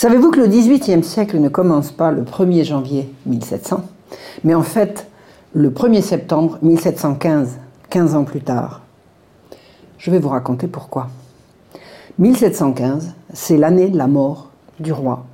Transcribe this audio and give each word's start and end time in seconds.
Savez-vous 0.00 0.30
que 0.30 0.38
le 0.38 0.46
XVIIIe 0.46 1.02
siècle 1.02 1.40
ne 1.40 1.48
commence 1.48 1.90
pas 1.90 2.12
le 2.12 2.22
1er 2.22 2.62
janvier 2.62 3.12
1700, 3.26 3.82
mais 4.44 4.54
en 4.54 4.62
fait 4.62 5.08
le 5.54 5.70
1er 5.70 6.02
septembre 6.02 6.56
1715, 6.62 7.58
15 7.90 8.14
ans 8.14 8.22
plus 8.22 8.40
tard? 8.40 8.82
Je 9.98 10.12
vais 10.12 10.20
vous 10.20 10.28
raconter 10.28 10.68
pourquoi. 10.68 11.08
1715, 12.20 13.12
c'est 13.32 13.56
l'année 13.56 13.88
de 13.88 13.98
la 13.98 14.06
mort 14.06 14.52
du 14.78 14.92
roi, 14.92 15.26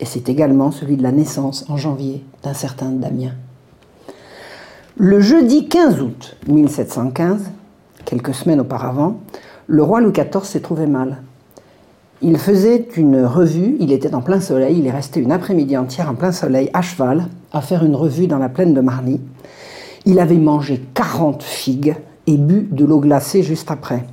et 0.00 0.04
c'est 0.04 0.28
également 0.28 0.72
celui 0.72 0.96
de 0.96 1.04
la 1.04 1.12
naissance 1.12 1.64
en 1.68 1.76
janvier 1.76 2.24
d'un 2.42 2.52
certain 2.52 2.90
Damien. 2.90 3.34
Le 4.96 5.20
jeudi 5.20 5.68
15 5.68 6.00
août 6.00 6.36
1715, 6.48 7.48
quelques 8.06 8.34
semaines 8.34 8.62
auparavant, 8.62 9.20
le 9.68 9.84
roi 9.84 10.00
Louis 10.00 10.10
XIV 10.10 10.42
s'est 10.42 10.58
trouvé 10.58 10.88
mal. 10.88 11.22
Il 12.22 12.36
faisait 12.36 12.86
une 12.98 13.24
revue, 13.24 13.76
il 13.80 13.92
était 13.92 14.14
en 14.14 14.20
plein 14.20 14.40
soleil, 14.40 14.78
il 14.78 14.86
est 14.86 14.90
resté 14.90 15.20
une 15.20 15.32
après-midi 15.32 15.78
entière 15.78 16.10
en 16.10 16.14
plein 16.14 16.32
soleil, 16.32 16.68
à 16.74 16.82
cheval, 16.82 17.28
à 17.50 17.62
faire 17.62 17.82
une 17.82 17.96
revue 17.96 18.26
dans 18.26 18.36
la 18.36 18.50
plaine 18.50 18.74
de 18.74 18.82
Marny. 18.82 19.22
Il 20.04 20.18
avait 20.18 20.36
mangé 20.36 20.82
40 20.92 21.42
figues 21.42 21.96
et 22.26 22.36
bu 22.36 22.68
de 22.70 22.84
l'eau 22.84 23.00
glacée 23.00 23.42
juste 23.42 23.70
après. 23.70 24.04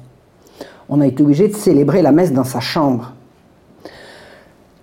On 0.88 1.02
a 1.02 1.08
été 1.08 1.22
obligé 1.22 1.50
de 1.50 1.56
célébrer 1.56 2.02
la 2.02 2.14
messe 2.14 2.32
dans 2.32 2.46
sa 2.46 2.62
chambre. 2.62 3.12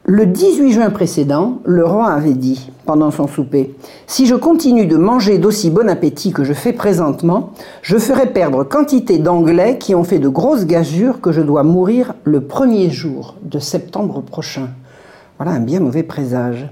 Le 0.06 0.26
18 0.26 0.72
juin 0.72 0.90
précédent, 0.90 1.60
le 1.64 1.82
roi 1.82 2.10
avait 2.10 2.34
dit, 2.34 2.70
pendant 2.84 3.10
son 3.10 3.26
souper, 3.26 3.74
Si 4.06 4.26
je 4.26 4.34
continue 4.34 4.84
de 4.84 4.98
manger 4.98 5.38
d'aussi 5.38 5.70
bon 5.70 5.88
appétit 5.88 6.30
que 6.30 6.44
je 6.44 6.52
fais 6.52 6.74
présentement, 6.74 7.54
je 7.80 7.96
ferai 7.96 8.26
perdre 8.26 8.64
quantité 8.64 9.16
d'Anglais 9.18 9.78
qui 9.78 9.94
ont 9.94 10.04
fait 10.04 10.18
de 10.18 10.28
grosses 10.28 10.66
gageures 10.66 11.22
que 11.22 11.32
je 11.32 11.40
dois 11.40 11.62
mourir 11.62 12.12
le 12.24 12.42
premier 12.42 12.90
jour 12.90 13.36
de 13.44 13.58
septembre 13.58 14.20
prochain. 14.20 14.68
Voilà 15.38 15.52
un 15.52 15.60
bien 15.60 15.80
mauvais 15.80 16.02
présage. 16.02 16.68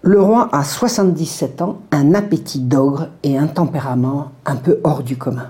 Le 0.00 0.22
roi 0.22 0.48
a 0.52 0.64
77 0.64 1.60
ans, 1.60 1.80
un 1.92 2.14
appétit 2.14 2.60
d'ogre 2.60 3.08
et 3.24 3.36
un 3.36 3.46
tempérament 3.46 4.30
un 4.46 4.56
peu 4.56 4.80
hors 4.84 5.02
du 5.02 5.18
commun. 5.18 5.48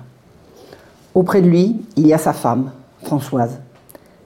Auprès 1.14 1.42
de 1.42 1.48
lui, 1.48 1.76
il 1.94 2.08
y 2.08 2.12
a 2.12 2.18
sa 2.18 2.32
femme, 2.32 2.72
Françoise, 3.04 3.60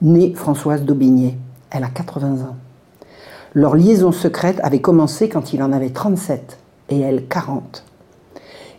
née 0.01 0.33
Françoise 0.33 0.81
d'Aubigné 0.81 1.37
elle 1.71 1.83
a 1.83 1.89
80 1.89 2.45
ans. 2.45 2.55
Leur 3.53 3.75
liaison 3.75 4.11
secrète 4.11 4.59
avait 4.63 4.81
commencé 4.81 5.29
quand 5.29 5.53
il 5.53 5.63
en 5.63 5.71
avait 5.71 5.91
37 5.91 6.57
et 6.89 6.99
elle 6.99 7.27
40. 7.27 7.83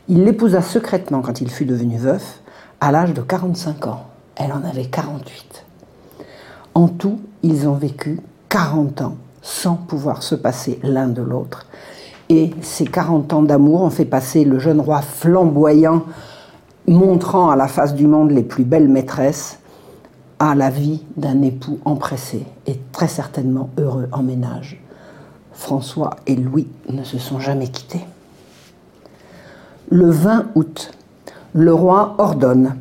Il 0.08 0.24
l'épousa 0.24 0.62
secrètement 0.62 1.22
quand 1.22 1.40
il 1.40 1.50
fut 1.50 1.64
devenu 1.64 1.96
veuf, 1.96 2.40
à 2.80 2.92
l'âge 2.92 3.14
de 3.14 3.22
45 3.22 3.86
ans. 3.86 4.04
Elle 4.36 4.52
en 4.52 4.62
avait 4.64 4.84
48. 4.84 5.64
En 6.74 6.88
tout, 6.88 7.20
ils 7.42 7.66
ont 7.66 7.74
vécu 7.74 8.20
40 8.50 9.00
ans 9.00 9.16
sans 9.40 9.76
pouvoir 9.76 10.22
se 10.22 10.34
passer 10.34 10.78
l'un 10.82 11.08
de 11.08 11.22
l'autre. 11.22 11.66
Et 12.28 12.50
ces 12.60 12.84
40 12.84 13.32
ans 13.32 13.42
d'amour 13.42 13.82
ont 13.82 13.90
fait 13.90 14.04
passer 14.04 14.44
le 14.44 14.58
jeune 14.58 14.80
roi 14.80 15.00
flamboyant, 15.00 16.02
montrant 16.86 17.50
à 17.50 17.56
la 17.56 17.68
face 17.68 17.94
du 17.94 18.06
monde 18.06 18.30
les 18.30 18.42
plus 18.42 18.64
belles 18.64 18.88
maîtresses, 18.88 19.58
à 20.38 20.54
la 20.54 20.70
vie 20.70 21.02
d'un 21.16 21.42
époux 21.42 21.78
empressé 21.84 22.44
et 22.66 22.78
très 22.92 23.08
certainement 23.08 23.70
heureux 23.78 24.08
en 24.12 24.22
ménage. 24.22 24.80
François 25.52 26.16
et 26.26 26.36
Louis 26.36 26.68
ne 26.90 27.02
se 27.02 27.18
sont 27.18 27.40
jamais 27.40 27.68
quittés. 27.68 28.04
Le 29.88 30.10
20 30.10 30.46
août, 30.54 30.90
le 31.54 31.72
roi 31.72 32.14
ordonne 32.18 32.74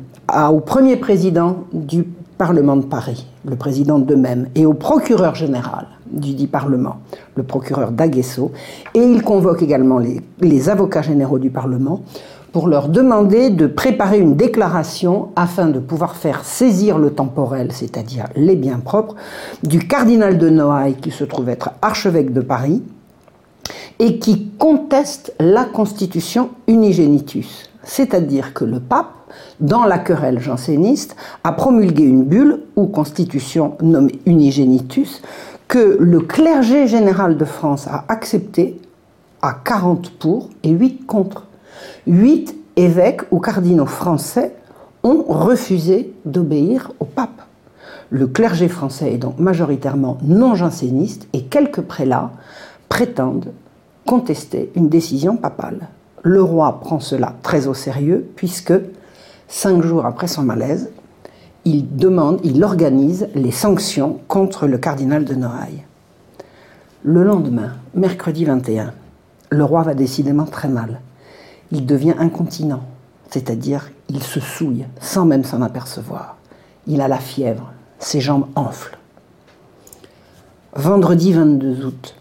au 0.50 0.60
premier 0.60 0.96
président 0.96 1.64
du 1.72 2.04
Parlement 2.36 2.76
de 2.76 2.84
Paris, 2.84 3.26
le 3.46 3.56
président 3.56 3.98
de 3.98 4.14
même, 4.14 4.48
et 4.54 4.66
au 4.66 4.74
procureur 4.74 5.34
général 5.34 5.86
du 6.10 6.34
dit 6.34 6.46
Parlement, 6.46 6.96
le 7.34 7.42
procureur 7.42 7.90
d'Aguesseau, 7.90 8.52
et 8.94 9.00
il 9.00 9.22
convoque 9.22 9.62
également 9.62 9.98
les, 9.98 10.20
les 10.40 10.68
avocats 10.68 11.02
généraux 11.02 11.38
du 11.38 11.50
Parlement 11.50 12.02
pour 12.56 12.68
leur 12.68 12.88
demander 12.88 13.50
de 13.50 13.66
préparer 13.66 14.18
une 14.18 14.34
déclaration 14.34 15.28
afin 15.36 15.66
de 15.66 15.78
pouvoir 15.78 16.16
faire 16.16 16.42
saisir 16.42 16.96
le 16.96 17.10
temporel, 17.10 17.70
c'est-à-dire 17.70 18.28
les 18.34 18.56
biens 18.56 18.78
propres, 18.78 19.14
du 19.62 19.86
cardinal 19.86 20.38
de 20.38 20.48
Noailles 20.48 20.94
qui 20.94 21.10
se 21.10 21.24
trouve 21.24 21.50
être 21.50 21.72
archevêque 21.82 22.32
de 22.32 22.40
Paris 22.40 22.82
et 23.98 24.18
qui 24.18 24.48
conteste 24.58 25.34
la 25.38 25.66
constitution 25.66 26.48
unigenitus, 26.66 27.68
c'est-à-dire 27.82 28.54
que 28.54 28.64
le 28.64 28.80
pape, 28.80 29.12
dans 29.60 29.84
la 29.84 29.98
querelle 29.98 30.40
janséniste, 30.40 31.14
a 31.44 31.52
promulgué 31.52 32.04
une 32.04 32.24
bulle 32.24 32.62
ou 32.74 32.86
constitution 32.86 33.76
nommée 33.82 34.18
unigenitus 34.24 35.20
que 35.68 35.98
le 36.00 36.20
clergé 36.20 36.86
général 36.86 37.36
de 37.36 37.44
France 37.44 37.86
a 37.86 38.06
accepté 38.08 38.80
à 39.42 39.52
40 39.62 40.10
pour 40.12 40.48
et 40.62 40.70
8 40.70 41.04
contre 41.04 41.42
huit 42.06 42.56
évêques 42.76 43.22
ou 43.30 43.40
cardinaux 43.40 43.86
français 43.86 44.54
ont 45.02 45.24
refusé 45.28 46.14
d'obéir 46.24 46.92
au 47.00 47.04
pape. 47.04 47.42
Le 48.10 48.26
clergé 48.26 48.68
français 48.68 49.12
est 49.12 49.18
donc 49.18 49.38
majoritairement 49.38 50.18
non 50.22 50.54
janséniste 50.54 51.28
et 51.32 51.42
quelques 51.42 51.80
prélats 51.80 52.30
prétendent 52.88 53.52
contester 54.06 54.70
une 54.76 54.88
décision 54.88 55.36
papale. 55.36 55.88
Le 56.22 56.42
roi 56.42 56.80
prend 56.80 57.00
cela 57.00 57.34
très 57.42 57.66
au 57.66 57.74
sérieux 57.74 58.28
puisque, 58.36 58.74
cinq 59.48 59.82
jours 59.82 60.06
après 60.06 60.28
son 60.28 60.42
malaise, 60.42 60.90
il 61.64 61.96
demande, 61.96 62.38
il 62.44 62.62
organise 62.62 63.28
les 63.34 63.50
sanctions 63.50 64.20
contre 64.28 64.68
le 64.68 64.78
cardinal 64.78 65.24
de 65.24 65.34
Noailles. 65.34 65.84
Le 67.02 67.24
lendemain, 67.24 67.72
mercredi 67.94 68.44
21, 68.44 68.92
le 69.50 69.64
roi 69.64 69.82
va 69.82 69.94
décidément 69.94 70.44
très 70.44 70.68
mal 70.68 71.00
il 71.72 71.86
devient 71.86 72.14
incontinent, 72.18 72.82
c'est-à-dire 73.30 73.90
il 74.08 74.22
se 74.22 74.40
souille 74.40 74.84
sans 75.00 75.24
même 75.24 75.44
s'en 75.44 75.62
apercevoir. 75.62 76.36
Il 76.86 77.00
a 77.00 77.08
la 77.08 77.18
fièvre, 77.18 77.72
ses 77.98 78.20
jambes 78.20 78.46
enflent. 78.54 78.98
Vendredi 80.74 81.32
22 81.32 81.86
août, 81.86 82.14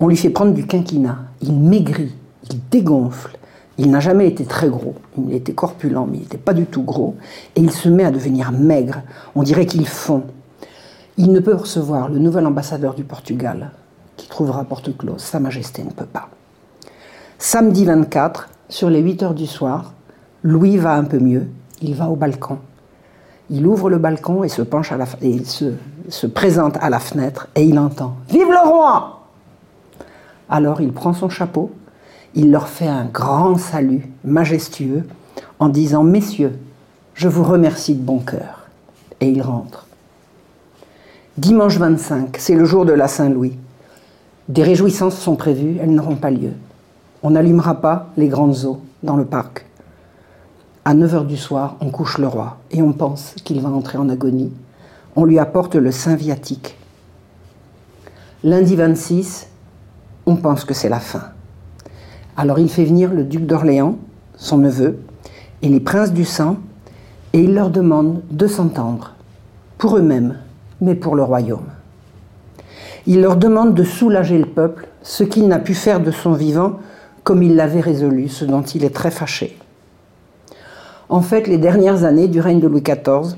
on 0.00 0.08
lui 0.08 0.16
fait 0.16 0.30
prendre 0.30 0.52
du 0.52 0.66
quinquina, 0.66 1.18
il 1.40 1.54
maigrit, 1.54 2.14
il 2.50 2.58
dégonfle, 2.70 3.38
il 3.78 3.90
n'a 3.90 4.00
jamais 4.00 4.26
été 4.26 4.44
très 4.44 4.68
gros, 4.68 4.94
il 5.16 5.32
était 5.32 5.54
corpulent 5.54 6.06
mais 6.06 6.18
il 6.18 6.20
n'était 6.22 6.36
pas 6.36 6.52
du 6.52 6.66
tout 6.66 6.82
gros, 6.82 7.16
et 7.56 7.60
il 7.60 7.70
se 7.70 7.88
met 7.88 8.04
à 8.04 8.10
devenir 8.10 8.52
maigre, 8.52 9.02
on 9.34 9.42
dirait 9.42 9.66
qu'il 9.66 9.86
fond. 9.86 10.24
Il 11.16 11.32
ne 11.32 11.40
peut 11.40 11.54
recevoir 11.54 12.08
le 12.08 12.18
nouvel 12.18 12.46
ambassadeur 12.46 12.94
du 12.94 13.04
Portugal, 13.04 13.70
qui 14.16 14.28
trouvera 14.28 14.64
porte 14.64 14.96
close, 14.96 15.22
Sa 15.22 15.40
Majesté 15.40 15.82
ne 15.82 15.90
peut 15.90 16.04
pas. 16.04 16.28
Samedi 17.38 17.86
24, 17.86 18.48
sur 18.70 18.88
les 18.88 19.00
8 19.00 19.22
heures 19.24 19.34
du 19.34 19.46
soir, 19.46 19.92
Louis 20.42 20.78
va 20.78 20.94
un 20.94 21.04
peu 21.04 21.18
mieux, 21.18 21.48
il 21.82 21.94
va 21.94 22.08
au 22.08 22.16
balcon. 22.16 22.58
Il 23.50 23.66
ouvre 23.66 23.90
le 23.90 23.98
balcon 23.98 24.44
et 24.44 24.48
se 24.48 24.62
se 26.08 26.26
présente 26.26 26.76
à 26.80 26.88
la 26.88 26.98
fenêtre 26.98 27.48
et 27.54 27.64
il 27.64 27.78
entend 27.78 28.16
Vive 28.28 28.48
le 28.48 28.68
roi 28.68 29.26
Alors 30.48 30.80
il 30.80 30.92
prend 30.92 31.12
son 31.12 31.28
chapeau, 31.28 31.72
il 32.34 32.50
leur 32.50 32.68
fait 32.68 32.86
un 32.86 33.04
grand 33.04 33.58
salut 33.58 34.08
majestueux 34.24 35.04
en 35.58 35.68
disant 35.68 36.04
Messieurs, 36.04 36.58
je 37.14 37.28
vous 37.28 37.44
remercie 37.44 37.94
de 37.94 38.02
bon 38.02 38.18
cœur. 38.18 38.68
Et 39.20 39.28
il 39.28 39.42
rentre. 39.42 39.86
Dimanche 41.36 41.76
25, 41.76 42.36
c'est 42.38 42.54
le 42.54 42.64
jour 42.64 42.86
de 42.86 42.92
la 42.92 43.08
Saint-Louis. 43.08 43.58
Des 44.48 44.62
réjouissances 44.62 45.18
sont 45.18 45.36
prévues, 45.36 45.76
elles 45.80 45.94
n'auront 45.94 46.16
pas 46.16 46.30
lieu. 46.30 46.52
On 47.22 47.30
n'allumera 47.30 47.82
pas 47.82 48.08
les 48.16 48.28
grandes 48.28 48.64
eaux 48.64 48.80
dans 49.02 49.16
le 49.16 49.26
parc. 49.26 49.66
À 50.86 50.94
9 50.94 51.14
h 51.14 51.26
du 51.26 51.36
soir, 51.36 51.76
on 51.82 51.90
couche 51.90 52.16
le 52.16 52.26
roi 52.26 52.56
et 52.70 52.80
on 52.80 52.94
pense 52.94 53.34
qu'il 53.44 53.60
va 53.60 53.68
entrer 53.68 53.98
en 53.98 54.08
agonie. 54.08 54.52
On 55.16 55.24
lui 55.24 55.38
apporte 55.38 55.76
le 55.76 55.90
saint 55.90 56.16
viatique. 56.16 56.78
Lundi 58.42 58.74
26, 58.74 59.48
on 60.24 60.36
pense 60.36 60.64
que 60.64 60.72
c'est 60.72 60.88
la 60.88 60.98
fin. 60.98 61.24
Alors 62.38 62.58
il 62.58 62.70
fait 62.70 62.86
venir 62.86 63.12
le 63.12 63.24
duc 63.24 63.44
d'Orléans, 63.44 63.98
son 64.36 64.56
neveu, 64.56 64.98
et 65.60 65.68
les 65.68 65.80
princes 65.80 66.12
du 66.12 66.24
sang, 66.24 66.56
et 67.34 67.42
il 67.42 67.52
leur 67.52 67.68
demande 67.68 68.22
de 68.30 68.46
s'entendre, 68.46 69.14
pour 69.76 69.98
eux-mêmes, 69.98 70.38
mais 70.80 70.94
pour 70.94 71.16
le 71.16 71.22
royaume. 71.22 71.68
Il 73.06 73.20
leur 73.20 73.36
demande 73.36 73.74
de 73.74 73.84
soulager 73.84 74.38
le 74.38 74.46
peuple, 74.46 74.88
ce 75.02 75.22
qu'il 75.22 75.48
n'a 75.48 75.58
pu 75.58 75.74
faire 75.74 76.00
de 76.00 76.10
son 76.10 76.32
vivant 76.32 76.78
comme 77.30 77.44
il 77.44 77.54
l'avait 77.54 77.78
résolu, 77.78 78.28
ce 78.28 78.44
dont 78.44 78.62
il 78.62 78.84
est 78.84 78.92
très 78.92 79.12
fâché. 79.12 79.56
En 81.08 81.20
fait, 81.20 81.46
les 81.46 81.58
dernières 81.58 82.02
années 82.02 82.26
du 82.26 82.40
règne 82.40 82.58
de 82.58 82.66
Louis 82.66 82.82
XIV 82.82 83.36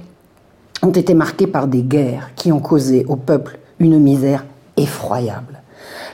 ont 0.82 0.92
été 0.92 1.12
marquées 1.12 1.46
par 1.46 1.66
des 1.66 1.82
guerres 1.82 2.30
qui 2.34 2.52
ont 2.52 2.58
causé 2.58 3.04
au 3.06 3.16
peuple 3.16 3.58
une 3.80 3.98
misère 3.98 4.46
effroyable. 4.78 5.60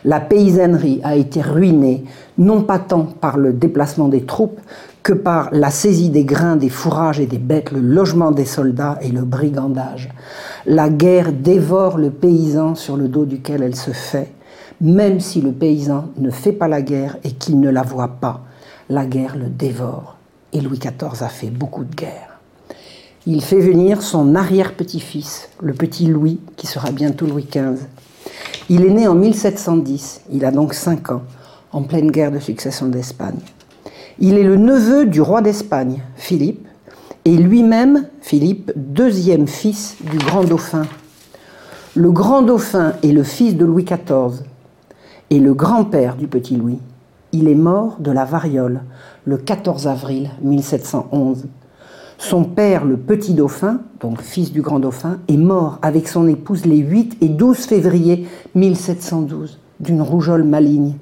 La 0.04 0.18
paysannerie 0.18 1.00
a 1.04 1.14
été 1.14 1.40
ruinée 1.40 2.02
non 2.36 2.62
pas 2.62 2.80
tant 2.80 3.04
par 3.04 3.38
le 3.38 3.52
déplacement 3.52 4.08
des 4.08 4.22
troupes 4.22 4.58
que 5.04 5.12
par 5.12 5.48
la 5.52 5.70
saisie 5.70 6.10
des 6.10 6.24
grains, 6.24 6.56
des 6.56 6.70
fourrages 6.70 7.20
et 7.20 7.26
des 7.26 7.38
bêtes, 7.38 7.70
le 7.70 7.78
logement 7.78 8.32
des 8.32 8.44
soldats 8.44 8.98
et 9.02 9.12
le 9.12 9.22
brigandage. 9.22 10.08
La 10.66 10.88
guerre 10.88 11.32
dévore 11.32 11.96
le 11.96 12.10
paysan 12.10 12.74
sur 12.74 12.96
le 12.96 13.06
dos 13.06 13.24
duquel 13.24 13.62
elle 13.62 13.76
se 13.76 13.92
fait, 13.92 14.32
même 14.80 15.20
si 15.20 15.40
le 15.40 15.52
paysan 15.52 16.08
ne 16.18 16.30
fait 16.30 16.52
pas 16.52 16.68
la 16.68 16.82
guerre 16.82 17.16
et 17.24 17.32
qu'il 17.32 17.60
ne 17.60 17.70
la 17.70 17.82
voit 17.82 18.16
pas. 18.20 18.42
La 18.88 19.06
guerre 19.06 19.36
le 19.36 19.48
dévore. 19.48 20.16
Et 20.52 20.60
Louis 20.60 20.78
XIV 20.78 21.22
a 21.22 21.28
fait 21.28 21.50
beaucoup 21.50 21.84
de 21.84 21.94
guerres. 21.94 22.38
Il 23.26 23.42
fait 23.42 23.60
venir 23.60 24.00
son 24.00 24.34
arrière-petit-fils, 24.34 25.50
le 25.60 25.74
petit 25.74 26.06
Louis, 26.06 26.40
qui 26.56 26.66
sera 26.66 26.92
bientôt 26.92 27.26
Louis 27.26 27.46
XV. 27.50 27.84
Il 28.70 28.84
est 28.84 28.90
né 28.90 29.06
en 29.06 29.14
1710, 29.14 30.22
il 30.32 30.44
a 30.44 30.50
donc 30.50 30.72
5 30.72 31.10
ans, 31.10 31.22
en 31.72 31.82
pleine 31.82 32.10
guerre 32.10 32.32
de 32.32 32.38
succession 32.38 32.86
d'Espagne. 32.86 33.38
Il 34.18 34.38
est 34.38 34.44
le 34.44 34.56
neveu 34.56 35.04
du 35.04 35.20
roi 35.20 35.42
d'Espagne, 35.42 36.02
Philippe, 36.16 36.66
et 37.24 37.36
lui-même, 37.36 38.06
Philippe, 38.22 38.72
deuxième 38.76 39.46
fils 39.46 39.96
du 40.10 40.16
grand 40.16 40.44
dauphin. 40.44 40.86
Le 41.94 42.10
grand 42.10 42.40
dauphin 42.40 42.94
est 43.02 43.12
le 43.12 43.24
fils 43.24 43.56
de 43.56 43.66
Louis 43.66 43.84
XIV 43.84 44.44
et 45.30 45.38
le 45.38 45.54
grand-père 45.54 46.16
du 46.16 46.26
petit 46.26 46.56
Louis. 46.56 46.78
Il 47.32 47.48
est 47.48 47.54
mort 47.54 47.96
de 48.00 48.10
la 48.10 48.24
variole 48.24 48.82
le 49.24 49.36
14 49.36 49.86
avril 49.86 50.30
1711. 50.42 51.46
Son 52.16 52.44
père, 52.44 52.84
le 52.84 52.96
petit 52.96 53.34
dauphin, 53.34 53.80
donc 54.00 54.22
fils 54.22 54.52
du 54.52 54.62
grand 54.62 54.80
dauphin, 54.80 55.18
est 55.28 55.36
mort 55.36 55.78
avec 55.82 56.08
son 56.08 56.26
épouse 56.26 56.64
les 56.64 56.78
8 56.78 57.18
et 57.20 57.28
12 57.28 57.58
février 57.58 58.26
1712 58.54 59.58
d'une 59.80 60.02
rougeole 60.02 60.42
maligne. 60.42 60.94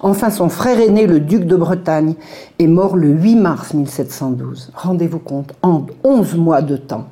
Enfin, 0.00 0.30
son 0.30 0.48
frère 0.48 0.80
aîné, 0.80 1.06
le 1.06 1.20
duc 1.20 1.44
de 1.44 1.54
Bretagne, 1.54 2.14
est 2.58 2.66
mort 2.66 2.96
le 2.96 3.08
8 3.08 3.36
mars 3.36 3.74
1712. 3.74 4.72
Rendez-vous 4.74 5.20
compte, 5.20 5.54
en 5.62 5.86
11 6.02 6.34
mois 6.36 6.62
de 6.62 6.76
temps, 6.76 7.06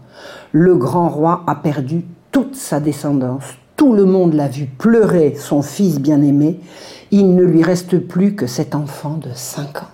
le 0.50 0.74
grand 0.74 1.08
roi 1.08 1.44
a 1.46 1.54
perdu 1.54 2.04
toute 2.32 2.56
sa 2.56 2.80
descendance. 2.80 3.44
Tout 3.82 3.94
le 3.94 4.04
monde 4.04 4.34
l'a 4.34 4.46
vu 4.46 4.66
pleurer 4.66 5.34
son 5.36 5.60
fils 5.60 5.98
bien-aimé. 5.98 6.60
Il 7.10 7.34
ne 7.34 7.42
lui 7.42 7.64
reste 7.64 7.98
plus 7.98 8.36
que 8.36 8.46
cet 8.46 8.76
enfant 8.76 9.18
de 9.20 9.30
5 9.34 9.78
ans. 9.78 9.88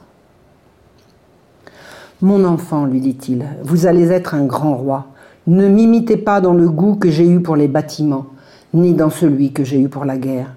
Mon 2.21 2.45
enfant, 2.45 2.85
lui 2.85 3.01
dit-il, 3.01 3.47
vous 3.63 3.87
allez 3.87 4.13
être 4.13 4.35
un 4.35 4.45
grand 4.45 4.77
roi. 4.77 5.07
Ne 5.47 5.69
m'imitez 5.69 6.19
pas 6.19 6.43
dans 6.43 6.53
le 6.53 6.69
goût 6.69 6.97
que 6.97 7.09
j'ai 7.09 7.27
eu 7.27 7.41
pour 7.41 7.57
les 7.57 7.67
bâtiments, 7.67 8.27
ni 8.75 8.93
dans 8.93 9.09
celui 9.09 9.55
que 9.55 9.65
j'ai 9.65 9.81
eu 9.81 9.89
pour 9.89 10.05
la 10.05 10.19
guerre. 10.19 10.55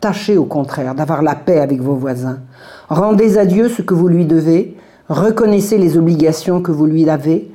Tâchez 0.00 0.36
au 0.36 0.44
contraire 0.44 0.96
d'avoir 0.96 1.22
la 1.22 1.36
paix 1.36 1.60
avec 1.60 1.80
vos 1.80 1.94
voisins. 1.94 2.40
Rendez 2.88 3.38
à 3.38 3.46
Dieu 3.46 3.68
ce 3.68 3.82
que 3.82 3.94
vous 3.94 4.08
lui 4.08 4.26
devez, 4.26 4.76
reconnaissez 5.08 5.78
les 5.78 5.96
obligations 5.96 6.60
que 6.60 6.72
vous 6.72 6.86
lui 6.86 7.08
avez, 7.08 7.52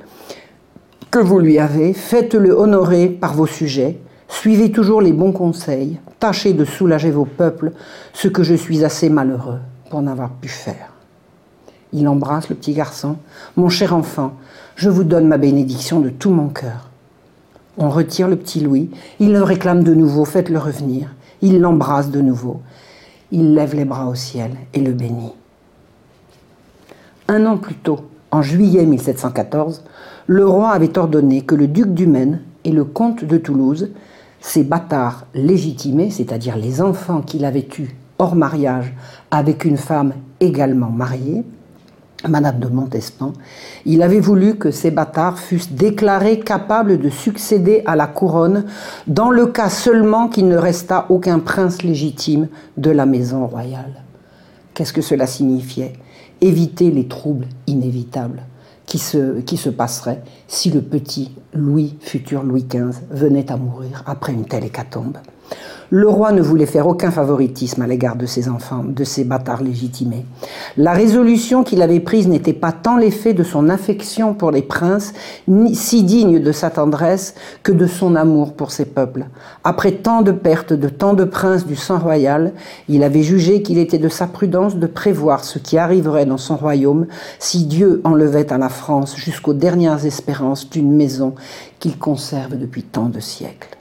que 1.10 1.18
vous 1.18 1.40
lui 1.40 1.58
avez, 1.58 1.92
faites-le 1.92 2.52
honorer 2.52 3.08
par 3.08 3.34
vos 3.34 3.46
sujets, 3.46 3.98
suivez 4.34 4.70
toujours 4.72 5.00
les 5.00 5.12
bons 5.12 5.32
conseils, 5.32 5.98
tâchez 6.18 6.52
de 6.52 6.64
soulager 6.64 7.10
vos 7.10 7.24
peuples, 7.24 7.72
ce 8.12 8.28
que 8.28 8.42
je 8.42 8.54
suis 8.54 8.84
assez 8.84 9.08
malheureux 9.08 9.58
pour 9.90 10.02
n'avoir 10.02 10.30
pu 10.30 10.48
faire. 10.48 10.92
Il 11.92 12.06
embrasse 12.08 12.48
le 12.48 12.54
petit 12.54 12.72
garçon. 12.72 13.16
Mon 13.56 13.68
cher 13.68 13.94
enfant, 13.94 14.34
je 14.76 14.88
vous 14.88 15.04
donne 15.04 15.26
ma 15.26 15.38
bénédiction 15.38 16.00
de 16.00 16.08
tout 16.08 16.30
mon 16.30 16.48
cœur. 16.48 16.88
On 17.78 17.88
retire 17.88 18.28
le 18.28 18.36
petit 18.36 18.60
Louis. 18.60 18.90
Il 19.18 19.32
le 19.32 19.42
réclame 19.42 19.82
de 19.82 19.94
nouveau. 19.94 20.24
Faites-le 20.24 20.58
revenir. 20.58 21.08
Il 21.42 21.60
l'embrasse 21.60 22.10
de 22.10 22.20
nouveau. 22.20 22.60
Il 23.32 23.54
lève 23.54 23.74
les 23.74 23.84
bras 23.84 24.06
au 24.06 24.14
ciel 24.14 24.52
et 24.74 24.80
le 24.80 24.92
bénit. 24.92 25.32
Un 27.28 27.46
an 27.46 27.56
plus 27.56 27.76
tôt, 27.76 28.00
en 28.30 28.42
juillet 28.42 28.84
1714, 28.86 29.84
le 30.26 30.46
roi 30.46 30.70
avait 30.70 30.98
ordonné 30.98 31.42
que 31.42 31.54
le 31.54 31.66
duc 31.66 31.94
du 31.94 32.06
Maine 32.06 32.42
et 32.64 32.72
le 32.72 32.84
comte 32.84 33.24
de 33.24 33.38
Toulouse, 33.38 33.90
ces 34.40 34.64
bâtards 34.64 35.26
légitimés, 35.34 36.10
c'est-à-dire 36.10 36.56
les 36.56 36.80
enfants 36.80 37.20
qu'il 37.22 37.44
avait 37.44 37.68
eus 37.78 37.96
hors 38.18 38.36
mariage 38.36 38.92
avec 39.30 39.64
une 39.64 39.76
femme 39.76 40.12
également 40.40 40.90
mariée, 40.90 41.44
Madame 42.28 42.58
de 42.58 42.68
Montespan, 42.68 43.32
il 43.86 44.02
avait 44.02 44.20
voulu 44.20 44.56
que 44.56 44.70
ces 44.70 44.90
bâtards 44.90 45.38
fussent 45.38 45.72
déclarés 45.72 46.40
capables 46.40 46.98
de 46.98 47.08
succéder 47.08 47.82
à 47.86 47.96
la 47.96 48.06
couronne 48.06 48.66
dans 49.06 49.30
le 49.30 49.46
cas 49.46 49.70
seulement 49.70 50.28
qu'il 50.28 50.48
ne 50.48 50.56
restât 50.56 51.06
aucun 51.08 51.38
prince 51.38 51.82
légitime 51.82 52.48
de 52.76 52.90
la 52.90 53.06
maison 53.06 53.46
royale. 53.46 54.02
Qu'est-ce 54.74 54.92
que 54.92 55.00
cela 55.00 55.26
signifiait? 55.26 55.94
Éviter 56.42 56.90
les 56.90 57.08
troubles 57.08 57.46
inévitables 57.66 58.42
qui 58.90 58.98
se, 58.98 59.68
passeraient 59.68 60.20
si 60.48 60.70
le 60.72 60.82
petit 60.82 61.30
Louis, 61.54 61.96
futur 62.00 62.42
Louis 62.42 62.64
XV, 62.64 62.98
venait 63.10 63.52
à 63.52 63.56
mourir 63.56 64.02
après 64.04 64.32
une 64.32 64.44
telle 64.44 64.64
hécatombe. 64.64 65.16
Le 65.92 66.08
roi 66.08 66.30
ne 66.30 66.40
voulait 66.40 66.66
faire 66.66 66.86
aucun 66.86 67.10
favoritisme 67.10 67.82
à 67.82 67.86
l'égard 67.88 68.14
de 68.14 68.24
ses 68.24 68.48
enfants, 68.48 68.84
de 68.86 69.02
ses 69.02 69.24
bâtards 69.24 69.64
légitimés. 69.64 70.24
La 70.76 70.92
résolution 70.92 71.64
qu'il 71.64 71.82
avait 71.82 71.98
prise 71.98 72.28
n'était 72.28 72.52
pas 72.52 72.70
tant 72.70 72.96
l'effet 72.96 73.34
de 73.34 73.42
son 73.42 73.68
affection 73.68 74.32
pour 74.32 74.52
les 74.52 74.62
princes, 74.62 75.12
ni 75.48 75.74
si 75.74 76.04
digne 76.04 76.38
de 76.38 76.52
sa 76.52 76.70
tendresse, 76.70 77.34
que 77.64 77.72
de 77.72 77.88
son 77.88 78.14
amour 78.14 78.52
pour 78.52 78.70
ses 78.70 78.84
peuples. 78.84 79.26
Après 79.64 79.90
tant 79.90 80.22
de 80.22 80.30
pertes 80.30 80.72
de 80.72 80.88
tant 80.88 81.14
de 81.14 81.24
princes 81.24 81.66
du 81.66 81.74
sang 81.74 81.98
royal, 81.98 82.52
il 82.88 83.02
avait 83.02 83.24
jugé 83.24 83.62
qu'il 83.62 83.78
était 83.78 83.98
de 83.98 84.08
sa 84.08 84.28
prudence 84.28 84.76
de 84.76 84.86
prévoir 84.86 85.42
ce 85.42 85.58
qui 85.58 85.76
arriverait 85.76 86.24
dans 86.24 86.38
son 86.38 86.54
royaume 86.54 87.06
si 87.40 87.64
Dieu 87.64 88.00
enlevait 88.04 88.52
à 88.52 88.58
la 88.58 88.68
France 88.68 89.16
jusqu'aux 89.16 89.54
dernières 89.54 90.06
espérances 90.06 90.70
d'une 90.70 90.92
maison 90.92 91.34
qu'il 91.80 91.98
conserve 91.98 92.56
depuis 92.56 92.84
tant 92.84 93.08
de 93.08 93.18
siècles 93.18 93.79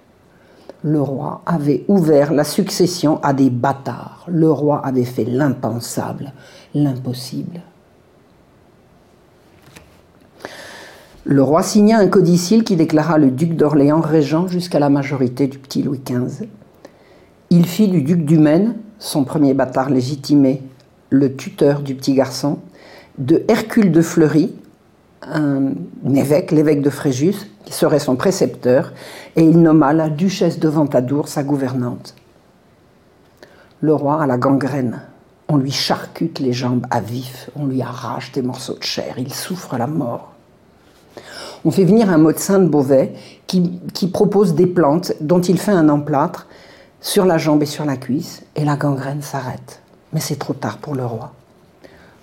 le 0.83 1.01
roi 1.01 1.41
avait 1.45 1.83
ouvert 1.87 2.33
la 2.33 2.43
succession 2.43 3.19
à 3.21 3.33
des 3.33 3.49
bâtards. 3.49 4.25
Le 4.27 4.49
roi 4.49 4.79
avait 4.85 5.03
fait 5.03 5.25
l'impensable, 5.25 6.33
l'impossible. 6.73 7.61
Le 11.25 11.43
roi 11.43 11.61
signa 11.63 11.99
un 11.99 12.07
codicile 12.07 12.63
qui 12.63 12.75
déclara 12.75 13.17
le 13.17 13.29
duc 13.29 13.55
d'Orléans 13.55 14.01
régent 14.01 14.47
jusqu'à 14.47 14.79
la 14.79 14.89
majorité 14.89 15.47
du 15.47 15.59
petit 15.59 15.83
Louis 15.83 16.01
XV. 16.03 16.47
Il 17.49 17.65
fit 17.65 17.87
du 17.87 18.01
duc 18.01 18.25
du 18.25 18.37
Maine, 18.37 18.75
son 18.99 19.25
premier 19.25 19.53
bâtard 19.53 19.89
légitimé, 19.89 20.63
le 21.09 21.35
tuteur 21.35 21.81
du 21.81 21.93
petit 21.95 22.13
garçon, 22.13 22.59
de 23.17 23.43
Hercule 23.47 23.91
de 23.91 24.01
Fleury, 24.01 24.55
un 25.21 25.73
évêque, 26.13 26.51
l'évêque 26.51 26.81
de 26.81 26.89
Fréjus, 26.89 27.35
qui 27.65 27.73
serait 27.73 27.99
son 27.99 28.15
précepteur, 28.15 28.93
et 29.35 29.43
il 29.43 29.61
nomma 29.61 29.93
la 29.93 30.09
duchesse 30.09 30.59
de 30.59 30.69
Ventadour 30.69 31.27
sa 31.27 31.43
gouvernante. 31.43 32.15
Le 33.81 33.93
roi 33.93 34.21
a 34.21 34.27
la 34.27 34.37
gangrène. 34.37 35.01
On 35.47 35.57
lui 35.57 35.71
charcute 35.71 36.39
les 36.39 36.53
jambes 36.53 36.85
à 36.89 36.99
vif, 36.99 37.49
on 37.55 37.65
lui 37.65 37.81
arrache 37.81 38.31
des 38.31 38.41
morceaux 38.41 38.77
de 38.77 38.83
chair, 38.83 39.15
il 39.17 39.33
souffre 39.33 39.77
la 39.77 39.87
mort. 39.87 40.33
On 41.65 41.71
fait 41.71 41.85
venir 41.85 42.09
un 42.09 42.17
médecin 42.17 42.59
de 42.59 42.67
Beauvais 42.67 43.13
qui, 43.47 43.81
qui 43.93 44.07
propose 44.07 44.53
des 44.53 44.67
plantes 44.67 45.13
dont 45.21 45.41
il 45.41 45.59
fait 45.59 45.71
un 45.71 45.89
emplâtre 45.89 46.47
sur 47.01 47.25
la 47.25 47.37
jambe 47.37 47.63
et 47.63 47.65
sur 47.65 47.85
la 47.85 47.97
cuisse, 47.97 48.43
et 48.55 48.63
la 48.63 48.75
gangrène 48.75 49.21
s'arrête. 49.21 49.81
Mais 50.13 50.19
c'est 50.19 50.37
trop 50.37 50.53
tard 50.53 50.77
pour 50.77 50.95
le 50.95 51.05
roi. 51.05 51.33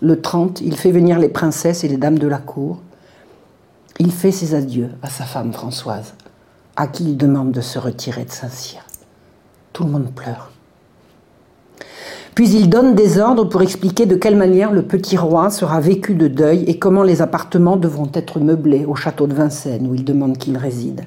Le 0.02 0.20
30, 0.20 0.60
il 0.60 0.76
fait 0.76 0.90
venir 0.90 1.18
les 1.18 1.30
princesses 1.30 1.82
et 1.82 1.88
les 1.88 1.96
dames 1.96 2.18
de 2.18 2.28
la 2.28 2.38
cour. 2.38 2.82
Il 3.98 4.12
fait 4.12 4.30
ses 4.30 4.54
adieux 4.54 4.90
à 5.02 5.08
sa 5.08 5.24
femme 5.24 5.54
Françoise, 5.54 6.14
à 6.76 6.86
qui 6.86 7.04
il 7.04 7.16
demande 7.16 7.50
de 7.50 7.62
se 7.62 7.78
retirer 7.78 8.24
de 8.26 8.30
Saint-Cyr. 8.30 8.84
Tout 9.72 9.84
le 9.84 9.90
monde 9.90 10.12
pleure. 10.14 10.50
Puis 12.34 12.50
il 12.50 12.68
donne 12.68 12.94
des 12.94 13.18
ordres 13.18 13.44
pour 13.46 13.62
expliquer 13.62 14.04
de 14.04 14.16
quelle 14.16 14.36
manière 14.36 14.70
le 14.70 14.82
petit 14.82 15.16
roi 15.16 15.48
sera 15.48 15.80
vécu 15.80 16.14
de 16.14 16.28
deuil 16.28 16.64
et 16.64 16.78
comment 16.78 17.02
les 17.02 17.22
appartements 17.22 17.78
devront 17.78 18.10
être 18.12 18.38
meublés 18.38 18.84
au 18.84 18.94
château 18.94 19.26
de 19.26 19.32
Vincennes 19.32 19.86
où 19.86 19.94
il 19.94 20.04
demande 20.04 20.36
qu'il 20.36 20.58
réside. 20.58 21.06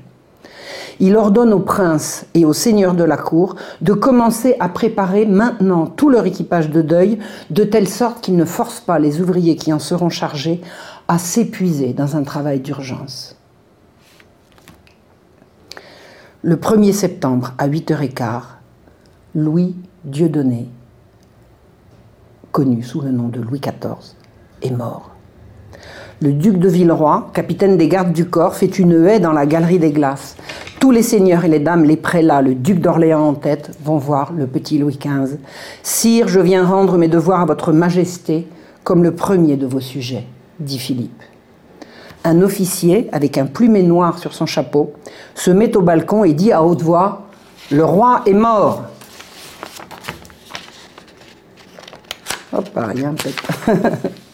Il 1.01 1.15
ordonne 1.15 1.53
aux 1.53 1.61
princes 1.61 2.25
et 2.33 2.43
aux 2.43 2.53
seigneurs 2.53 2.93
de 2.93 3.05
la 3.05 3.15
cour 3.15 3.55
de 3.81 3.93
commencer 3.93 4.55
à 4.59 4.67
préparer 4.67 5.25
maintenant 5.25 5.85
tout 5.85 6.09
leur 6.09 6.25
équipage 6.25 6.69
de 6.69 6.81
deuil, 6.81 7.19
de 7.49 7.63
telle 7.63 7.87
sorte 7.87 8.21
qu'ils 8.21 8.35
ne 8.35 8.45
forcent 8.45 8.81
pas 8.81 8.99
les 8.99 9.21
ouvriers 9.21 9.55
qui 9.55 9.71
en 9.71 9.79
seront 9.79 10.09
chargés 10.09 10.61
à 11.07 11.17
s'épuiser 11.17 11.93
dans 11.93 12.17
un 12.17 12.23
travail 12.23 12.59
d'urgence. 12.59 13.37
Le 16.41 16.55
1er 16.55 16.93
septembre 16.93 17.53
à 17.57 17.67
8h15, 17.67 18.41
Louis 19.35 19.75
Dieudonné, 20.03 20.69
connu 22.51 22.83
sous 22.83 23.01
le 23.01 23.11
nom 23.11 23.27
de 23.27 23.41
Louis 23.41 23.59
XIV, 23.59 24.15
est 24.61 24.71
mort. 24.71 25.11
Le 26.21 26.33
duc 26.33 26.57
de 26.57 26.67
Villeroy, 26.67 27.29
capitaine 27.33 27.77
des 27.77 27.87
gardes 27.87 28.11
du 28.11 28.25
corps, 28.25 28.55
fait 28.55 28.79
une 28.79 29.05
haie 29.05 29.19
dans 29.19 29.31
la 29.31 29.45
galerie 29.45 29.79
des 29.79 29.91
glaces. 29.91 30.35
Tous 30.79 30.91
les 30.91 31.03
seigneurs 31.03 31.43
et 31.43 31.49
les 31.49 31.59
dames, 31.59 31.83
les 31.83 31.97
prélats, 31.97 32.41
le 32.41 32.55
duc 32.55 32.79
d'Orléans 32.79 33.27
en 33.27 33.33
tête, 33.33 33.77
vont 33.83 33.97
voir 33.97 34.31
le 34.31 34.47
petit 34.47 34.77
Louis 34.77 34.97
XV. 34.97 35.37
Sire, 35.83 36.29
je 36.29 36.39
viens 36.39 36.65
rendre 36.65 36.97
mes 36.97 37.09
devoirs 37.09 37.41
à 37.41 37.45
votre 37.45 37.73
majesté 37.73 38.47
comme 38.85 39.03
le 39.03 39.13
premier 39.13 39.57
de 39.57 39.67
vos 39.67 39.81
sujets, 39.81 40.25
dit 40.61 40.79
Philippe. 40.79 41.21
Un 42.23 42.41
officier, 42.41 43.09
avec 43.11 43.37
un 43.37 43.45
plumet 43.45 43.83
noir 43.83 44.19
sur 44.19 44.33
son 44.33 44.45
chapeau, 44.45 44.93
se 45.35 45.51
met 45.51 45.75
au 45.75 45.81
balcon 45.81 46.23
et 46.23 46.31
dit 46.31 46.53
à 46.53 46.63
haute 46.63 46.81
voix 46.81 47.23
Le 47.71 47.83
roi 47.83 48.21
est 48.25 48.33
mort. 48.33 48.83
Hop. 52.53 52.69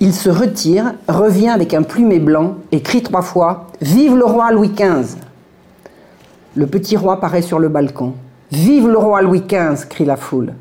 Il 0.00 0.14
se 0.14 0.30
retire, 0.30 0.94
revient 1.08 1.48
avec 1.48 1.74
un 1.74 1.82
plumet 1.82 2.20
blanc 2.20 2.58
et 2.70 2.82
crie 2.82 3.02
trois 3.02 3.22
fois 3.22 3.66
Vive 3.80 4.16
le 4.16 4.24
roi 4.24 4.52
Louis 4.52 4.70
XV 4.70 5.16
Le 6.54 6.66
petit 6.68 6.96
roi 6.96 7.20
paraît 7.20 7.42
sur 7.42 7.58
le 7.58 7.68
balcon. 7.68 8.14
Vive 8.52 8.86
le 8.86 8.96
roi 8.96 9.22
Louis 9.22 9.42
XV 9.42 9.88
crie 9.88 10.04
la 10.04 10.16
foule. 10.16 10.54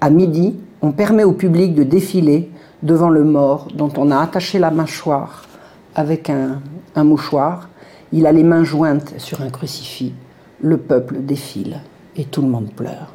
À 0.00 0.08
midi, 0.08 0.56
on 0.82 0.92
permet 0.92 1.24
au 1.24 1.32
public 1.32 1.74
de 1.74 1.82
défiler 1.82 2.50
devant 2.84 3.10
le 3.10 3.24
mort 3.24 3.66
dont 3.74 3.92
on 3.96 4.12
a 4.12 4.20
attaché 4.20 4.60
la 4.60 4.70
mâchoire 4.70 5.46
avec 5.96 6.30
un, 6.30 6.60
un 6.94 7.04
mouchoir. 7.04 7.68
Il 8.12 8.24
a 8.26 8.32
les 8.32 8.44
mains 8.44 8.64
jointes 8.64 9.14
sur 9.18 9.40
un 9.40 9.50
crucifix. 9.50 10.14
Le 10.62 10.76
peuple 10.76 11.16
défile 11.22 11.80
et 12.16 12.24
tout 12.24 12.42
le 12.42 12.48
monde 12.48 12.70
pleure. 12.70 13.12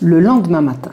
Le 0.00 0.20
lendemain 0.20 0.60
matin, 0.60 0.92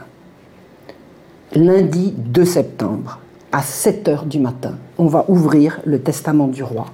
lundi 1.56 2.14
2 2.18 2.46
septembre, 2.46 3.20
à 3.52 3.62
7 3.62 4.08
heures 4.08 4.26
du 4.26 4.40
matin, 4.40 4.76
on 4.98 5.06
va 5.06 5.26
ouvrir 5.28 5.80
le 5.86 6.00
testament 6.00 6.48
du 6.48 6.64
roi. 6.64 6.88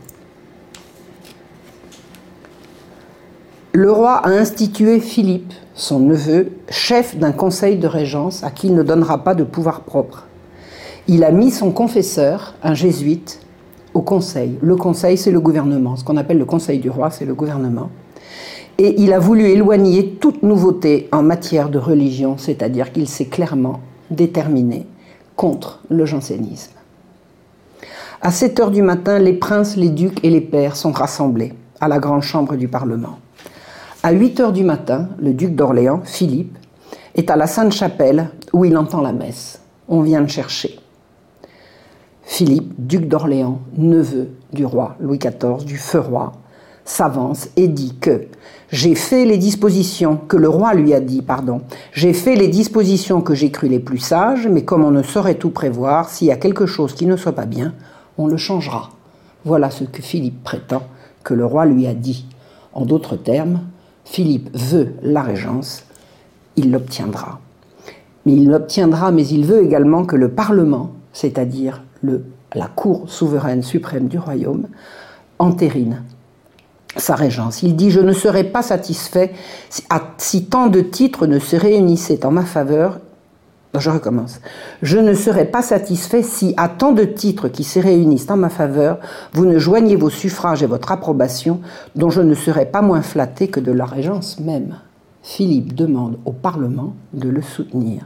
Le 3.71 3.89
roi 3.91 4.15
a 4.15 4.29
institué 4.29 4.99
Philippe, 4.99 5.53
son 5.75 5.99
neveu, 5.99 6.51
chef 6.69 7.15
d'un 7.15 7.31
conseil 7.31 7.77
de 7.77 7.87
régence 7.87 8.43
à 8.43 8.51
qui 8.51 8.67
il 8.67 8.75
ne 8.75 8.83
donnera 8.83 9.23
pas 9.23 9.35
de 9.35 9.43
pouvoir 9.43 9.81
propre. 9.81 10.25
Il 11.07 11.23
a 11.23 11.31
mis 11.31 11.51
son 11.51 11.71
confesseur, 11.71 12.55
un 12.61 12.73
jésuite, 12.73 13.39
au 13.93 14.01
conseil. 14.01 14.57
Le 14.61 14.75
conseil, 14.75 15.17
c'est 15.17 15.31
le 15.31 15.39
gouvernement. 15.39 15.95
Ce 15.95 16.03
qu'on 16.03 16.17
appelle 16.17 16.37
le 16.37 16.45
conseil 16.45 16.79
du 16.79 16.89
roi, 16.89 17.09
c'est 17.09 17.25
le 17.25 17.33
gouvernement. 17.33 17.89
Et 18.77 19.01
il 19.01 19.13
a 19.13 19.19
voulu 19.19 19.45
éloigner 19.45 20.17
toute 20.19 20.43
nouveauté 20.43 21.07
en 21.11 21.23
matière 21.23 21.69
de 21.69 21.79
religion, 21.79 22.37
c'est-à-dire 22.37 22.91
qu'il 22.91 23.07
s'est 23.07 23.25
clairement 23.25 23.79
déterminé 24.11 24.85
contre 25.35 25.81
le 25.89 26.05
jansénisme. 26.05 26.73
À 28.21 28.31
7 28.31 28.59
heures 28.59 28.71
du 28.71 28.81
matin, 28.81 29.19
les 29.19 29.33
princes, 29.33 29.77
les 29.77 29.89
ducs 29.89 30.23
et 30.23 30.29
les 30.29 30.41
pairs 30.41 30.75
sont 30.75 30.91
rassemblés 30.91 31.53
à 31.79 31.87
la 31.87 31.99
grande 31.99 32.23
chambre 32.23 32.55
du 32.55 32.67
Parlement. 32.67 33.19
À 34.03 34.11
8 34.11 34.39
heures 34.41 34.53
du 34.53 34.63
matin, 34.63 35.09
le 35.19 35.33
duc 35.33 35.55
d'Orléans, 35.55 36.01
Philippe, 36.03 36.57
est 37.15 37.29
à 37.29 37.35
la 37.35 37.47
Sainte-Chapelle 37.47 38.29
où 38.53 38.65
il 38.65 38.77
entend 38.77 39.01
la 39.01 39.13
messe. 39.13 39.61
On 39.87 40.01
vient 40.01 40.21
le 40.21 40.27
chercher. 40.27 40.79
Philippe, 42.23 42.73
duc 42.77 43.07
d'Orléans, 43.07 43.59
neveu 43.77 44.29
du 44.53 44.65
roi 44.65 44.95
Louis 44.99 45.17
XIV, 45.17 45.65
du 45.65 45.77
feu 45.77 45.99
roi, 45.99 46.33
s'avance 46.89 47.49
et 47.55 47.67
dit 47.67 47.95
que 47.99 48.27
j'ai 48.71 48.95
fait 48.95 49.25
les 49.25 49.37
dispositions 49.37 50.17
que 50.17 50.37
le 50.37 50.49
roi 50.49 50.73
lui 50.73 50.93
a 50.93 50.99
dit, 50.99 51.21
pardon, 51.21 51.61
j'ai 51.91 52.13
fait 52.13 52.35
les 52.35 52.47
dispositions 52.47 53.21
que 53.21 53.33
j'ai 53.33 53.51
cru 53.51 53.67
les 53.67 53.79
plus 53.79 53.99
sages, 53.99 54.47
mais 54.47 54.63
comme 54.63 54.83
on 54.83 54.91
ne 54.91 55.03
saurait 55.03 55.35
tout 55.35 55.49
prévoir, 55.49 56.09
s'il 56.09 56.27
y 56.27 56.31
a 56.31 56.37
quelque 56.37 56.65
chose 56.65 56.93
qui 56.93 57.05
ne 57.05 57.15
soit 57.15 57.33
pas 57.33 57.45
bien, 57.45 57.73
on 58.17 58.27
le 58.27 58.37
changera. 58.37 58.91
Voilà 59.45 59.71
ce 59.71 59.83
que 59.83 60.01
Philippe 60.01 60.43
prétend 60.43 60.83
que 61.23 61.33
le 61.33 61.45
roi 61.45 61.65
lui 61.65 61.87
a 61.87 61.93
dit. 61.93 62.25
En 62.73 62.85
d'autres 62.85 63.15
termes, 63.15 63.61
Philippe 64.03 64.49
veut 64.53 64.93
la 65.01 65.21
régence, 65.21 65.83
il 66.55 66.71
l'obtiendra. 66.71 67.39
Mais 68.25 68.33
il 68.33 68.49
l'obtiendra, 68.49 69.11
mais 69.11 69.25
il 69.27 69.45
veut 69.45 69.63
également 69.63 70.05
que 70.05 70.15
le 70.15 70.29
Parlement, 70.29 70.91
c'est-à-dire 71.13 71.83
la 72.03 72.67
Cour 72.67 73.09
souveraine 73.09 73.63
suprême 73.63 74.07
du 74.07 74.19
royaume, 74.19 74.67
entérine 75.39 76.03
sa 76.95 77.15
régence. 77.15 77.63
Il 77.63 77.75
dit 77.75 77.91
Je 77.91 77.99
ne 77.99 78.13
serais 78.13 78.43
pas 78.43 78.61
satisfait 78.61 79.33
si, 80.17 80.45
tant 80.45 80.67
de 80.67 80.81
titres 80.81 81.27
ne 81.27 81.39
se 81.39 81.55
réunissaient 81.55 82.25
en 82.25 82.31
ma 82.31 82.45
faveur. 82.45 82.99
Je 83.77 83.91
recommence. 83.91 84.41
Je 84.81 84.97
ne 84.97 85.13
serais 85.13 85.45
pas 85.45 85.61
satisfait 85.61 86.23
si, 86.23 86.55
à 86.57 86.69
tant 86.69 86.91
de 86.91 87.03
titres 87.03 87.49
qui 87.49 87.63
se 87.63 87.79
réunissent 87.79 88.29
en 88.31 88.37
ma 88.37 88.49
faveur, 88.49 88.97
vous 89.33 89.45
ne 89.45 89.59
joignez 89.59 89.95
vos 89.95 90.09
suffrages 90.09 90.63
et 90.63 90.67
votre 90.67 90.91
approbation, 90.91 91.61
dont 91.95 92.09
je 92.09 92.21
ne 92.21 92.33
serais 92.33 92.65
pas 92.65 92.81
moins 92.81 93.03
flatté 93.03 93.47
que 93.47 93.59
de 93.59 93.71
la 93.71 93.85
régence 93.85 94.39
même. 94.39 94.77
Philippe 95.21 95.75
demande 95.75 96.17
au 96.25 96.31
Parlement 96.31 96.95
de 97.13 97.29
le 97.29 97.43
soutenir. 97.43 98.01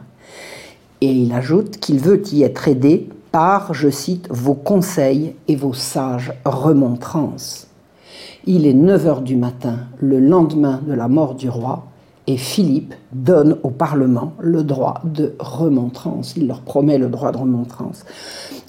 Et 0.99 1.11
il 1.11 1.31
ajoute 1.31 1.77
qu'il 1.77 1.99
veut 1.99 2.21
y 2.33 2.43
être 2.43 2.67
aidé 2.67 3.07
par, 3.31 3.73
je 3.73 3.89
cite, 3.89 4.27
vos 4.29 4.55
conseils 4.55 5.35
et 5.47 5.55
vos 5.55 5.73
sages 5.73 6.33
remontrances. 6.43 7.67
Il 8.45 8.65
est 8.65 8.73
9 8.73 9.07
heures 9.07 9.21
du 9.21 9.35
matin, 9.35 9.79
le 9.99 10.19
lendemain 10.19 10.81
de 10.85 10.93
la 10.93 11.07
mort 11.07 11.35
du 11.35 11.49
roi, 11.49 11.85
et 12.25 12.37
Philippe 12.37 12.93
donne 13.11 13.57
au 13.63 13.69
Parlement 13.69 14.33
le 14.39 14.63
droit 14.63 15.01
de 15.03 15.33
remontrance. 15.39 16.35
Il 16.37 16.47
leur 16.47 16.61
promet 16.61 16.97
le 16.97 17.07
droit 17.07 17.31
de 17.31 17.37
remontrance. 17.37 18.05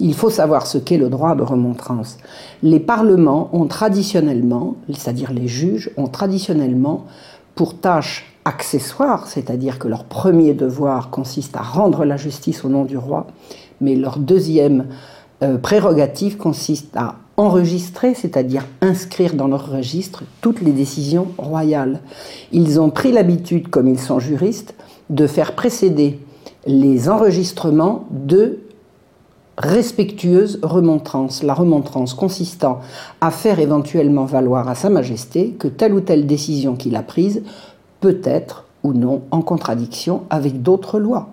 Il 0.01 0.15
faut 0.15 0.31
savoir 0.31 0.67
ce 0.67 0.79
qu'est 0.79 0.99
le 0.99 1.09
droit 1.09 1.37
de 1.37 1.43
remontrance. 1.43 2.19
Les 2.63 2.81
parlements 2.81 3.51
ont 3.53 3.67
traditionnellement, 3.67 4.75
c'est-à-dire 4.89 5.33
les 5.33 5.47
juges, 5.47 5.91
ont 5.97 6.09
traditionnellement 6.09 7.05
pour 7.55 7.79
tâche 7.79 8.27
accessoire, 8.45 9.29
c'est-à-dire 9.29 9.79
que 9.79 9.89
leur 9.89 10.05
premier 10.05 10.53
devoir 10.53 11.11
consiste 11.11 11.57
à 11.57 11.63
rendre 11.63 12.05
la 12.05 12.17
justice 12.17 12.65
au 12.65 12.69
nom 12.69 12.85
du 12.85 12.99
roi, 12.99 13.29
mais 13.81 13.95
leur 13.95 14.19
deuxième 14.19 14.87
euh, 15.45 15.59
prérogative 15.59 16.37
consiste 16.37 16.97
à 16.97 17.17
enregistrer, 17.37 18.15
c'est-à-dire 18.15 18.65
inscrire 18.81 19.35
dans 19.35 19.49
leur 19.49 19.71
registre 19.71 20.23
toutes 20.41 20.63
les 20.63 20.73
décisions 20.73 21.29
royales. 21.37 22.01
Ils 22.53 22.81
ont 22.81 22.91
pris 22.91 23.13
l'habitude, 23.13 23.69
comme 23.69 23.89
ils 23.89 23.99
sont 23.99 24.21
juristes, 24.21 24.75
de 25.11 25.27
faire 25.27 25.55
précéder 25.55 26.19
les 26.67 27.09
enregistrements 27.09 28.07
de 28.11 28.61
respectueuses 29.59 30.61
remontrances. 30.63 31.43
La 31.43 31.55
remontrance 31.55 32.15
consistant 32.15 32.81
à 33.21 33.31
faire 33.31 33.59
éventuellement 33.59 34.25
valoir 34.25 34.69
à 34.69 34.75
Sa 34.75 34.89
Majesté 34.89 35.51
que 35.59 35.69
telle 35.69 35.93
ou 35.93 36.01
telle 36.01 36.27
décision 36.27 36.75
qu'il 36.75 36.97
a 36.97 37.03
prise 37.03 37.43
peut 38.01 38.21
être 38.25 38.65
ou 38.83 38.93
non 38.93 39.23
en 39.31 39.43
contradiction 39.43 40.23
avec 40.31 40.63
d'autres 40.63 40.99
lois. 40.99 41.29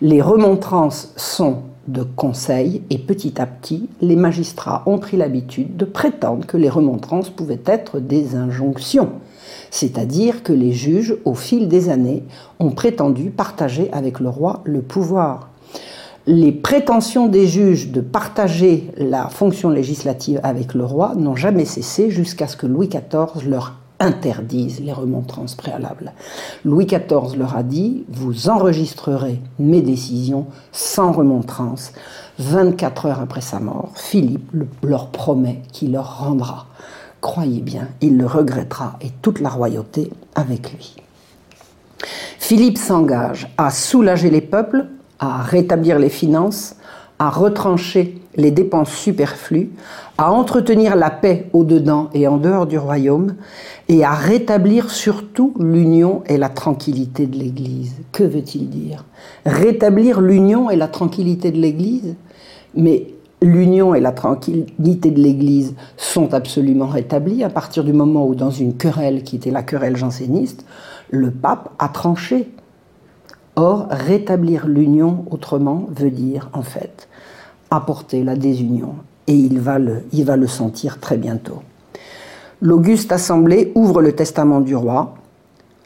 Les 0.00 0.22
remontrances 0.22 1.12
sont 1.16 1.58
de 1.92 2.02
conseils 2.02 2.82
et 2.90 2.98
petit 2.98 3.40
à 3.40 3.46
petit, 3.46 3.88
les 4.00 4.16
magistrats 4.16 4.82
ont 4.86 4.98
pris 4.98 5.16
l'habitude 5.16 5.76
de 5.76 5.84
prétendre 5.84 6.46
que 6.46 6.56
les 6.56 6.68
remontrances 6.68 7.30
pouvaient 7.30 7.62
être 7.66 8.00
des 8.00 8.36
injonctions, 8.36 9.10
c'est-à-dire 9.70 10.42
que 10.42 10.52
les 10.52 10.72
juges, 10.72 11.16
au 11.24 11.34
fil 11.34 11.68
des 11.68 11.88
années, 11.88 12.24
ont 12.58 12.70
prétendu 12.70 13.30
partager 13.30 13.90
avec 13.92 14.20
le 14.20 14.28
roi 14.28 14.62
le 14.64 14.82
pouvoir. 14.82 15.50
Les 16.26 16.52
prétentions 16.52 17.28
des 17.28 17.46
juges 17.46 17.90
de 17.90 18.00
partager 18.00 18.90
la 18.96 19.28
fonction 19.28 19.70
législative 19.70 20.38
avec 20.42 20.74
le 20.74 20.84
roi 20.84 21.14
n'ont 21.16 21.36
jamais 21.36 21.64
cessé 21.64 22.10
jusqu'à 22.10 22.46
ce 22.46 22.56
que 22.56 22.66
Louis 22.66 22.88
XIV 22.88 23.48
leur 23.48 23.79
interdisent 24.00 24.80
les 24.80 24.92
remontrances 24.92 25.54
préalables. 25.54 26.12
Louis 26.64 26.86
XIV 26.86 27.36
leur 27.38 27.56
a 27.56 27.62
dit, 27.62 28.04
vous 28.08 28.48
enregistrerez 28.48 29.40
mes 29.58 29.82
décisions 29.82 30.46
sans 30.72 31.12
remontrance. 31.12 31.92
24 32.38 33.06
heures 33.06 33.20
après 33.20 33.42
sa 33.42 33.60
mort, 33.60 33.92
Philippe 33.94 34.50
leur 34.82 35.08
promet 35.08 35.62
qu'il 35.72 35.92
leur 35.92 36.20
rendra. 36.20 36.66
Croyez 37.20 37.60
bien, 37.60 37.88
il 38.00 38.16
le 38.16 38.26
regrettera 38.26 38.96
et 39.02 39.10
toute 39.20 39.40
la 39.40 39.50
royauté 39.50 40.10
avec 40.34 40.72
lui. 40.72 40.96
Philippe 42.38 42.78
s'engage 42.78 43.46
à 43.58 43.70
soulager 43.70 44.30
les 44.30 44.40
peuples, 44.40 44.86
à 45.18 45.42
rétablir 45.42 45.98
les 45.98 46.08
finances, 46.08 46.76
à 47.20 47.28
retrancher 47.28 48.18
les 48.34 48.50
dépenses 48.50 48.92
superflues, 48.92 49.70
à 50.16 50.32
entretenir 50.32 50.96
la 50.96 51.10
paix 51.10 51.50
au-dedans 51.52 52.08
et 52.14 52.26
en 52.26 52.38
dehors 52.38 52.66
du 52.66 52.78
royaume, 52.78 53.34
et 53.88 54.04
à 54.04 54.14
rétablir 54.14 54.90
surtout 54.90 55.52
l'union 55.58 56.22
et 56.26 56.38
la 56.38 56.48
tranquillité 56.48 57.26
de 57.26 57.36
l'Église. 57.36 57.94
Que 58.10 58.24
veut-il 58.24 58.70
dire? 58.70 59.04
Rétablir 59.44 60.22
l'union 60.22 60.70
et 60.70 60.76
la 60.76 60.88
tranquillité 60.88 61.50
de 61.50 61.58
l'Église? 61.58 62.14
Mais 62.74 63.08
l'union 63.42 63.94
et 63.94 64.00
la 64.00 64.12
tranquillité 64.12 65.10
de 65.10 65.20
l'Église 65.20 65.74
sont 65.98 66.32
absolument 66.32 66.86
rétablies 66.86 67.44
à 67.44 67.50
partir 67.50 67.84
du 67.84 67.92
moment 67.92 68.26
où, 68.26 68.34
dans 68.34 68.50
une 68.50 68.76
querelle 68.76 69.24
qui 69.24 69.36
était 69.36 69.50
la 69.50 69.62
querelle 69.62 69.96
janséniste, 69.96 70.64
le 71.10 71.30
pape 71.30 71.70
a 71.78 71.88
tranché. 71.88 72.48
Or, 73.56 73.88
rétablir 73.90 74.66
l'union 74.66 75.26
autrement 75.30 75.86
veut 75.90 76.12
dire, 76.12 76.48
en 76.54 76.62
fait, 76.62 77.08
apporter 77.70 78.24
la 78.24 78.36
désunion 78.36 78.96
et 79.26 79.34
il 79.34 79.60
va 79.60 79.78
le, 79.78 80.46
sentir 80.46 80.98
très 80.98 81.16
bientôt. 81.16 81.62
L'auguste 82.60 83.12
assemblée 83.12 83.72
ouvre 83.74 84.02
le 84.02 84.12
testament 84.12 84.60
du 84.60 84.74
roi, 84.74 85.14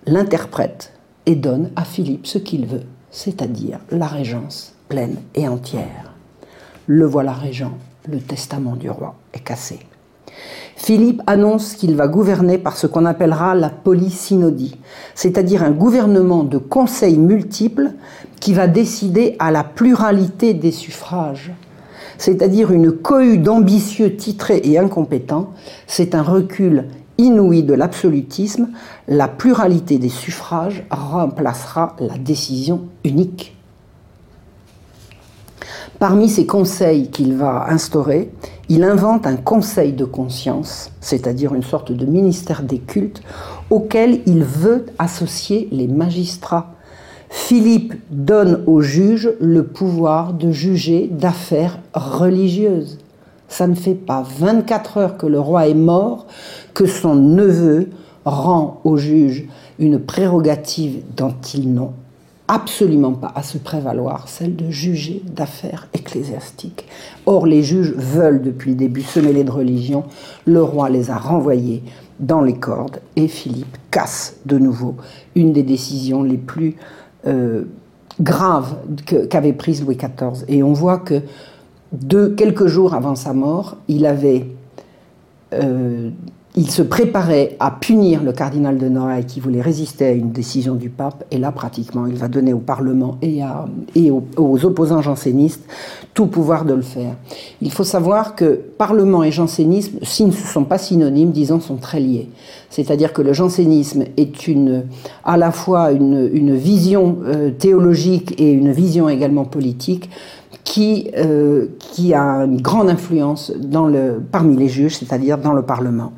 l'interprète 0.06 0.92
et 1.26 1.36
donne 1.36 1.70
à 1.76 1.84
Philippe 1.84 2.26
ce 2.26 2.38
qu'il 2.38 2.66
veut, 2.66 2.84
c'est-à-dire 3.10 3.78
la 3.90 4.06
régence 4.06 4.74
pleine 4.88 5.16
et 5.34 5.46
entière. 5.46 6.14
Le 6.86 7.04
voilà 7.06 7.32
régent, 7.32 7.76
le 8.08 8.18
testament 8.18 8.76
du 8.76 8.90
roi 8.90 9.14
est 9.32 9.40
cassé. 9.40 9.80
Philippe 10.76 11.22
annonce 11.26 11.74
qu'il 11.74 11.96
va 11.96 12.08
gouverner 12.08 12.58
par 12.58 12.76
ce 12.76 12.86
qu'on 12.86 13.06
appellera 13.06 13.54
la 13.54 13.70
polysynodie, 13.70 14.76
c'est-à-dire 15.14 15.62
un 15.62 15.70
gouvernement 15.70 16.44
de 16.44 16.58
conseils 16.58 17.18
multiples 17.18 17.92
qui 18.40 18.52
va 18.52 18.66
décider 18.66 19.36
à 19.38 19.50
la 19.50 19.64
pluralité 19.64 20.52
des 20.52 20.72
suffrages, 20.72 21.52
c'est-à-dire 22.18 22.72
une 22.72 22.92
cohue 22.92 23.38
d'ambitieux 23.38 24.16
titrés 24.16 24.60
et 24.64 24.78
incompétents. 24.78 25.50
C'est 25.86 26.14
un 26.14 26.22
recul 26.22 26.86
inouï 27.18 27.62
de 27.62 27.74
l'absolutisme. 27.74 28.70
La 29.08 29.28
pluralité 29.28 29.98
des 29.98 30.08
suffrages 30.08 30.84
remplacera 30.90 31.96
la 31.98 32.18
décision 32.18 32.88
unique. 33.04 33.56
Parmi 35.98 36.28
ces 36.28 36.44
conseils 36.44 37.08
qu'il 37.08 37.34
va 37.34 37.66
instaurer, 37.70 38.30
il 38.68 38.82
invente 38.82 39.26
un 39.26 39.36
conseil 39.36 39.92
de 39.92 40.04
conscience, 40.04 40.90
c'est-à-dire 41.00 41.54
une 41.54 41.62
sorte 41.62 41.92
de 41.92 42.04
ministère 42.04 42.62
des 42.62 42.78
cultes, 42.78 43.22
auquel 43.70 44.20
il 44.26 44.42
veut 44.42 44.86
associer 44.98 45.68
les 45.70 45.86
magistrats. 45.86 46.73
Philippe 47.36 47.94
donne 48.12 48.62
aux 48.68 48.80
juges 48.80 49.32
le 49.40 49.64
pouvoir 49.64 50.34
de 50.34 50.52
juger 50.52 51.08
d'affaires 51.10 51.80
religieuses. 51.92 52.98
Ça 53.48 53.66
ne 53.66 53.74
fait 53.74 53.96
pas 53.96 54.24
24 54.38 54.98
heures 54.98 55.16
que 55.18 55.26
le 55.26 55.40
roi 55.40 55.66
est 55.66 55.74
mort 55.74 56.26
que 56.74 56.86
son 56.86 57.16
neveu 57.16 57.88
rend 58.24 58.80
aux 58.84 58.96
juges 58.96 59.48
une 59.80 59.98
prérogative 59.98 61.02
dont 61.16 61.34
ils 61.54 61.74
n'ont 61.74 61.92
absolument 62.46 63.14
pas 63.14 63.32
à 63.34 63.42
se 63.42 63.58
prévaloir, 63.58 64.28
celle 64.28 64.54
de 64.54 64.70
juger 64.70 65.20
d'affaires 65.26 65.88
ecclésiastiques. 65.92 66.86
Or, 67.26 67.46
les 67.46 67.64
juges 67.64 67.94
veulent 67.96 68.42
depuis 68.42 68.70
le 68.70 68.76
début 68.76 69.02
se 69.02 69.18
mêler 69.18 69.42
de 69.42 69.50
religion. 69.50 70.04
Le 70.46 70.62
roi 70.62 70.88
les 70.88 71.10
a 71.10 71.18
renvoyés 71.18 71.82
dans 72.20 72.42
les 72.42 72.54
cordes 72.54 73.00
et 73.16 73.26
Philippe 73.26 73.76
casse 73.90 74.36
de 74.46 74.56
nouveau 74.56 74.94
une 75.34 75.52
des 75.52 75.64
décisions 75.64 76.22
les 76.22 76.38
plus 76.38 76.76
euh, 77.26 77.64
graves 78.20 78.76
qu'avait 79.28 79.52
prise 79.52 79.82
Louis 79.82 79.96
XIV. 79.96 80.44
Et 80.48 80.62
on 80.62 80.72
voit 80.72 80.98
que 80.98 81.22
quelques 82.36 82.66
jours 82.66 82.94
avant 82.94 83.14
sa 83.14 83.32
mort, 83.32 83.76
il 83.88 84.06
avait 84.06 84.46
euh, 85.52 86.10
il 86.56 86.70
se 86.70 86.82
préparait 86.82 87.56
à 87.58 87.72
punir 87.72 88.22
le 88.22 88.32
cardinal 88.32 88.78
de 88.78 88.88
Noailles 88.88 89.26
qui 89.26 89.40
voulait 89.40 89.60
résister 89.60 90.06
à 90.06 90.12
une 90.12 90.30
décision 90.30 90.76
du 90.76 90.88
pape, 90.88 91.24
et 91.32 91.38
là, 91.38 91.50
pratiquement, 91.50 92.06
il 92.06 92.14
va 92.14 92.28
donner 92.28 92.52
au 92.52 92.58
Parlement 92.58 93.18
et, 93.22 94.10
aux, 94.10 94.64
opposants 94.64 95.02
jansénistes 95.02 95.64
tout 96.14 96.26
pouvoir 96.26 96.64
de 96.64 96.74
le 96.74 96.82
faire. 96.82 97.16
Il 97.60 97.72
faut 97.72 97.82
savoir 97.82 98.36
que 98.36 98.60
Parlement 98.78 99.24
et 99.24 99.32
jansénisme, 99.32 99.98
s'ils 100.02 100.28
ne 100.28 100.32
sont 100.32 100.62
pas 100.62 100.78
synonymes, 100.78 101.32
disons, 101.32 101.58
sont 101.58 101.76
très 101.76 101.98
liés. 101.98 102.28
C'est-à-dire 102.70 103.12
que 103.12 103.22
le 103.22 103.32
jansénisme 103.32 104.04
est 104.16 104.34
à 105.24 105.36
la 105.36 105.50
fois 105.50 105.90
une, 105.90 106.30
une 106.32 106.54
vision 106.54 107.18
euh, 107.24 107.50
théologique 107.50 108.34
et 108.38 108.52
une 108.52 108.70
vision 108.70 109.08
également 109.08 109.44
politique 109.44 110.08
qui, 110.64 111.10
euh, 111.16 111.66
qui 111.78 112.14
a 112.14 112.44
une 112.44 112.60
grande 112.60 112.88
influence 112.88 113.52
parmi 114.32 114.56
les 114.56 114.68
juges, 114.68 114.96
c'est-à-dire 114.96 115.38
dans 115.38 115.52
le 115.52 115.62
Parlement. 115.62 116.12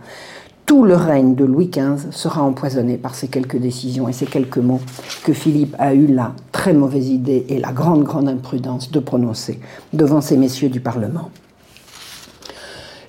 Tout 0.64 0.83
le 0.83 0.97
règne 0.97 1.35
de 1.37 1.44
Louis 1.44 1.68
XV 1.68 2.11
sera 2.11 2.42
empoisonné 2.42 2.97
par 2.97 3.14
ces 3.14 3.29
quelques 3.29 3.57
décisions 3.57 4.09
et 4.09 4.12
ces 4.12 4.27
quelques 4.27 4.59
mots 4.59 4.81
que 5.25 5.33
Philippe 5.33 5.77
a 5.79 5.94
eu 5.94 6.07
la 6.07 6.33
très 6.51 6.73
mauvaise 6.73 7.09
idée 7.09 7.47
et 7.49 7.59
la 7.61 7.73
grande, 7.73 8.03
grande 8.03 8.29
imprudence 8.29 8.90
de 8.90 8.99
prononcer 8.99 9.61
devant 9.92 10.21
ces 10.21 10.37
messieurs 10.37 10.68
du 10.68 10.81
Parlement. 10.81 11.31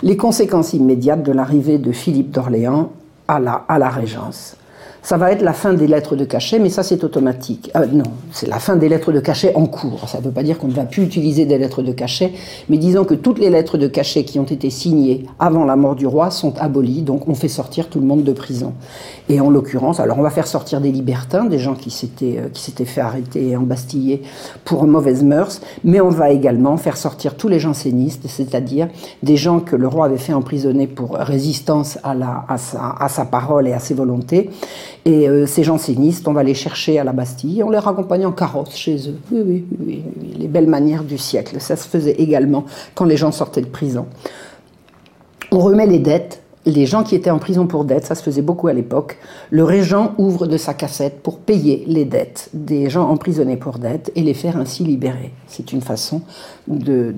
Les 0.03 0.17
conséquences 0.17 0.73
immédiates 0.73 1.23
de 1.23 1.31
l'arrivée 1.31 1.79
de 1.79 1.91
Philippe 1.91 2.29
d'Orléans 2.29 2.91
à 3.27 3.39
la, 3.39 3.53
à 3.67 3.79
la 3.79 3.89
Régence 3.89 4.55
ça 5.07 5.15
va 5.15 5.31
être 5.31 5.41
la 5.41 5.53
fin 5.53 5.73
des 5.73 5.87
lettres 5.87 6.17
de 6.17 6.25
cachet, 6.25 6.59
mais 6.59 6.67
ça 6.67 6.83
c'est 6.83 7.01
automatique. 7.05 7.71
Euh, 7.77 7.85
non, 7.85 8.03
c'est 8.33 8.49
la 8.49 8.59
fin 8.59 8.75
des 8.75 8.89
lettres 8.89 9.13
de 9.13 9.21
cachet 9.21 9.55
en 9.55 9.65
cours. 9.65 10.09
Ça 10.09 10.17
ne 10.17 10.23
veut 10.25 10.31
pas 10.31 10.43
dire 10.43 10.57
qu'on 10.57 10.67
ne 10.67 10.73
va 10.73 10.83
plus 10.83 11.01
utiliser 11.01 11.45
des 11.45 11.57
lettres 11.57 11.81
de 11.81 11.93
cachet, 11.93 12.33
mais 12.67 12.77
disons 12.77 13.05
que 13.05 13.13
toutes 13.13 13.39
les 13.39 13.49
lettres 13.49 13.77
de 13.77 13.87
cachet 13.87 14.25
qui 14.25 14.37
ont 14.37 14.43
été 14.43 14.69
signées 14.69 15.23
avant 15.39 15.63
la 15.63 15.77
mort 15.77 15.95
du 15.95 16.05
roi 16.05 16.29
sont 16.29 16.57
abolies, 16.59 17.03
donc 17.03 17.29
on 17.29 17.35
fait 17.35 17.47
sortir 17.47 17.87
tout 17.87 18.01
le 18.01 18.05
monde 18.05 18.25
de 18.25 18.33
prison. 18.33 18.73
Et 19.29 19.39
en 19.39 19.49
l'occurrence, 19.49 20.01
alors 20.01 20.19
on 20.19 20.23
va 20.23 20.29
faire 20.29 20.45
sortir 20.45 20.81
des 20.81 20.91
libertins, 20.91 21.45
des 21.45 21.59
gens 21.59 21.75
qui 21.75 21.89
s'étaient 21.89 22.39
euh, 22.39 22.49
qui 22.49 22.61
s'étaient 22.61 22.83
fait 22.83 22.99
arrêter 22.99 23.47
et 23.47 23.55
embastiller 23.55 24.23
pour 24.65 24.85
mauvaises 24.87 25.23
mœurs, 25.23 25.61
mais 25.85 26.01
on 26.01 26.09
va 26.09 26.31
également 26.31 26.75
faire 26.75 26.97
sortir 26.97 27.37
tous 27.37 27.47
les 27.47 27.59
jansénistes, 27.59 28.27
c'est-à-dire 28.27 28.89
des 29.23 29.37
gens 29.37 29.61
que 29.61 29.77
le 29.77 29.87
roi 29.87 30.07
avait 30.07 30.17
fait 30.17 30.33
emprisonner 30.33 30.85
pour 30.85 31.15
résistance 31.15 31.97
à, 32.03 32.13
la, 32.13 32.43
à, 32.49 32.57
sa, 32.57 32.93
à 32.99 33.07
sa 33.07 33.23
parole 33.23 33.69
et 33.69 33.73
à 33.73 33.79
ses 33.79 33.93
volontés 33.93 34.49
et 35.07 35.29
euh, 35.29 35.45
ces 35.45 35.63
jansénistes, 35.63 36.27
on 36.27 36.33
va 36.33 36.43
les 36.43 36.53
chercher 36.53 36.99
à 36.99 37.05
la 37.05 37.13
Bastille, 37.13 37.63
on 37.63 37.69
les 37.69 37.79
raccompagne 37.79 38.25
en 38.25 38.33
carrosse 38.33 38.75
chez 38.75 39.07
eux. 39.07 39.15
Oui, 39.31 39.41
oui, 39.45 39.65
oui, 39.79 40.03
oui, 40.19 40.33
les 40.37 40.47
belles 40.49 40.67
manières 40.67 41.05
du 41.05 41.17
siècle. 41.17 41.61
Ça 41.61 41.77
se 41.77 41.87
faisait 41.87 42.15
également 42.19 42.65
quand 42.93 43.05
les 43.05 43.15
gens 43.15 43.31
sortaient 43.31 43.61
de 43.61 43.67
prison. 43.67 44.05
On 45.53 45.59
remet 45.59 45.87
les 45.87 45.99
dettes 45.99 46.43
les 46.67 46.85
gens 46.85 47.03
qui 47.03 47.15
étaient 47.15 47.29
en 47.29 47.39
prison 47.39 47.65
pour 47.65 47.85
dette, 47.85 48.05
ça 48.05 48.15
se 48.15 48.23
faisait 48.23 48.41
beaucoup 48.41 48.67
à 48.67 48.73
l'époque, 48.73 49.17
le 49.49 49.63
régent 49.63 50.13
ouvre 50.17 50.47
de 50.47 50.57
sa 50.57 50.73
cassette 50.73 51.21
pour 51.23 51.39
payer 51.39 51.83
les 51.87 52.05
dettes 52.05 52.49
des 52.53 52.89
gens 52.89 53.09
emprisonnés 53.09 53.57
pour 53.57 53.79
dette 53.79 54.11
et 54.15 54.21
les 54.21 54.33
faire 54.33 54.57
ainsi 54.57 54.83
libérer. 54.83 55.31
C'est 55.47 55.71
une 55.71 55.81
façon 55.81 56.21
de, 56.67 57.15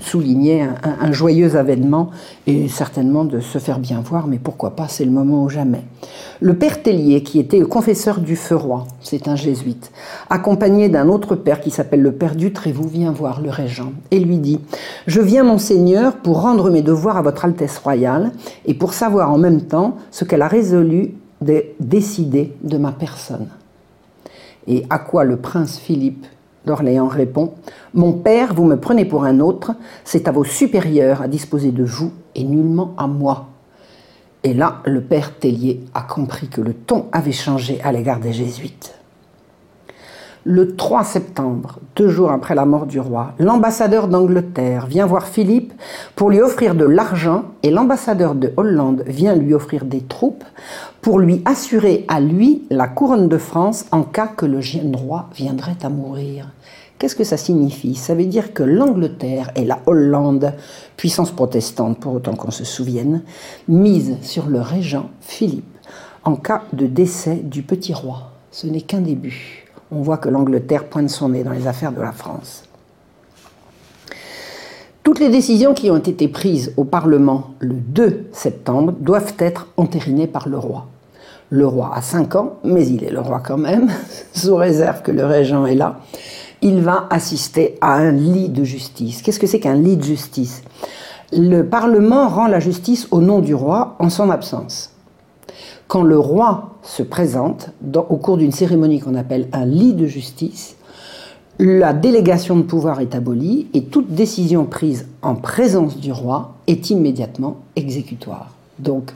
souligner 0.00 0.66
un, 0.82 1.12
joyeux 1.12 1.56
avènement 1.56 2.10
et 2.46 2.68
certainement 2.68 3.24
de 3.24 3.40
se 3.40 3.58
faire 3.58 3.78
bien 3.78 4.00
voir, 4.00 4.26
mais 4.26 4.38
pourquoi 4.38 4.74
pas, 4.74 4.88
c'est 4.88 5.04
le 5.04 5.10
moment 5.10 5.44
ou 5.44 5.48
jamais. 5.48 5.84
Le 6.40 6.54
père 6.54 6.82
Tellier, 6.82 7.22
qui 7.22 7.38
était 7.38 7.60
confesseur 7.60 8.20
du 8.20 8.36
feu 8.36 8.56
roi, 8.56 8.86
c'est 9.00 9.28
un 9.28 9.36
jésuite, 9.36 9.90
accompagné 10.30 10.88
d'un 10.88 11.08
autre 11.08 11.36
père 11.36 11.60
qui 11.60 11.70
s'appelle 11.70 12.02
le 12.02 12.12
père 12.12 12.34
du 12.34 12.52
Trévoux, 12.52 12.88
vient 12.88 13.12
voir 13.12 13.40
le 13.40 13.50
régent 13.50 13.92
et 14.10 14.18
lui 14.18 14.38
dit 14.38 14.60
Je 15.06 15.20
viens, 15.20 15.44
monseigneur, 15.44 16.16
pour 16.16 16.42
rendre 16.42 16.70
mes 16.70 16.82
devoirs 16.82 17.16
à 17.16 17.22
votre 17.22 17.44
Altesse 17.44 17.78
royale 17.78 18.32
et 18.66 18.74
pour 18.74 18.94
savoir 18.94 19.30
en 19.30 19.38
même 19.38 19.62
temps 19.62 19.96
ce 20.10 20.24
qu'elle 20.24 20.42
a 20.42 20.48
résolu 20.48 21.14
de 21.40 21.64
décider 21.80 22.54
de 22.62 22.78
ma 22.78 22.92
personne. 22.92 23.48
Et 24.66 24.84
à 24.90 24.98
quoi 24.98 25.24
le 25.24 25.36
prince 25.36 25.78
Philippe 25.78 26.26
d'Orléans 26.66 27.08
répond 27.08 27.54
Mon 27.94 28.12
père, 28.12 28.54
vous 28.54 28.64
me 28.64 28.76
prenez 28.76 29.04
pour 29.04 29.24
un 29.24 29.40
autre, 29.40 29.72
c'est 30.04 30.28
à 30.28 30.32
vos 30.32 30.44
supérieurs 30.44 31.22
à 31.22 31.28
disposer 31.28 31.70
de 31.70 31.84
vous 31.84 32.12
et 32.34 32.44
nullement 32.44 32.94
à 32.98 33.06
moi. 33.06 33.48
Et 34.44 34.54
là, 34.54 34.82
le 34.84 35.00
père 35.00 35.38
Tellier 35.38 35.80
a 35.94 36.02
compris 36.02 36.48
que 36.48 36.60
le 36.60 36.74
ton 36.74 37.06
avait 37.12 37.32
changé 37.32 37.80
à 37.82 37.92
l'égard 37.92 38.20
des 38.20 38.32
jésuites. 38.32 38.97
Le 40.44 40.76
3 40.76 41.02
septembre, 41.02 41.80
deux 41.96 42.08
jours 42.08 42.30
après 42.30 42.54
la 42.54 42.64
mort 42.64 42.86
du 42.86 43.00
roi, 43.00 43.32
l'ambassadeur 43.40 44.06
d'Angleterre 44.06 44.86
vient 44.86 45.04
voir 45.04 45.26
Philippe 45.26 45.72
pour 46.14 46.30
lui 46.30 46.40
offrir 46.40 46.76
de 46.76 46.84
l'argent 46.84 47.44
et 47.64 47.70
l'ambassadeur 47.70 48.36
de 48.36 48.52
Hollande 48.56 49.02
vient 49.06 49.34
lui 49.34 49.52
offrir 49.52 49.84
des 49.84 50.00
troupes 50.00 50.44
pour 51.02 51.18
lui 51.18 51.42
assurer 51.44 52.04
à 52.06 52.20
lui 52.20 52.62
la 52.70 52.86
couronne 52.86 53.28
de 53.28 53.36
France 53.36 53.86
en 53.90 54.02
cas 54.02 54.28
que 54.28 54.46
le 54.46 54.60
jeune 54.60 54.94
roi 54.94 55.28
viendrait 55.34 55.76
à 55.82 55.88
mourir. 55.88 56.48
Qu'est-ce 56.98 57.16
que 57.16 57.24
ça 57.24 57.36
signifie? 57.36 57.96
Ça 57.96 58.14
veut 58.14 58.26
dire 58.26 58.54
que 58.54 58.62
l'Angleterre 58.62 59.50
et 59.56 59.64
la 59.64 59.80
Hollande, 59.86 60.54
puissance 60.96 61.32
protestante 61.32 61.98
pour 61.98 62.14
autant 62.14 62.36
qu'on 62.36 62.52
se 62.52 62.64
souvienne, 62.64 63.22
mise 63.66 64.16
sur 64.22 64.46
le 64.46 64.60
régent 64.60 65.10
Philippe 65.20 65.64
en 66.24 66.36
cas 66.36 66.62
de 66.72 66.86
décès 66.86 67.36
du 67.36 67.62
petit 67.62 67.92
roi. 67.92 68.30
Ce 68.50 68.66
n'est 68.66 68.80
qu'un 68.80 69.00
début 69.00 69.67
on 69.90 70.02
voit 70.02 70.18
que 70.18 70.28
l'Angleterre 70.28 70.84
pointe 70.84 71.10
son 71.10 71.30
nez 71.30 71.44
dans 71.44 71.52
les 71.52 71.66
affaires 71.66 71.92
de 71.92 72.00
la 72.00 72.12
France. 72.12 72.64
Toutes 75.02 75.20
les 75.20 75.30
décisions 75.30 75.72
qui 75.72 75.90
ont 75.90 75.96
été 75.96 76.28
prises 76.28 76.74
au 76.76 76.84
Parlement 76.84 77.54
le 77.60 77.74
2 77.74 78.26
septembre 78.32 78.92
doivent 78.92 79.34
être 79.38 79.68
entérinées 79.76 80.26
par 80.26 80.48
le 80.48 80.58
roi. 80.58 80.86
Le 81.50 81.66
roi 81.66 81.92
a 81.94 82.02
5 82.02 82.36
ans, 82.36 82.56
mais 82.62 82.86
il 82.86 83.04
est 83.04 83.10
le 83.10 83.20
roi 83.20 83.40
quand 83.40 83.56
même, 83.56 83.88
sous 84.34 84.54
réserve 84.54 85.00
que 85.00 85.10
le 85.10 85.24
régent 85.24 85.64
est 85.64 85.74
là. 85.74 86.00
Il 86.60 86.82
va 86.82 87.06
assister 87.08 87.78
à 87.80 87.94
un 87.94 88.10
lit 88.10 88.50
de 88.50 88.64
justice. 88.64 89.22
Qu'est-ce 89.22 89.38
que 89.38 89.46
c'est 89.46 89.60
qu'un 89.60 89.76
lit 89.76 89.96
de 89.96 90.02
justice? 90.02 90.62
Le 91.32 91.62
Parlement 91.62 92.28
rend 92.28 92.46
la 92.46 92.60
justice 92.60 93.08
au 93.10 93.20
nom 93.20 93.38
du 93.38 93.54
roi 93.54 93.96
en 93.98 94.10
son 94.10 94.28
absence. 94.28 94.92
Quand 95.88 96.02
le 96.02 96.18
roi 96.18 96.74
se 96.82 97.02
présente 97.02 97.70
au 97.94 98.16
cours 98.16 98.36
d'une 98.36 98.52
cérémonie 98.52 99.00
qu'on 99.00 99.14
appelle 99.14 99.48
un 99.54 99.64
lit 99.64 99.94
de 99.94 100.04
justice, 100.04 100.76
la 101.58 101.94
délégation 101.94 102.56
de 102.56 102.62
pouvoir 102.62 103.00
est 103.00 103.14
abolie 103.14 103.68
et 103.72 103.84
toute 103.84 104.10
décision 104.10 104.66
prise 104.66 105.08
en 105.22 105.34
présence 105.34 105.96
du 105.96 106.12
roi 106.12 106.56
est 106.66 106.90
immédiatement 106.90 107.56
exécutoire. 107.74 108.50
Donc 108.78 109.12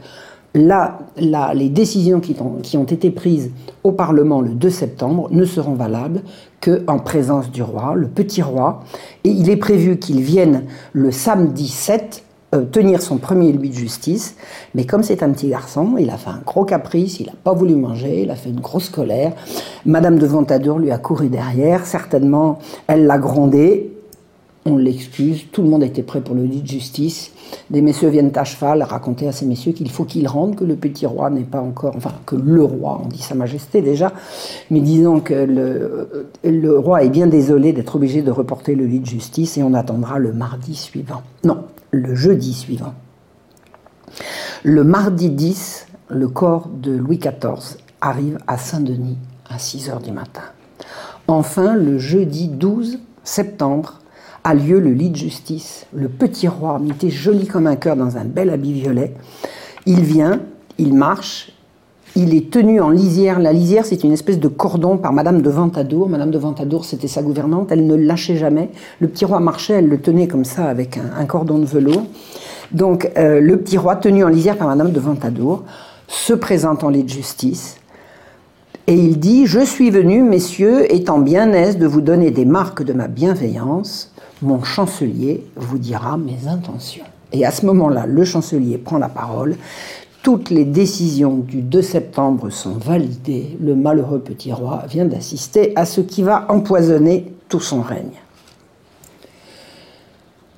les 0.55 1.69
décisions 1.69 2.21
qui 2.21 2.35
ont, 2.41 2.57
qui 2.63 2.79
ont, 2.79 2.85
été 2.85 3.11
prises 3.11 3.51
au 3.85 3.93
Parlement 3.93 4.41
le 4.41 4.51
2 4.51 4.71
septembre 4.71 5.29
ne 5.31 5.45
seront 5.45 5.75
valables 5.75 6.23
qu'en 6.63 6.99
présence 6.99 7.51
du 7.51 7.63
roi, 7.63 7.95
le 7.95 8.09
petit 8.09 8.41
roi, 8.41 8.83
et 9.25 9.29
il 9.29 9.51
est 9.51 9.57
prévu 9.57 9.99
qu'il 9.99 10.23
vienne 10.23 10.65
le 10.95 11.11
samedi 11.11 11.69
7 11.69 12.25
euh, 12.55 12.65
tenir 12.65 13.01
son 13.01 13.19
premier 13.19 13.53
louis 13.53 13.71
de 13.71 13.75
justice, 13.75 14.37
mais 14.75 14.85
comme 14.85 15.03
c'est 15.03 15.23
un 15.23 15.31
petit 15.31 15.49
garçon, 15.49 15.95
il 15.99 16.11
a 16.11 16.17
fait 16.17 16.31
un 16.31 16.43
gros 16.45 16.65
caprice, 16.65 17.21
il 17.21 17.27
n'a 17.27 17.33
pas 17.45 17.53
voulu 17.53 17.75
manger, 17.77 18.23
il 18.23 18.31
a 18.31 18.37
fait 18.37 18.51
une 18.51 18.61
grosse 18.61 18.91
colère. 18.91 19.33
Madame 19.87 20.19
de 20.19 20.27
Ventadour 20.27 20.79
lui 20.79 20.91
a 20.91 20.99
couru 20.99 21.29
derrière, 21.29 21.87
certainement 21.87 22.59
elle 22.87 23.07
l'a 23.07 23.19
grondé, 23.19 23.92
on 24.65 24.77
l'excuse, 24.77 25.47
tout 25.51 25.63
le 25.63 25.69
monde 25.69 25.83
était 25.83 26.03
prêt 26.03 26.21
pour 26.21 26.35
le 26.35 26.45
lit 26.45 26.63
de 26.63 26.69
justice. 26.69 27.33
Des 27.71 27.83
messieurs 27.83 28.09
viennent 28.09 28.31
à 28.37 28.45
cheval 28.45 28.83
raconter 28.83 29.27
à 29.27 29.33
ces 29.33 29.45
messieurs 29.45 29.73
qu'il 29.73 29.91
faut 29.91 30.05
qu'ils 30.05 30.29
rendent, 30.29 30.55
que 30.55 30.65
le 30.65 30.77
petit 30.77 31.05
roi 31.05 31.31
n'est 31.31 31.43
pas 31.43 31.61
encore, 31.61 31.97
enfin 31.97 32.13
que 32.27 32.37
le 32.37 32.63
roi, 32.63 33.01
on 33.05 33.09
dit 33.09 33.21
Sa 33.21 33.35
Majesté 33.35 33.83
déjà, 33.83 34.13
mais 34.71 34.81
disons 34.81 35.21
que 35.21 35.35
le, 35.35 36.79
roi 36.79 37.03
est 37.03 37.09
bien 37.09 37.27
désolé 37.27 37.73
d'être 37.73 37.97
obligé 37.97 38.23
de 38.23 38.31
reporter 38.31 38.75
le 38.75 38.87
lit 38.87 39.01
de 39.01 39.07
justice 39.07 39.59
et 39.59 39.63
on 39.63 39.75
attendra 39.75 40.19
le 40.19 40.33
mardi 40.33 40.77
suivant. 40.77 41.23
Non, 41.45 41.65
le 41.91 42.15
jeudi 42.15 42.55
suivant. 42.55 42.95
Le 44.63 44.85
mardi 44.85 45.31
10, 45.31 45.87
le 46.09 46.29
corps 46.29 46.69
de 46.69 46.93
Louis 46.93 47.19
XIV 47.19 47.79
arrive 48.01 48.39
à 48.47 48.59
Saint-Denis 48.59 49.19
à 49.49 49.59
6 49.59 49.91
heures 49.91 50.01
du 50.01 50.13
matin. 50.13 50.43
Enfin, 51.27 51.75
le 51.75 51.99
jeudi 51.99 52.49
12 52.49 52.99
septembre, 53.25 54.02
a 54.45 54.55
lieu 54.55 54.81
le 54.81 54.93
lit 54.93 55.11
de 55.11 55.17
justice. 55.17 55.87
Le 55.95 56.09
petit 56.09 56.49
roi, 56.49 56.81
était 56.91 57.11
joli 57.11 57.47
comme 57.47 57.67
un 57.67 57.77
cœur 57.77 57.97
dans 57.97 58.17
un 58.17 58.25
bel 58.25 58.51
habit 58.51 58.73
violet, 58.73 59.15
il 59.87 60.01
vient, 60.01 60.41
il 60.79 60.95
marche, 60.95 61.53
il 62.15 62.35
est 62.35 62.51
tenu 62.51 62.81
en 62.81 62.91
lisière. 62.91 63.39
La 63.39 63.53
lisière, 63.53 63.87
c'est 63.87 64.05
une 64.05 64.13
espèce 64.13 64.39
de 64.39 64.49
cordon 64.49 64.99
par 64.99 65.13
Madame 65.13 65.41
de 65.41 65.51
Ventadour. 65.51 66.09
Madame 66.09 66.31
de 66.31 66.39
Ventadour, 66.39 66.85
c'était 66.85 67.09
sa 67.09 67.23
gouvernante. 67.23 67.73
Elle 67.73 67.87
ne 67.87 67.95
lâchait 67.95 68.37
jamais. 68.37 68.71
Le 69.01 69.09
petit 69.09 69.25
roi 69.25 69.41
marchait, 69.41 69.75
elle 69.75 69.89
le 69.89 69.99
tenait 69.99 70.29
comme 70.29 70.45
ça 70.45 70.67
avec 70.67 70.99
un, 70.99 71.25
cordon 71.25 71.59
de 71.59 71.65
velours. 71.65 72.05
Donc, 72.73 73.11
euh, 73.17 73.41
le 73.41 73.57
petit 73.59 73.79
roi, 73.79 73.97
tenu 73.97 74.25
en 74.25 74.29
lisière 74.29 74.57
par 74.57 74.69
Madame 74.69 74.93
de 74.93 75.01
Ventadour, 75.01 75.65
se 76.07 76.35
présente 76.35 76.85
en 76.85 76.91
lit 76.91 77.05
de 77.05 77.09
justice. 77.09 77.77
Et 78.87 78.95
il 78.95 79.19
dit 79.19 79.47
Je 79.47 79.61
suis 79.61 79.91
venu, 79.91 80.23
messieurs, 80.23 80.93
étant 80.93 81.19
bien 81.19 81.53
aise 81.53 81.79
de 81.79 81.87
vous 81.87 82.01
donner 82.01 82.31
des 82.31 82.45
marques 82.45 82.83
de 82.83 82.93
ma 82.93 83.09
bienveillance. 83.09 84.13
Mon 84.43 84.63
chancelier 84.63 85.47
vous 85.57 85.79
dira 85.79 86.17
mes 86.17 86.49
intentions. 86.49 87.05
Et 87.33 87.47
à 87.47 87.51
ce 87.51 87.65
moment-là, 87.67 88.07
le 88.07 88.25
chancelier 88.25 88.79
prend 88.79 88.99
la 88.99 89.09
parole 89.09 89.57
toutes 90.23 90.51
les 90.51 90.65
décisions 90.65 91.39
du 91.39 91.63
2 91.63 91.83
septembre 91.83 92.49
sont 92.51 92.75
validées. 92.75 93.57
Le 93.61 93.75
malheureux 93.75 94.21
petit 94.21 94.53
roi 94.53 94.85
vient 94.89 95.05
d'assister 95.05 95.73
à 95.75 95.85
ce 95.85 96.01
qui 96.01 96.23
va 96.23 96.47
empoisonner 96.49 97.33
tout 97.49 97.59
son 97.59 97.83
règne. 97.83 98.21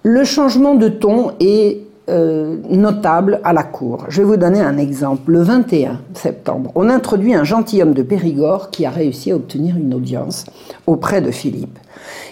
Le 0.03 0.23
changement 0.25 0.75
de 0.75 0.89
ton 0.89 1.33
est 1.41 1.81
euh, 2.11 2.57
notable 2.69 3.41
à 3.45 3.53
la 3.53 3.63
cour. 3.63 4.05
Je 4.09 4.21
vais 4.21 4.29
vous 4.29 4.37
donner 4.37 4.61
un 4.61 4.77
exemple. 4.77 5.33
Le 5.33 5.43
21 5.43 6.01
septembre, 6.13 6.71
on 6.75 6.91
introduit 6.91 7.35
un 7.35 7.45
gentilhomme 7.45 7.95
de 7.95 8.03
Périgord 8.03 8.71
qui 8.71 8.85
a 8.85 8.91
réussi 8.91 9.33
à 9.33 9.37
obtenir 9.37 9.77
une 9.77 9.95
audience 9.95 10.45
auprès 10.87 11.23
de 11.23 11.31
Philippe. 11.31 11.79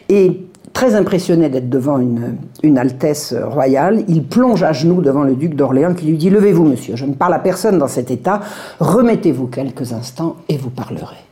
Et 0.08 0.42
très 0.72 0.94
impressionné 0.94 1.48
d'être 1.48 1.70
devant 1.70 1.98
une, 1.98 2.36
une, 2.62 2.76
Altesse 2.76 3.34
royale, 3.34 4.04
il 4.08 4.24
plonge 4.24 4.62
à 4.62 4.72
genoux 4.72 5.00
devant 5.00 5.22
le 5.22 5.34
duc 5.34 5.54
d'Orléans 5.54 5.94
qui 5.94 6.06
lui 6.06 6.16
dit 6.16 6.30
Levez-vous, 6.30 6.64
monsieur, 6.64 6.96
je 6.96 7.06
ne 7.06 7.14
parle 7.14 7.34
à 7.34 7.38
personne 7.38 7.78
dans 7.78 7.88
cet 7.88 8.10
état, 8.10 8.40
remettez-vous 8.80 9.46
quelques 9.46 9.92
instants 9.92 10.36
et 10.48 10.56
vous 10.56 10.70
parlerez. 10.70 11.31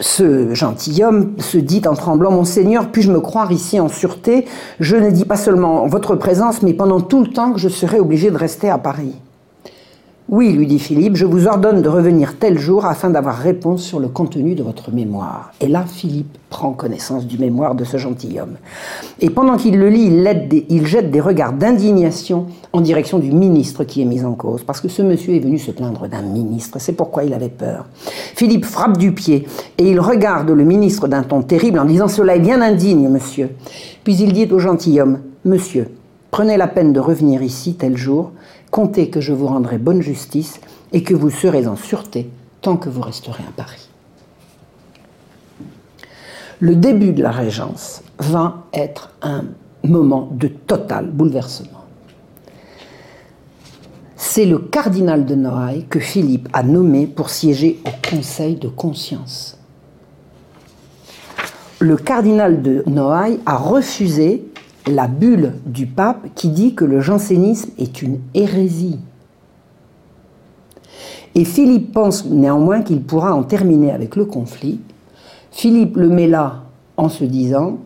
Ce 0.00 0.54
gentilhomme 0.54 1.32
se 1.38 1.58
dit 1.58 1.82
en 1.86 1.94
tremblant 1.94 2.30
Monseigneur, 2.30 2.90
puis-je 2.90 3.12
me 3.12 3.20
croire 3.20 3.52
ici 3.52 3.78
en 3.78 3.88
sûreté? 3.88 4.46
Je 4.80 4.96
ne 4.96 5.10
dis 5.10 5.26
pas 5.26 5.36
seulement 5.36 5.86
votre 5.86 6.16
présence, 6.16 6.62
mais 6.62 6.72
pendant 6.72 7.00
tout 7.00 7.20
le 7.20 7.28
temps 7.28 7.52
que 7.52 7.58
je 7.58 7.68
serai 7.68 8.00
obligé 8.00 8.30
de 8.30 8.36
rester 8.36 8.70
à 8.70 8.78
Paris. 8.78 9.14
Oui, 10.28 10.52
lui 10.52 10.66
dit 10.68 10.78
Philippe, 10.78 11.16
je 11.16 11.26
vous 11.26 11.48
ordonne 11.48 11.82
de 11.82 11.88
revenir 11.88 12.38
tel 12.38 12.56
jour 12.56 12.86
afin 12.86 13.10
d'avoir 13.10 13.36
réponse 13.36 13.82
sur 13.82 13.98
le 13.98 14.06
contenu 14.06 14.54
de 14.54 14.62
votre 14.62 14.92
mémoire. 14.92 15.52
Et 15.60 15.66
là, 15.66 15.84
Philippe 15.84 16.38
prend 16.48 16.72
connaissance 16.72 17.26
du 17.26 17.38
mémoire 17.38 17.74
de 17.74 17.82
ce 17.82 17.96
gentilhomme. 17.96 18.56
Et 19.20 19.30
pendant 19.30 19.56
qu'il 19.56 19.76
le 19.78 19.88
lit, 19.88 20.12
il, 20.70 20.86
jette 20.86 21.10
des 21.10 21.20
regards 21.20 21.52
d'indignation 21.52 22.46
en 22.72 22.80
direction 22.80 23.18
du 23.18 23.32
ministre 23.32 23.82
qui 23.82 24.00
est 24.00 24.04
mis 24.04 24.24
en 24.24 24.34
cause, 24.34 24.62
parce 24.62 24.80
que 24.80 24.88
ce 24.88 25.02
monsieur 25.02 25.34
est 25.34 25.40
venu 25.40 25.58
se 25.58 25.72
plaindre 25.72 26.06
d'un 26.06 26.22
ministre, 26.22 26.78
c'est 26.78 26.92
pourquoi 26.92 27.24
il 27.24 27.34
avait 27.34 27.48
peur. 27.48 27.86
Philippe 28.36 28.64
frappe 28.64 28.98
du 28.98 29.12
pied 29.12 29.46
et 29.76 29.90
il 29.90 29.98
regarde 29.98 30.50
le 30.50 30.64
ministre 30.64 31.08
d'un 31.08 31.24
ton 31.24 31.42
terrible 31.42 31.80
en 31.80 31.84
disant 31.84 32.06
Cela 32.06 32.36
est 32.36 32.40
bien 32.40 32.60
indigne, 32.62 33.08
monsieur. 33.08 33.50
Puis 34.04 34.14
il 34.14 34.32
dit 34.32 34.48
au 34.52 34.60
gentilhomme 34.60 35.18
Monsieur, 35.44 35.88
prenez 36.30 36.56
la 36.56 36.68
peine 36.68 36.92
de 36.92 37.00
revenir 37.00 37.42
ici 37.42 37.74
tel 37.74 37.96
jour 37.96 38.30
comptez 38.72 39.10
que 39.10 39.20
je 39.20 39.32
vous 39.32 39.46
rendrai 39.46 39.78
bonne 39.78 40.02
justice 40.02 40.60
et 40.92 41.04
que 41.04 41.14
vous 41.14 41.30
serez 41.30 41.68
en 41.68 41.76
sûreté 41.76 42.28
tant 42.62 42.76
que 42.76 42.88
vous 42.88 43.02
resterez 43.02 43.44
à 43.48 43.52
Paris. 43.54 43.88
Le 46.58 46.74
début 46.74 47.12
de 47.12 47.22
la 47.22 47.30
Régence 47.30 48.02
va 48.18 48.64
être 48.72 49.10
un 49.20 49.44
moment 49.84 50.28
de 50.32 50.48
total 50.48 51.06
bouleversement. 51.06 51.84
C'est 54.16 54.46
le 54.46 54.58
cardinal 54.58 55.26
de 55.26 55.34
Noailles 55.34 55.86
que 55.90 56.00
Philippe 56.00 56.48
a 56.52 56.62
nommé 56.62 57.06
pour 57.06 57.28
siéger 57.28 57.80
au 57.84 57.90
Conseil 58.08 58.54
de 58.56 58.68
conscience. 58.68 59.58
Le 61.80 61.96
cardinal 61.96 62.62
de 62.62 62.84
Noailles 62.86 63.40
a 63.44 63.56
refusé 63.56 64.51
la 64.86 65.06
bulle 65.06 65.54
du 65.66 65.86
pape 65.86 66.28
qui 66.34 66.48
dit 66.48 66.74
que 66.74 66.84
le 66.84 67.00
jansénisme 67.00 67.70
est 67.78 68.02
une 68.02 68.20
hérésie. 68.34 68.98
Et 71.34 71.44
Philippe 71.44 71.92
pense 71.92 72.26
néanmoins 72.26 72.82
qu'il 72.82 73.02
pourra 73.02 73.34
en 73.34 73.42
terminer 73.42 73.92
avec 73.92 74.16
le 74.16 74.24
conflit. 74.24 74.80
Philippe 75.50 75.96
le 75.96 76.08
met 76.08 76.26
là 76.26 76.64
en 76.96 77.08
se 77.08 77.24
disant 77.24 77.78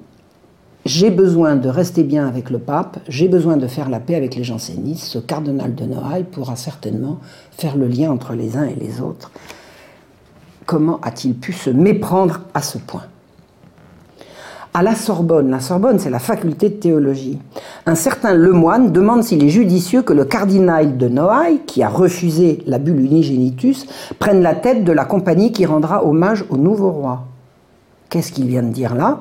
j'ai 0.85 1.11
besoin 1.11 1.57
de 1.57 1.69
rester 1.69 2.05
bien 2.05 2.29
avec 2.29 2.49
le 2.49 2.61
pape, 2.61 2.99
j'ai 3.09 3.27
besoin 3.27 3.57
de 3.57 3.67
faire 3.67 3.89
la 3.89 3.99
paix 3.99 4.15
avec 4.15 4.37
les 4.37 4.45
jansénistes. 4.45 5.03
Ce 5.03 5.19
cardinal 5.19 5.75
de 5.75 5.85
Noailles 5.85 6.23
pourra 6.23 6.55
certainement 6.55 7.19
faire 7.51 7.77
le 7.77 7.89
lien 7.89 8.13
entre 8.13 8.35
les 8.35 8.57
uns 8.57 8.67
et 8.67 8.77
les 8.77 9.01
autres. 9.01 9.33
Comment 10.65 11.01
a-t-il 11.01 11.35
pu 11.35 11.53
se 11.53 11.71
méprendre 11.71 12.43
à 12.55 12.63
ce 12.63 12.79
point? 12.79 13.03
À 14.77 14.83
la 14.83 14.95
Sorbonne. 14.95 15.49
La 15.49 15.61
Sorbonne, 15.61 15.99
c'est 15.99 16.11
la 16.11 16.19
faculté 16.19 16.69
de 16.69 16.75
théologie. 16.75 17.39
Un 17.87 17.95
certain 17.95 18.35
Lemoine 18.35 18.93
demande 18.93 19.23
s'il 19.23 19.43
est 19.43 19.49
judicieux 19.49 20.03
que 20.03 20.13
le 20.13 20.27
cardinal 20.27 20.99
de 20.99 21.09
Noailles, 21.09 21.63
qui 21.67 21.83
a 21.83 21.89
refusé 21.89 22.63
la 22.67 22.79
bulle 22.79 23.01
unigenitus, 23.01 23.87
prenne 24.19 24.43
la 24.43 24.55
tête 24.55 24.85
de 24.85 24.93
la 24.93 25.07
compagnie 25.07 25.51
qui 25.51 25.65
rendra 25.65 26.05
hommage 26.05 26.45
au 26.51 26.59
nouveau 26.59 26.91
roi. 26.91 27.25
Qu'est-ce 28.11 28.33
qu'il 28.33 28.49
vient 28.49 28.63
de 28.63 28.69
dire 28.69 28.95
là? 28.95 29.21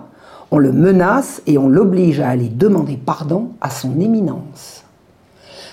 On 0.52 0.58
le 0.58 0.74
menace 0.74 1.42
et 1.48 1.58
on 1.58 1.70
l'oblige 1.70 2.20
à 2.20 2.28
aller 2.28 2.50
demander 2.50 2.98
pardon 2.98 3.52
à 3.62 3.70
son 3.70 3.98
éminence. 4.02 4.84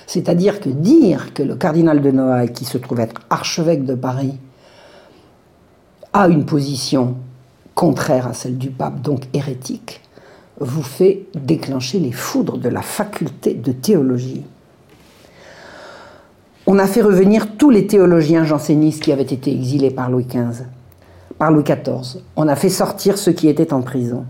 C'est-à-dire 0.06 0.60
que 0.60 0.68
dire 0.68 1.34
que 1.34 1.42
le 1.42 1.56
cardinal 1.56 2.00
de 2.00 2.10
Noailles, 2.12 2.52
qui 2.52 2.66
se 2.66 2.78
trouve 2.78 3.00
être 3.00 3.20
archevêque 3.30 3.84
de 3.84 3.96
Paris, 3.96 4.38
a 6.12 6.28
une 6.28 6.44
position 6.44 7.16
contraire 7.74 8.26
à 8.26 8.34
celle 8.34 8.58
du 8.58 8.70
pape, 8.70 9.00
donc 9.00 9.22
hérétique, 9.32 10.00
vous 10.60 10.82
fait 10.82 11.26
déclencher 11.34 11.98
les 11.98 12.12
foudres 12.12 12.58
de 12.58 12.68
la 12.68 12.82
faculté 12.82 13.54
de 13.54 13.72
théologie. 13.72 14.44
On 16.66 16.78
a 16.78 16.86
fait 16.86 17.02
revenir 17.02 17.56
tous 17.56 17.70
les 17.70 17.86
théologiens 17.86 18.44
jansénistes 18.44 19.02
qui 19.02 19.12
avaient 19.12 19.22
été 19.22 19.52
exilés 19.52 19.90
par 19.90 20.10
Louis 20.10 20.26
XV, 20.26 20.64
par 21.38 21.50
Louis 21.50 21.64
XIV. 21.64 22.22
On 22.36 22.46
a 22.46 22.54
fait 22.54 22.68
sortir 22.68 23.18
ceux 23.18 23.32
qui 23.32 23.48
étaient 23.48 23.72
en 23.72 23.82
prison. 23.82 24.24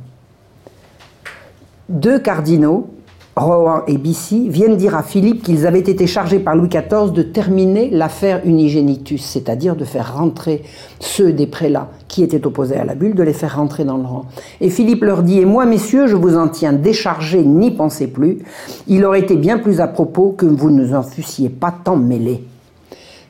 Deux 1.90 2.18
cardinaux, 2.18 2.88
Rohan 3.34 3.82
et 3.86 3.96
Bissy 3.96 4.50
viennent 4.50 4.76
dire 4.76 4.94
à 4.94 5.02
Philippe 5.02 5.42
qu'ils 5.42 5.66
avaient 5.66 5.80
été 5.80 6.06
chargés 6.06 6.38
par 6.38 6.54
Louis 6.54 6.68
XIV 6.68 7.12
de 7.12 7.22
terminer 7.22 7.88
l'affaire 7.88 8.42
Unigenitus, 8.44 9.24
c'est-à-dire 9.24 9.74
de 9.74 9.86
faire 9.86 10.16
rentrer 10.16 10.62
ceux 11.00 11.32
des 11.32 11.46
prélats 11.46 11.88
qui 12.08 12.22
étaient 12.22 12.46
opposés 12.46 12.76
à 12.76 12.84
la 12.84 12.94
bulle, 12.94 13.14
de 13.14 13.22
les 13.22 13.32
faire 13.32 13.56
rentrer 13.56 13.84
dans 13.84 13.96
le 13.96 14.04
rang. 14.04 14.26
Et 14.60 14.68
Philippe 14.68 15.02
leur 15.02 15.22
dit, 15.22 15.38
et 15.38 15.46
moi 15.46 15.64
messieurs, 15.64 16.08
je 16.08 16.16
vous 16.16 16.36
en 16.36 16.48
tiens 16.48 16.74
déchargés, 16.74 17.42
n'y 17.42 17.70
pensez 17.70 18.06
plus, 18.06 18.38
il 18.86 19.02
aurait 19.02 19.20
été 19.20 19.36
bien 19.36 19.58
plus 19.58 19.80
à 19.80 19.88
propos 19.88 20.34
que 20.36 20.44
vous 20.44 20.70
ne 20.70 20.94
en 20.94 21.02
fussiez 21.02 21.48
pas 21.48 21.72
tant 21.72 21.96
mêlés. 21.96 22.44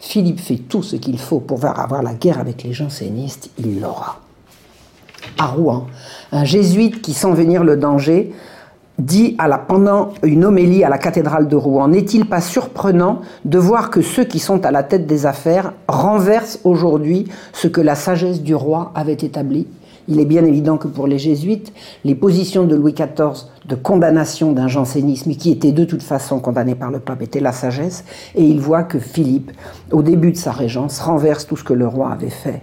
Philippe 0.01 0.41
fait 0.41 0.57
tout 0.57 0.83
ce 0.83 0.97
qu'il 0.97 1.19
faut 1.21 1.39
pour 1.39 1.65
avoir 1.65 2.03
la 2.03 2.15
guerre 2.15 2.41
avec 2.41 2.65
les 2.65 2.73
jansénistes, 2.73 3.51
il 3.57 3.81
l'aura. 3.81 4.19
à 5.39 5.47
Rouen. 5.47 5.87
Un 6.33 6.45
jésuite 6.45 7.03
qui 7.03 7.13
sent 7.13 7.33
venir 7.35 7.63
le 7.63 7.77
danger 7.77 8.33
dit 8.99 9.37
pendant 9.69 10.11
une 10.23 10.45
homélie 10.45 10.85
à 10.85 10.89
la 10.89 10.99
cathédrale 10.99 11.49
de 11.49 11.57
Rouen, 11.57 11.89
n'est-il 11.89 12.27
pas 12.27 12.41
surprenant 12.41 13.21
de 13.45 13.59
voir 13.59 13.91
que 13.91 14.03
ceux 14.03 14.25
qui 14.25 14.39
sont 14.39 14.65
à 14.65 14.71
la 14.71 14.83
tête 14.83 15.07
des 15.07 15.27
affaires 15.27 15.73
renversent 15.89 16.61
aujourd'hui 16.65 17.27
ce 17.53 17.69
que 17.69 17.81
la 17.81 17.95
sagesse 17.95 18.43
du 18.43 18.55
roi 18.55 18.93
avait 18.95 19.13
établi? 19.13 19.67
Il 20.09 20.19
est 20.19 20.25
bien 20.25 20.45
évident 20.45 20.79
que 20.79 20.89
pour 20.89 21.07
les 21.07 21.19
jésuites, 21.19 21.73
les 22.05 22.17
positions 22.17 22.65
de 22.65 22.75
Louis 22.75 22.93
XIV 22.93 23.47
de 23.69 23.77
condamnation 23.77 24.53
d'un 24.53 24.67
jansénisme 24.67 25.33
qui 25.37 25.53
était 25.53 25.71
de 25.71 25.85
toute 25.85 26.03
façon 26.03 26.41
condamné 26.41 26.75
par 26.75 26.91
le 26.91 26.99
pape 26.99 27.23
étaient 27.23 27.41
la 27.41 27.53
sagesse, 27.53 28.05
et 28.35 28.43
il 28.43 28.59
voit 28.59 28.83
que 28.83 28.99
Philippe, 28.99 29.53
au 29.93 30.03
début 30.03 30.33
de 30.33 30.37
sa 30.37 30.51
régence, 30.51 30.99
renverse 30.99 31.47
tout 31.47 31.57
ce 31.57 31.63
que 31.63 31.73
le 31.73 31.87
roi 31.87 32.11
avait 32.11 32.31
fait. 32.31 32.63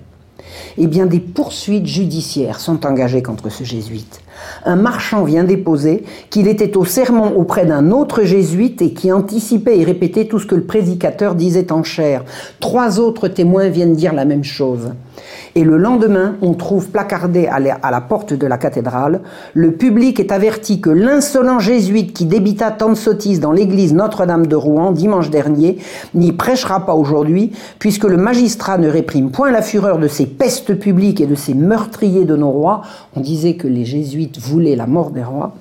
Eh 0.77 0.87
bien, 0.87 1.05
des 1.05 1.19
poursuites 1.19 1.85
judiciaires 1.85 2.59
sont 2.59 2.85
engagées 2.85 3.23
contre 3.23 3.49
ce 3.49 3.63
jésuite. 3.63 4.21
Un 4.65 4.75
marchand 4.75 5.23
vient 5.23 5.43
déposer 5.43 6.03
qu'il 6.29 6.47
était 6.47 6.77
au 6.77 6.85
sermon 6.85 7.35
auprès 7.37 7.65
d'un 7.65 7.91
autre 7.91 8.23
jésuite 8.23 8.81
et 8.81 8.93
qui 8.93 9.11
anticipait 9.11 9.79
et 9.79 9.83
répétait 9.83 10.25
tout 10.25 10.39
ce 10.39 10.45
que 10.45 10.55
le 10.55 10.63
prédicateur 10.63 11.35
disait 11.35 11.71
en 11.71 11.83
chair. 11.83 12.23
Trois 12.59 12.99
autres 12.99 13.27
témoins 13.27 13.69
viennent 13.69 13.95
dire 13.95 14.13
la 14.13 14.25
même 14.25 14.43
chose. 14.43 14.91
Et 15.55 15.63
le 15.63 15.77
lendemain, 15.77 16.35
on 16.41 16.53
trouve 16.53 16.89
placardé 16.89 17.47
à 17.47 17.59
la 17.59 18.01
porte 18.01 18.33
de 18.33 18.47
la 18.47 18.57
cathédrale 18.57 19.21
Le 19.53 19.71
public 19.71 20.19
est 20.19 20.31
averti 20.31 20.81
que 20.81 20.89
l'insolent 20.89 21.59
jésuite 21.59 22.13
qui 22.13 22.25
débita 22.25 22.71
tant 22.71 22.89
de 22.89 22.95
sottises 22.95 23.39
dans 23.39 23.51
l'église 23.51 23.93
Notre-Dame 23.93 24.47
de 24.47 24.55
Rouen 24.55 24.91
dimanche 24.91 25.29
dernier 25.29 25.79
n'y 26.13 26.31
prêchera 26.31 26.85
pas 26.85 26.93
aujourd'hui, 26.93 27.51
puisque 27.79 28.03
le 28.03 28.17
magistrat 28.17 28.77
ne 28.77 28.89
réprime 28.89 29.31
point 29.31 29.51
la 29.51 29.61
fureur 29.61 29.99
de 29.99 30.07
ces 30.07 30.25
pestes 30.25 30.73
publiques 30.75 31.21
et 31.21 31.27
de 31.27 31.35
ces 31.35 31.53
meurtriers 31.53 32.25
de 32.25 32.35
nos 32.35 32.51
rois. 32.51 32.81
On 33.15 33.21
disait 33.21 33.55
que 33.55 33.67
les 33.67 33.85
jésuites 33.85 34.39
voulaient 34.39 34.75
la 34.75 34.87
mort 34.87 35.11
des 35.11 35.23
rois. 35.23 35.53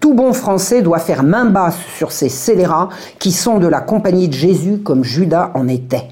Tout 0.00 0.14
bon 0.14 0.32
français 0.32 0.82
doit 0.82 0.98
faire 0.98 1.22
main 1.22 1.46
basse 1.46 1.78
sur 1.96 2.12
ces 2.12 2.28
scélérats 2.28 2.88
qui 3.18 3.32
sont 3.32 3.58
de 3.58 3.66
la 3.66 3.80
compagnie 3.80 4.28
de 4.28 4.34
Jésus 4.34 4.78
comme 4.78 5.04
Judas 5.04 5.50
en 5.54 5.68
était. 5.68 6.08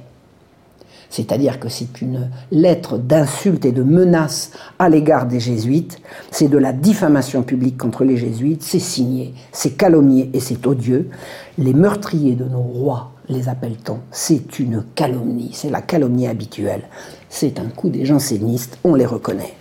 C'est-à-dire 1.11 1.59
que 1.59 1.69
c'est 1.69 2.03
une 2.03 2.31
lettre 2.51 2.99
d'insulte 2.99 3.65
et 3.65 3.73
de 3.73 3.83
menace 3.83 4.53
à 4.79 4.89
l'égard 4.89 5.27
des 5.27 5.41
jésuites, 5.41 5.99
c'est 6.31 6.49
de 6.49 6.59
la 6.59 6.73
diffamation 6.73 7.43
publique 7.43 7.79
contre 7.79 8.05
les 8.05 8.17
jésuites, 8.17 8.63
c'est 8.63 8.79
signé, 8.79 9.35
c'est 9.53 9.77
calomnié 9.77 10.31
et 10.35 10.41
c'est 10.41 10.67
odieux. 10.67 11.09
Les 11.57 11.73
meurtriers 11.73 12.35
de 12.35 12.45
nos 12.45 12.61
rois, 12.61 13.13
les 13.29 13.49
appelle-t-on, 13.49 14.01
c'est 14.11 14.59
une 14.59 14.85
calomnie, 14.95 15.51
c'est 15.53 15.71
la 15.71 15.81
calomnie 15.81 16.27
habituelle. 16.27 16.83
C'est 17.29 17.59
un 17.59 17.69
coup 17.69 17.89
des 17.89 18.05
jansénistes, 18.05 18.79
on 18.85 18.95
les 18.95 19.07
reconnaît. 19.07 19.55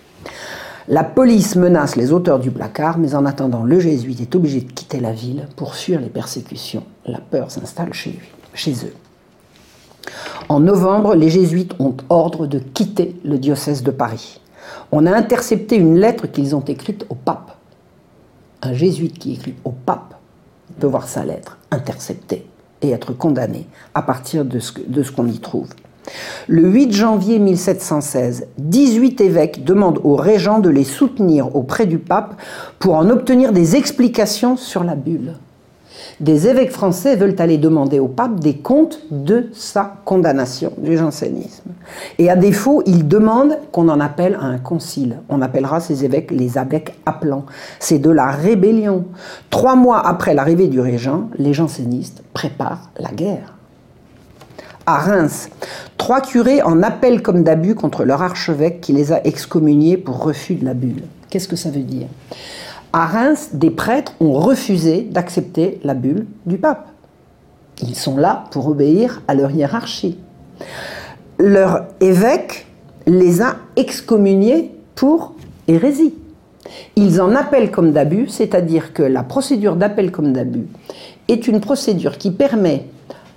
La 0.90 1.04
police 1.04 1.54
menace 1.56 1.96
les 1.96 2.12
auteurs 2.12 2.38
du 2.38 2.50
placard, 2.50 2.96
mais 2.96 3.14
en 3.14 3.26
attendant, 3.26 3.62
le 3.62 3.78
jésuite 3.78 4.22
est 4.22 4.34
obligé 4.34 4.62
de 4.62 4.72
quitter 4.72 5.00
la 5.00 5.12
ville 5.12 5.46
pour 5.54 5.74
fuir 5.74 6.00
les 6.00 6.08
persécutions. 6.08 6.84
La 7.04 7.18
peur 7.18 7.50
s'installe 7.50 7.92
chez 7.92 8.18
eux. 8.86 8.94
En 10.48 10.60
novembre, 10.60 11.14
les 11.14 11.28
jésuites 11.28 11.74
ont 11.78 11.96
ordre 12.08 12.46
de 12.46 12.58
quitter 12.58 13.16
le 13.24 13.38
diocèse 13.38 13.82
de 13.82 13.90
Paris. 13.90 14.40
On 14.92 15.06
a 15.06 15.14
intercepté 15.14 15.76
une 15.76 15.98
lettre 15.98 16.26
qu'ils 16.26 16.56
ont 16.56 16.64
écrite 16.64 17.04
au 17.10 17.14
pape. 17.14 17.56
Un 18.62 18.72
jésuite 18.72 19.18
qui 19.18 19.34
écrit 19.34 19.54
au 19.64 19.70
pape 19.70 20.14
peut 20.80 20.86
voir 20.86 21.08
sa 21.08 21.24
lettre 21.24 21.58
interceptée 21.70 22.46
et 22.82 22.90
être 22.90 23.12
condamné 23.12 23.66
à 23.94 24.02
partir 24.02 24.44
de 24.44 24.58
ce, 24.58 24.72
qu'on 25.10 25.26
y 25.26 25.38
trouve. 25.38 25.68
Le 26.46 26.66
8 26.66 26.92
janvier 26.92 27.38
1716, 27.38 28.46
18 28.56 29.20
évêques 29.20 29.64
demandent 29.64 30.00
aux 30.04 30.16
régents 30.16 30.60
de 30.60 30.70
les 30.70 30.84
soutenir 30.84 31.54
auprès 31.54 31.86
du 31.86 31.98
pape 31.98 32.40
pour 32.78 32.94
en 32.94 33.10
obtenir 33.10 33.52
des 33.52 33.76
explications 33.76 34.56
sur 34.56 34.84
la 34.84 34.94
bulle 34.94 35.34
des 36.20 36.48
évêques 36.48 36.72
français 36.72 37.16
veulent 37.16 37.36
aller 37.38 37.58
demander 37.58 37.98
au 37.98 38.08
pape 38.08 38.40
des 38.40 38.56
comptes 38.56 39.00
de 39.10 39.48
sa 39.52 39.94
condamnation 40.04 40.72
du 40.78 40.96
jansénisme. 40.96 41.70
Et 42.18 42.30
à 42.30 42.36
défaut, 42.36 42.82
ils 42.86 43.06
demandent 43.06 43.58
qu'on 43.72 43.88
en 43.88 44.00
appelle 44.00 44.36
à 44.40 44.44
un 44.44 44.58
concile. 44.58 45.18
On 45.28 45.42
appellera 45.42 45.80
ces 45.80 46.04
évêques 46.04 46.30
les 46.30 46.58
évêques 46.58 46.94
appelants. 47.06 47.46
C'est 47.78 47.98
de 47.98 48.10
la 48.10 48.30
rébellion. 48.30 49.04
Trois 49.50 49.76
mois 49.76 50.06
après 50.06 50.34
l'arrivée 50.34 50.68
du 50.68 50.80
régent, 50.80 51.28
les 51.36 51.52
jansénistes 51.52 52.22
préparent 52.32 52.90
la 52.98 53.10
guerre. 53.10 53.54
À 54.86 55.00
Reims, 55.00 55.50
trois 55.98 56.22
curés 56.22 56.62
en 56.62 56.82
appellent 56.82 57.20
comme 57.20 57.42
d'abus 57.42 57.74
contre 57.74 58.04
leur 58.04 58.22
archevêque 58.22 58.80
qui 58.80 58.94
les 58.94 59.12
a 59.12 59.20
excommuniés 59.26 59.98
pour 59.98 60.22
refus 60.22 60.54
de 60.54 60.64
la 60.64 60.72
bulle. 60.72 61.02
Qu'est-ce 61.28 61.48
que 61.48 61.56
ça 61.56 61.68
veut 61.70 61.82
dire? 61.82 62.06
À 62.92 63.06
Reims, 63.06 63.50
des 63.52 63.70
prêtres 63.70 64.14
ont 64.20 64.32
refusé 64.32 65.02
d'accepter 65.02 65.80
la 65.84 65.94
bulle 65.94 66.26
du 66.46 66.58
pape. 66.58 66.88
Ils 67.82 67.94
sont 67.94 68.16
là 68.16 68.44
pour 68.50 68.68
obéir 68.68 69.22
à 69.28 69.34
leur 69.34 69.50
hiérarchie. 69.50 70.18
Leur 71.38 71.86
évêque 72.00 72.66
les 73.06 73.42
a 73.42 73.56
excommuniés 73.76 74.74
pour 74.94 75.34
hérésie. 75.68 76.14
Ils 76.96 77.20
en 77.20 77.34
appellent 77.34 77.70
comme 77.70 77.92
d'abus, 77.92 78.28
c'est-à-dire 78.28 78.92
que 78.92 79.02
la 79.02 79.22
procédure 79.22 79.76
d'appel 79.76 80.10
comme 80.10 80.32
d'abus 80.32 80.66
est 81.28 81.46
une 81.46 81.60
procédure 81.60 82.18
qui 82.18 82.30
permet 82.30 82.86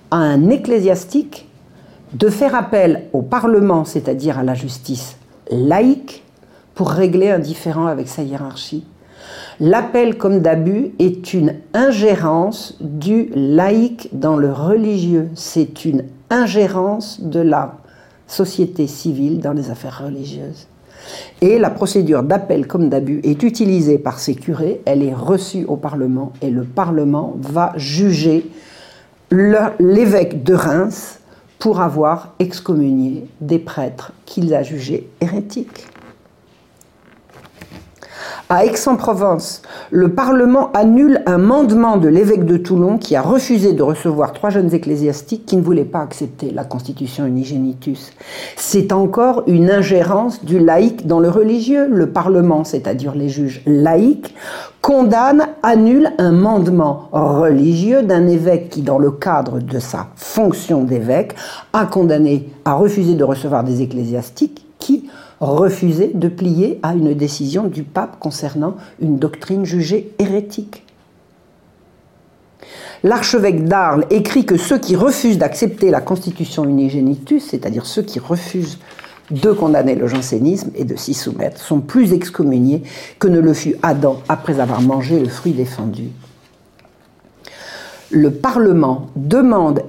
à 0.09 0.17
un 0.17 0.49
ecclésiastique 0.49 1.47
de 2.13 2.29
faire 2.29 2.55
appel 2.55 3.03
au 3.13 3.21
Parlement, 3.21 3.85
c'est-à-dire 3.85 4.39
à 4.39 4.43
la 4.43 4.53
justice 4.53 5.17
laïque, 5.49 6.23
pour 6.75 6.89
régler 6.89 7.29
un 7.29 7.39
différend 7.39 7.87
avec 7.87 8.07
sa 8.07 8.23
hiérarchie 8.23 8.85
L'appel 9.59 10.17
comme 10.17 10.39
d'abus 10.39 10.91
est 10.99 11.33
une 11.33 11.55
ingérence 11.73 12.77
du 12.81 13.29
laïc 13.35 14.09
dans 14.13 14.37
le 14.37 14.51
religieux. 14.51 15.29
C'est 15.35 15.85
une 15.85 16.05
ingérence 16.29 17.21
de 17.21 17.39
la 17.39 17.75
société 18.27 18.87
civile 18.87 19.39
dans 19.39 19.53
les 19.53 19.69
affaires 19.69 20.03
religieuses. 20.03 20.67
Et 21.41 21.59
la 21.59 21.69
procédure 21.69 22.23
d'appel 22.23 22.67
comme 22.67 22.89
d'abus 22.89 23.19
est 23.23 23.43
utilisée 23.43 23.97
par 23.97 24.19
ces 24.19 24.35
curés, 24.35 24.81
elle 24.85 25.03
est 25.03 25.13
reçue 25.13 25.65
au 25.65 25.75
Parlement 25.75 26.31
et 26.41 26.49
le 26.49 26.63
Parlement 26.63 27.35
va 27.39 27.73
juger 27.75 28.49
l'évêque 29.31 30.43
de 30.43 30.53
Reims 30.53 31.19
pour 31.59 31.81
avoir 31.81 32.33
excommunié 32.39 33.27
des 33.39 33.59
prêtres 33.59 34.13
qu'il 34.25 34.53
a 34.53 34.63
jugés 34.63 35.09
hérétiques. 35.21 35.87
À 38.53 38.65
Aix-en-Provence, 38.65 39.61
le 39.91 40.09
Parlement 40.09 40.73
annule 40.73 41.23
un 41.25 41.37
mandement 41.37 41.95
de 41.95 42.09
l'évêque 42.09 42.43
de 42.43 42.57
Toulon 42.57 42.97
qui 42.97 43.15
a 43.15 43.21
refusé 43.21 43.71
de 43.71 43.81
recevoir 43.81 44.33
trois 44.33 44.49
jeunes 44.49 44.73
ecclésiastiques 44.73 45.45
qui 45.45 45.55
ne 45.55 45.61
voulaient 45.61 45.85
pas 45.85 46.01
accepter 46.01 46.51
la 46.51 46.65
constitution 46.65 47.25
unigenitus. 47.25 48.11
C'est 48.57 48.91
encore 48.91 49.43
une 49.47 49.71
ingérence 49.71 50.43
du 50.43 50.59
laïc 50.59 51.07
dans 51.07 51.21
le 51.21 51.29
religieux. 51.29 51.87
Le 51.87 52.09
Parlement, 52.09 52.65
c'est-à-dire 52.65 53.15
les 53.15 53.29
juges 53.29 53.61
laïcs, 53.65 54.35
condamne, 54.81 55.47
annule 55.63 56.11
un 56.17 56.33
mandement 56.33 57.07
religieux 57.13 58.03
d'un 58.03 58.27
évêque 58.27 58.69
qui, 58.69 58.81
dans 58.81 58.99
le 58.99 59.11
cadre 59.11 59.61
de 59.61 59.79
sa 59.79 60.07
fonction 60.17 60.83
d'évêque, 60.83 61.35
a 61.71 61.85
condamné, 61.85 62.49
a 62.65 62.73
refusé 62.73 63.15
de 63.15 63.23
recevoir 63.23 63.63
des 63.63 63.81
ecclésiastiques 63.81 64.65
qui 64.77 65.09
refuser 65.41 66.11
de 66.13 66.27
plier 66.27 66.79
à 66.83 66.93
une 66.93 67.13
décision 67.13 67.67
du 67.67 67.83
pape 67.83 68.19
concernant 68.19 68.75
une 69.01 69.17
doctrine 69.17 69.65
jugée 69.65 70.13
hérétique. 70.19 70.85
L'archevêque 73.03 73.65
d'Arles 73.65 74.05
écrit 74.11 74.45
que 74.45 74.57
ceux 74.57 74.77
qui 74.77 74.95
refusent 74.95 75.39
d'accepter 75.39 75.89
la 75.89 76.01
constitution 76.01 76.65
unigenitus, 76.65 77.43
c'est-à-dire 77.43 77.87
ceux 77.87 78.03
qui 78.03 78.19
refusent 78.19 78.77
de 79.31 79.51
condamner 79.51 79.95
le 79.95 80.07
jansénisme 80.07 80.69
et 80.75 80.83
de 80.83 80.95
s'y 80.95 81.15
soumettre, 81.15 81.59
sont 81.59 81.79
plus 81.79 82.13
excommuniés 82.13 82.83
que 83.17 83.27
ne 83.27 83.39
le 83.39 83.53
fut 83.53 83.75
Adam 83.81 84.21
après 84.29 84.59
avoir 84.59 84.81
mangé 84.81 85.19
le 85.19 85.29
fruit 85.29 85.53
défendu. 85.53 86.09
Le 88.11 88.29
Parlement 88.29 89.07
demande 89.15 89.83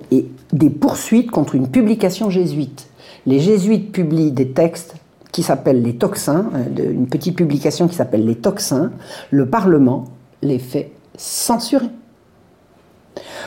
des 0.53 0.71
poursuites 0.71 1.31
contre 1.31 1.57
une 1.57 1.69
publication 1.69 2.31
jésuite. 2.31 2.87
Les 3.27 3.41
jésuites 3.41 3.93
publient 3.93 4.31
des 4.31 4.49
textes 4.53 4.95
qui 5.33 5.43
s'appelle 5.43 5.83
Les 5.83 5.97
Toxins, 5.97 6.47
euh, 6.55 6.93
une 6.93 7.09
petite 7.09 7.37
publication 7.37 7.89
qui 7.89 7.97
s'appelle 7.97 8.25
Les 8.25 8.37
Toxins, 8.37 8.93
le 9.31 9.49
Parlement 9.49 10.05
les 10.43 10.59
fait 10.59 10.93
censurer. 11.17 11.89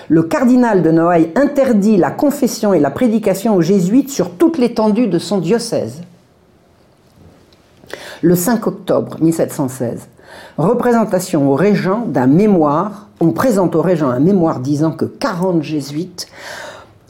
Le 0.10 0.24
cardinal 0.24 0.82
de 0.82 0.92
Noailles 0.92 1.32
interdit 1.36 1.98
la 1.98 2.12
confession 2.12 2.74
et 2.74 2.80
la 2.80 2.92
prédication 2.92 3.56
aux 3.56 3.62
jésuites 3.62 4.10
sur 4.10 4.32
toute 4.32 4.58
l'étendue 4.58 5.08
de 5.08 5.20
son 5.20 5.40
diocèse. 5.40 6.02
Le 8.22 8.36
5 8.36 8.68
octobre 8.68 9.18
1716, 9.22 10.08
représentation 10.58 11.52
au 11.52 11.56
régent 11.56 12.06
d'un 12.08 12.28
mémoire, 12.28 13.10
on 13.20 13.32
présente 13.32 13.76
au 13.76 13.82
régent 13.82 14.10
un 14.10 14.20
mémoire 14.20 14.60
disant 14.60 14.92
que 14.92 15.06
40 15.06 15.64
jésuites 15.64 16.28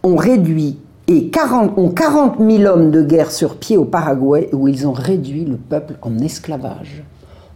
ont 0.04 0.16
réduit 0.16 0.78
et 1.08 1.30
40, 1.30 1.78
ont 1.78 1.90
40 1.90 2.38
000 2.40 2.64
hommes 2.64 2.90
de 2.90 3.04
guerre 3.04 3.32
sur 3.32 3.58
pied 3.58 3.78
au 3.78 3.86
Paraguay 3.86 4.50
où 4.54 4.68
ils 4.68 4.88
ont 4.88 4.92
réduit 4.92 5.46
le 5.46 5.58
peuple 5.58 5.96
en 6.02 6.18
esclavage. 6.20 7.04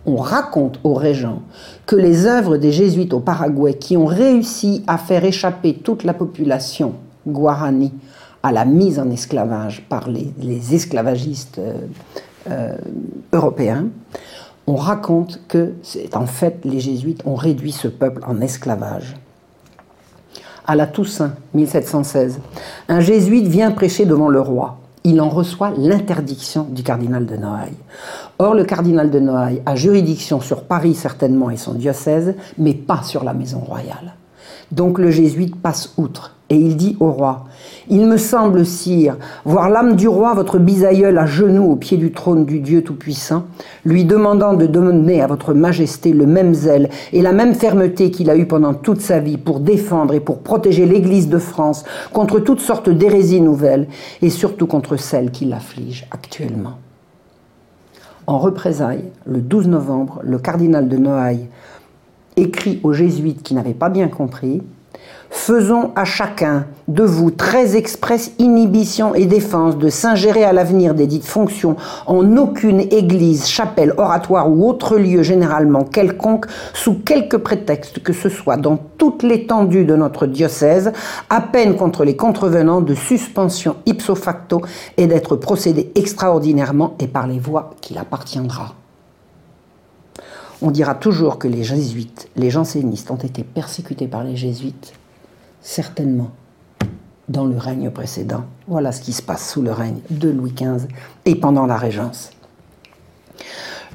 On 0.06 0.18
raconte 0.18 0.80
aux 0.84 0.94
régents 0.94 1.42
que 1.86 1.96
les 1.96 2.26
œuvres 2.26 2.58
des 2.58 2.72
jésuites 2.72 3.14
au 3.14 3.20
Paraguay 3.20 3.74
qui 3.74 3.98
ont 3.98 4.06
réussi 4.06 4.84
à 4.88 4.98
faire 4.98 5.26
échapper 5.26 5.74
toute 5.74 6.04
la 6.04 6.14
population 6.14 6.94
guarani 7.28 7.92
à 8.44 8.52
la 8.52 8.66
mise 8.66 9.00
en 9.00 9.10
esclavage 9.10 9.84
par 9.90 10.10
les, 10.10 10.74
esclavagistes 10.74 11.60
euh, 11.60 11.74
euh, 12.50 12.78
européens, 13.34 13.88
on 14.68 14.76
raconte 14.76 15.42
que 15.48 15.74
c'est 15.82 16.16
en 16.16 16.26
fait 16.26 16.60
les 16.64 16.80
jésuites 16.80 17.24
ont 17.26 17.36
réduit 17.36 17.72
ce 17.72 17.88
peuple 17.88 18.22
en 18.26 18.40
esclavage 18.40 19.16
à 20.70 20.76
la 20.76 20.86
Toussaint 20.86 21.34
1716, 21.56 22.40
un 22.90 23.00
jésuite 23.00 23.48
vient 23.48 23.72
prêcher 23.72 24.06
devant 24.06 24.30
le 24.30 24.40
roi. 24.40 24.78
Il 25.04 25.20
en 25.20 25.28
reçoit 25.28 25.74
l'interdiction 25.76 26.68
du 26.70 26.84
cardinal 26.84 27.26
de 27.26 27.36
Noailles. 27.38 27.74
Or, 28.38 28.54
le 28.54 28.66
cardinal 28.66 29.10
de 29.10 29.20
Noailles 29.20 29.64
a 29.66 29.76
juridiction 29.76 30.42
sur 30.42 30.66
Paris 30.66 30.94
certainement 30.94 31.50
et 31.50 31.58
son 31.58 31.74
diocèse, 31.74 32.36
mais 32.60 32.76
pas 32.76 33.02
sur 33.02 33.24
la 33.24 33.34
maison 33.34 33.58
royale. 33.58 34.14
Donc 34.72 35.00
le 35.00 35.10
jésuite 35.10 35.56
passe 35.56 35.92
outre 35.98 36.36
et 36.50 36.56
il 36.56 36.76
dit 36.76 36.98
au 37.00 37.12
roi 37.12 37.46
Il 37.90 38.08
me 38.08 38.18
semble, 38.18 38.66
sire, 38.66 39.18
voir 39.46 39.70
l'âme 39.70 39.96
du 39.96 40.08
roi, 40.08 40.34
votre 40.34 40.58
bisaïeul, 40.58 41.18
à 41.18 41.26
genoux 41.26 41.72
au 41.72 41.76
pied 41.76 41.98
du 41.98 42.12
trône 42.12 42.46
du 42.46 42.60
Dieu 42.60 42.84
Tout-Puissant, 42.84 43.46
lui 43.86 44.06
demandant 44.06 44.54
de 44.54 44.66
donner 44.66 45.22
à 45.22 45.28
votre 45.28 45.54
majesté 45.54 46.12
le 46.12 46.26
même 46.26 46.54
zèle 46.54 46.90
et 47.14 47.22
la 47.22 47.34
même 47.34 47.54
fermeté 47.54 48.12
qu'il 48.12 48.30
a 48.30 48.36
eu 48.36 48.46
pendant 48.46 48.74
toute 48.74 49.02
sa 49.02 49.20
vie 49.20 49.38
pour 49.38 49.60
défendre 49.60 50.14
et 50.14 50.20
pour 50.20 50.40
protéger 50.40 50.86
l'Église 50.86 51.30
de 51.30 51.40
France 51.40 51.84
contre 52.14 52.40
toutes 52.40 52.62
sortes 52.62 52.90
d'hérésies 52.90 53.42
nouvelles 53.42 53.88
et 54.22 54.30
surtout 54.30 54.68
contre 54.68 54.98
celles 54.98 55.32
qui 55.32 55.46
l'affligent 55.46 56.08
actuellement. 56.12 56.78
En 58.26 58.38
représailles, 58.38 59.06
le 59.26 59.42
12 59.42 59.68
novembre, 59.68 60.20
le 60.24 60.38
cardinal 60.38 60.88
de 60.88 60.98
Noailles 60.98 61.48
écrit 62.38 62.80
aux 62.84 62.94
jésuites 62.94 63.44
qui 63.44 63.54
n'avaient 63.56 63.74
pas 63.74 63.90
bien 63.90 64.08
compris 64.08 64.62
Faisons 65.32 65.92
à 65.96 66.06
chacun 66.06 66.66
de 66.88 67.04
vous 67.04 67.30
très 67.30 67.76
expresse 67.76 68.32
inhibition 68.40 69.14
et 69.14 69.26
défense 69.26 69.78
de 69.78 69.90
s'ingérer 69.90 70.44
à 70.44 70.54
l'avenir 70.54 70.96
des 70.96 71.06
dites 71.06 71.26
fonctions 71.26 71.76
en 72.08 72.36
aucune 72.36 72.80
église, 72.80 73.48
chapelle, 73.48 73.94
oratoire 73.98 74.50
ou 74.50 74.68
autre 74.68 74.98
lieu 74.98 75.22
généralement 75.22 75.84
quelconque, 75.84 76.48
sous 76.74 76.96
quelque 76.96 77.38
prétexte 77.38 78.02
que 78.02 78.12
ce 78.12 78.28
soit 78.28 78.58
dans 78.58 78.78
toute 78.98 79.22
l'étendue 79.22 79.86
de 79.86 79.96
notre 79.96 80.26
diocèse, 80.26 80.92
à 81.30 81.42
peine 81.42 81.76
contre 81.76 82.04
les 82.04 82.16
contrevenants 82.16 82.82
de 82.82 82.96
suspension 82.96 83.76
ipso 83.86 84.16
facto 84.16 84.62
et 84.98 85.06
d'être 85.06 85.36
procédé 85.36 85.92
extraordinairement 85.94 86.96
et 87.00 87.08
par 87.08 87.28
les 87.28 87.40
voies 87.40 87.72
qu'il 87.82 88.00
appartiendra. 88.00 88.79
On 90.62 90.72
dira 90.72 90.96
toujours 90.96 91.40
que 91.40 91.48
les 91.48 91.64
jésuites, 91.64 92.30
les 92.36 92.50
jansénistes 92.50 93.12
ont 93.12 93.16
été 93.16 93.44
persécutés 93.44 94.08
par 94.08 94.24
les 94.24 94.36
jésuites 94.36 94.94
Certainement, 95.62 96.32
dans 97.28 97.46
le 97.46 97.58
règne 97.58 97.90
précédent. 97.90 98.46
Voilà 98.68 98.92
ce 98.92 99.02
qui 99.02 99.12
se 99.12 99.22
passe 99.22 99.52
sous 99.52 99.62
le 99.62 99.72
règne 99.72 100.00
de 100.10 100.30
Louis 100.30 100.54
XV 100.54 100.88
et 101.26 101.36
pendant 101.36 101.66
la 101.66 101.78
Régence. 101.78 102.32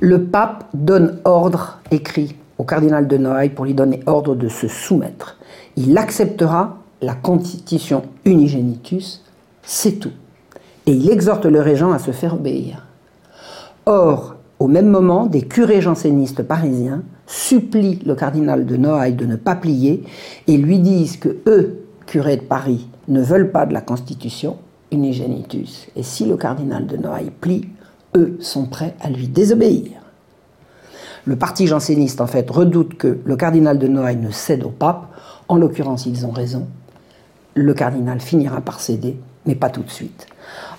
Le 0.00 0.24
pape 0.24 0.64
donne 0.74 1.20
ordre, 1.24 1.78
écrit 1.90 2.36
au 2.58 2.64
cardinal 2.64 3.08
de 3.08 3.16
Noailles, 3.16 3.50
pour 3.50 3.64
lui 3.64 3.74
donner 3.74 4.00
ordre 4.06 4.34
de 4.34 4.48
se 4.48 4.68
soumettre. 4.68 5.38
Il 5.76 5.96
acceptera 5.96 6.78
la 7.00 7.14
constitution 7.14 8.02
unigenitus, 8.24 9.24
c'est 9.62 9.98
tout. 9.98 10.12
Et 10.86 10.92
il 10.92 11.10
exhorte 11.10 11.46
le 11.46 11.60
régent 11.60 11.92
à 11.92 11.98
se 11.98 12.10
faire 12.10 12.34
obéir. 12.34 12.86
Or, 13.86 14.33
au 14.64 14.66
même 14.66 14.88
moment, 14.88 15.26
des 15.26 15.42
curés 15.42 15.82
jansénistes 15.82 16.42
parisiens 16.42 17.02
supplient 17.26 18.00
le 18.06 18.14
cardinal 18.14 18.64
de 18.64 18.78
Noailles 18.78 19.12
de 19.12 19.26
ne 19.26 19.36
pas 19.36 19.56
plier 19.56 20.04
et 20.46 20.56
lui 20.56 20.78
disent 20.78 21.18
que 21.18 21.36
eux, 21.46 21.84
curés 22.06 22.38
de 22.38 22.44
Paris, 22.44 22.88
ne 23.08 23.20
veulent 23.20 23.52
pas 23.52 23.66
de 23.66 23.74
la 23.74 23.82
Constitution 23.82 24.56
unigenitus. 24.90 25.88
Et 25.96 26.02
si 26.02 26.24
le 26.24 26.38
cardinal 26.38 26.86
de 26.86 26.96
Noailles 26.96 27.30
plie, 27.42 27.68
eux 28.16 28.38
sont 28.40 28.64
prêts 28.64 28.94
à 29.02 29.10
lui 29.10 29.28
désobéir. 29.28 30.00
Le 31.26 31.36
parti 31.36 31.66
janséniste, 31.66 32.22
en 32.22 32.26
fait, 32.26 32.50
redoute 32.50 32.94
que 32.94 33.18
le 33.22 33.36
cardinal 33.36 33.78
de 33.78 33.86
Noailles 33.86 34.16
ne 34.16 34.30
cède 34.30 34.64
au 34.64 34.70
pape. 34.70 35.08
En 35.46 35.58
l'occurrence, 35.58 36.06
ils 36.06 36.24
ont 36.24 36.30
raison. 36.30 36.66
Le 37.52 37.74
cardinal 37.74 38.18
finira 38.18 38.62
par 38.62 38.80
céder, 38.80 39.18
mais 39.44 39.56
pas 39.56 39.68
tout 39.68 39.82
de 39.82 39.90
suite. 39.90 40.26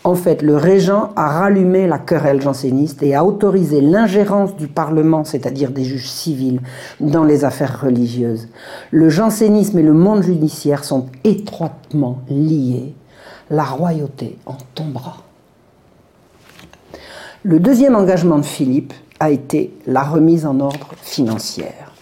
En 0.03 0.13
fait, 0.13 0.43
le 0.43 0.55
régent 0.55 1.09
a 1.15 1.29
rallumé 1.39 1.87
la 1.87 1.97
querelle 1.97 2.41
janséniste 2.41 3.01
et 3.01 3.15
a 3.15 3.25
autorisé 3.25 3.81
l'ingérence 3.81 4.55
du 4.55 4.67
Parlement, 4.67 5.23
c'est-à-dire 5.23 5.71
des 5.71 5.83
juges 5.83 6.09
civils, 6.09 6.61
dans 6.99 7.23
les 7.23 7.43
affaires 7.43 7.81
religieuses. 7.81 8.47
Le 8.91 9.09
jansénisme 9.09 9.79
et 9.79 9.83
le 9.83 9.93
monde 9.93 10.21
judiciaire 10.21 10.83
sont 10.83 11.07
étroitement 11.23 12.19
liés. 12.29 12.93
La 13.49 13.63
royauté 13.63 14.37
en 14.45 14.57
tombera. 14.75 15.17
Le 17.41 17.59
deuxième 17.59 17.95
engagement 17.95 18.37
de 18.37 18.45
Philippe 18.45 18.93
a 19.19 19.31
été 19.31 19.73
la 19.87 20.03
remise 20.03 20.45
en 20.45 20.59
ordre 20.59 20.89
financière. 21.01 21.93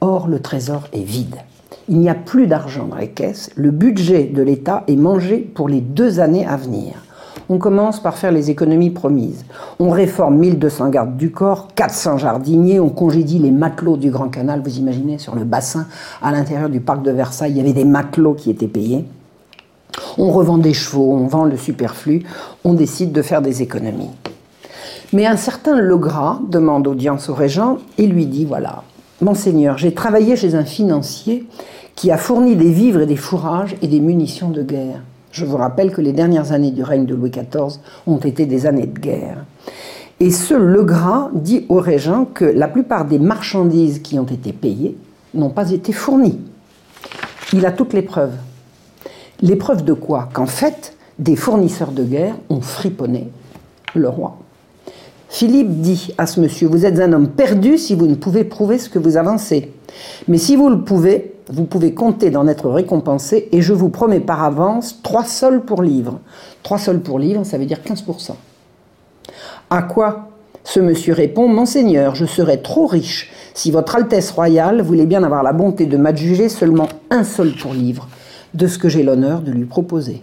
Or, 0.00 0.28
le 0.28 0.40
trésor 0.40 0.88
est 0.92 1.02
vide. 1.02 1.36
Il 1.90 1.98
n'y 1.98 2.10
a 2.10 2.14
plus 2.14 2.46
d'argent 2.46 2.86
dans 2.86 2.96
les 2.96 3.08
caisses. 3.08 3.50
Le 3.56 3.70
budget 3.70 4.24
de 4.24 4.42
l'État 4.42 4.84
est 4.88 4.96
mangé 4.96 5.38
pour 5.38 5.68
les 5.70 5.80
deux 5.80 6.20
années 6.20 6.46
à 6.46 6.56
venir. 6.56 6.92
On 7.48 7.56
commence 7.56 7.98
par 7.98 8.18
faire 8.18 8.30
les 8.30 8.50
économies 8.50 8.90
promises. 8.90 9.46
On 9.80 9.88
réforme 9.88 10.36
1200 10.36 10.90
gardes 10.90 11.16
du 11.16 11.30
corps, 11.30 11.68
400 11.74 12.18
jardiniers, 12.18 12.78
on 12.78 12.90
congédie 12.90 13.38
les 13.38 13.50
matelots 13.50 13.96
du 13.96 14.10
Grand 14.10 14.28
Canal. 14.28 14.60
Vous 14.62 14.76
imaginez, 14.76 15.16
sur 15.16 15.34
le 15.34 15.44
bassin, 15.44 15.86
à 16.20 16.30
l'intérieur 16.30 16.68
du 16.68 16.80
parc 16.80 17.02
de 17.02 17.10
Versailles, 17.10 17.52
il 17.52 17.56
y 17.56 17.60
avait 17.60 17.72
des 17.72 17.86
matelots 17.86 18.34
qui 18.34 18.50
étaient 18.50 18.68
payés. 18.68 19.06
On 20.18 20.30
revend 20.30 20.58
des 20.58 20.74
chevaux, 20.74 21.14
on 21.14 21.26
vend 21.26 21.44
le 21.44 21.56
superflu, 21.56 22.22
on 22.64 22.74
décide 22.74 23.12
de 23.12 23.22
faire 23.22 23.40
des 23.40 23.62
économies. 23.62 24.10
Mais 25.14 25.24
un 25.24 25.38
certain 25.38 25.74
Legras 25.74 26.40
demande 26.50 26.86
audience 26.86 27.30
au 27.30 27.34
régent 27.34 27.78
et 27.96 28.06
lui 28.06 28.26
dit 28.26 28.44
voilà, 28.44 28.82
Monseigneur, 29.20 29.78
j'ai 29.78 29.94
travaillé 29.94 30.36
chez 30.36 30.54
un 30.54 30.64
financier 30.64 31.44
qui 31.98 32.12
a 32.12 32.16
fourni 32.16 32.54
des 32.54 32.70
vivres 32.70 33.00
et 33.00 33.06
des 33.06 33.16
fourrages 33.16 33.74
et 33.82 33.88
des 33.88 33.98
munitions 33.98 34.50
de 34.50 34.62
guerre. 34.62 35.02
Je 35.32 35.44
vous 35.44 35.56
rappelle 35.56 35.90
que 35.90 36.00
les 36.00 36.12
dernières 36.12 36.52
années 36.52 36.70
du 36.70 36.84
règne 36.84 37.06
de 37.06 37.14
Louis 37.16 37.32
XIV 37.32 37.80
ont 38.06 38.18
été 38.18 38.46
des 38.46 38.66
années 38.66 38.86
de 38.86 39.00
guerre. 39.00 39.44
Et 40.20 40.30
ce 40.30 40.54
Legras 40.54 41.30
dit 41.34 41.66
au 41.68 41.80
régent 41.80 42.24
que 42.24 42.44
la 42.44 42.68
plupart 42.68 43.04
des 43.04 43.18
marchandises 43.18 43.98
qui 43.98 44.16
ont 44.16 44.26
été 44.26 44.52
payées 44.52 44.96
n'ont 45.34 45.50
pas 45.50 45.72
été 45.72 45.90
fournies. 45.92 46.38
Il 47.52 47.66
a 47.66 47.72
toutes 47.72 47.94
les 47.94 48.02
preuves. 48.02 48.36
Les 49.40 49.56
preuves 49.56 49.82
de 49.84 49.92
quoi? 49.92 50.28
Qu'en 50.32 50.46
fait, 50.46 50.96
des 51.18 51.34
fournisseurs 51.34 51.90
de 51.90 52.04
guerre 52.04 52.36
ont 52.48 52.60
friponné 52.60 53.28
le 53.96 54.08
roi. 54.08 54.38
Philippe 55.28 55.80
dit 55.80 56.14
à 56.16 56.28
ce 56.28 56.38
monsieur, 56.38 56.68
vous 56.68 56.86
êtes 56.86 57.00
un 57.00 57.12
homme 57.12 57.28
perdu 57.28 57.76
si 57.76 57.96
vous 57.96 58.06
ne 58.06 58.14
pouvez 58.14 58.44
prouver 58.44 58.78
ce 58.78 58.88
que 58.88 59.00
vous 59.00 59.16
avancez. 59.16 59.72
Mais 60.26 60.38
si 60.38 60.56
vous 60.56 60.68
le 60.68 60.80
pouvez, 60.80 61.34
vous 61.50 61.64
pouvez 61.64 61.94
compter 61.94 62.30
d'en 62.30 62.46
être 62.46 62.68
récompensé 62.68 63.48
et 63.52 63.62
je 63.62 63.72
vous 63.72 63.88
promets 63.88 64.20
par 64.20 64.42
avance 64.44 65.00
trois 65.02 65.24
sols 65.24 65.62
pour 65.62 65.82
livre. 65.82 66.20
Trois 66.62 66.78
sols 66.78 67.00
pour 67.00 67.18
livre, 67.18 67.44
ça 67.44 67.58
veut 67.58 67.66
dire 67.66 67.80
15%. 67.84 68.32
À 69.70 69.82
quoi 69.82 70.28
ce 70.64 70.80
monsieur 70.80 71.14
répond 71.14 71.48
Monseigneur, 71.48 72.14
je 72.14 72.26
serais 72.26 72.58
trop 72.58 72.86
riche 72.86 73.30
si 73.54 73.70
votre 73.70 73.96
Altesse 73.96 74.30
royale 74.30 74.82
voulait 74.82 75.06
bien 75.06 75.22
avoir 75.22 75.42
la 75.42 75.52
bonté 75.52 75.86
de 75.86 75.96
m'adjuger 75.96 76.48
seulement 76.48 76.88
un 77.10 77.24
sol 77.24 77.52
pour 77.60 77.72
livre 77.72 78.08
de 78.54 78.66
ce 78.66 78.78
que 78.78 78.88
j'ai 78.88 79.02
l'honneur 79.02 79.40
de 79.40 79.50
lui 79.50 79.64
proposer. 79.64 80.22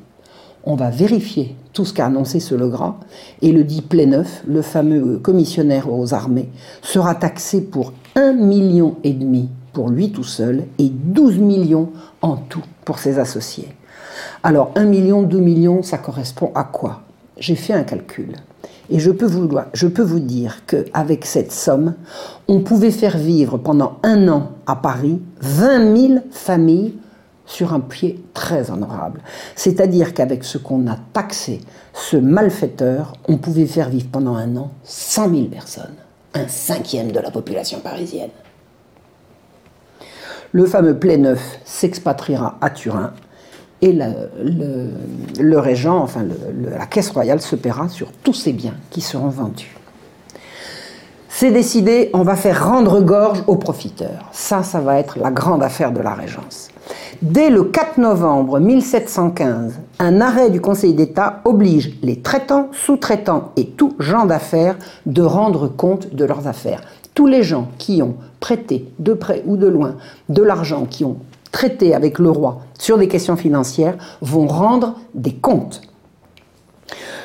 On 0.68 0.76
va 0.76 0.90
vérifier 0.90 1.56
tout 1.74 1.86
ce 1.86 1.94
qu'a 1.94 2.08
annoncé 2.08 2.40
ce 2.40 2.56
Legras 2.56 2.96
et 3.44 3.52
le 3.52 3.64
dit 3.64 3.84
Pléneuf, 3.84 4.44
le 4.48 4.64
fameux 4.64 5.20
commissionnaire 5.20 5.94
aux 5.94 6.16
armées, 6.16 6.50
sera 6.82 7.14
taxé 7.14 7.62
pour 7.62 7.94
un 8.16 8.34
million 8.34 8.96
et 9.04 9.14
demi 9.14 9.50
pour 9.74 9.90
lui 9.90 10.12
tout 10.12 10.24
seul 10.24 10.64
et 10.80 10.90
12 10.90 11.38
millions 11.38 11.90
en 12.24 12.38
tout 12.38 12.64
pour 12.84 12.98
ses 12.98 13.20
associés. 13.20 13.68
Alors 14.42 14.72
1 14.76 14.86
million, 14.86 15.22
2 15.22 15.40
millions, 15.40 15.84
ça 15.84 16.00
correspond 16.00 16.52
à 16.56 16.64
quoi? 16.64 17.02
J'ai 17.38 17.56
fait 17.56 17.74
un 17.74 17.84
calcul. 17.84 18.34
Et 18.90 19.00
je 19.00 19.12
peux 19.12 19.26
vous, 19.26 19.48
je 19.74 19.88
peux 19.88 20.04
vous 20.04 20.20
dire 20.20 20.66
qu'avec 20.66 21.26
cette 21.26 21.52
somme, 21.52 21.94
on 22.48 22.62
pouvait 22.62 22.92
faire 22.92 23.18
vivre 23.18 23.58
pendant 23.58 24.00
un 24.02 24.28
an 24.30 24.52
à 24.66 24.76
Paris 24.76 25.20
20 25.42 25.98
000 25.98 26.14
familles 26.32 26.96
sur 27.46 27.74
un 27.74 27.80
pied 27.80 28.24
très 28.34 28.72
honorable. 28.72 29.22
C'est-à-dire 29.56 30.14
qu'avec 30.14 30.44
ce 30.44 30.58
qu'on 30.58 30.88
a 30.88 30.98
taxé, 31.14 31.62
ce 31.94 32.18
malfaiteur, 32.18 33.14
on 33.28 33.38
pouvait 33.38 33.66
faire 33.66 33.90
vivre 33.90 34.08
pendant 34.12 34.36
un 34.36 34.56
an 34.56 34.72
100 34.84 35.30
000 35.30 35.46
personnes, 35.46 35.96
un 36.34 36.48
cinquième 36.48 37.12
de 37.12 37.20
la 37.20 37.32
population 37.32 37.80
parisienne 37.80 38.32
le 40.56 40.66
fameux 40.66 40.98
Pléneuf 40.98 41.60
s'expatriera 41.66 42.58
à 42.62 42.70
Turin 42.70 43.12
et 43.82 43.92
le, 43.92 45.60
régent, 45.60 45.98
enfin 45.98 46.26
la 46.64 46.86
caisse 46.86 47.10
royale 47.10 47.42
se 47.42 47.58
paiera 47.58 47.90
sur 47.90 48.10
tous 48.24 48.34
ces 48.34 48.54
biens 48.54 48.76
qui 48.90 49.02
seront 49.02 49.28
vendus. 49.28 49.76
C'est 51.28 51.52
décidé, 51.52 52.10
on 52.14 52.24
va 52.24 52.38
faire 52.38 52.70
rendre 52.70 53.02
gorge 53.02 53.44
aux 53.48 53.58
profiteurs. 53.58 54.30
Ça, 54.32 54.64
ça 54.64 54.80
va 54.80 54.98
être 54.98 55.20
la 55.20 55.30
grande 55.30 55.62
affaire 55.62 55.92
de 55.92 56.00
la 56.00 56.14
Régence. 56.14 56.70
Dès 57.22 57.50
le 57.50 57.64
4 57.64 57.98
novembre 57.98 58.60
1715, 58.60 59.80
un 60.00 60.22
arrêt 60.22 60.50
du 60.50 60.62
Conseil 60.62 60.94
d'État 60.94 61.42
oblige 61.46 61.98
les 62.02 62.22
traitants, 62.22 62.70
sous-traitants 62.74 63.52
et 63.56 63.68
tout 63.68 63.96
gens 64.00 64.26
d'affaires 64.26 64.78
de 65.06 65.22
rendre 65.22 65.68
compte 65.68 66.14
de 66.14 66.26
leurs 66.26 66.48
affaires. 66.48 66.82
Tous 67.14 67.28
les 67.28 67.44
gens 67.44 67.70
qui 67.78 68.02
ont 68.02 68.16
prêté 68.40 68.90
de 69.00 69.14
près 69.14 69.44
ou 69.46 69.56
de 69.58 69.68
loin 69.68 69.96
de 70.30 70.44
l'argent, 70.44 70.86
qui 70.86 71.06
ont 71.06 71.18
traité 71.52 71.96
avec 71.96 72.20
le 72.20 72.30
roi 72.30 72.60
sur 72.78 72.98
des 72.98 73.08
questions 73.08 73.38
financières, 73.38 73.98
vont 74.22 74.48
rendre 74.48 74.96
des 75.14 75.34
comptes. 75.34 75.82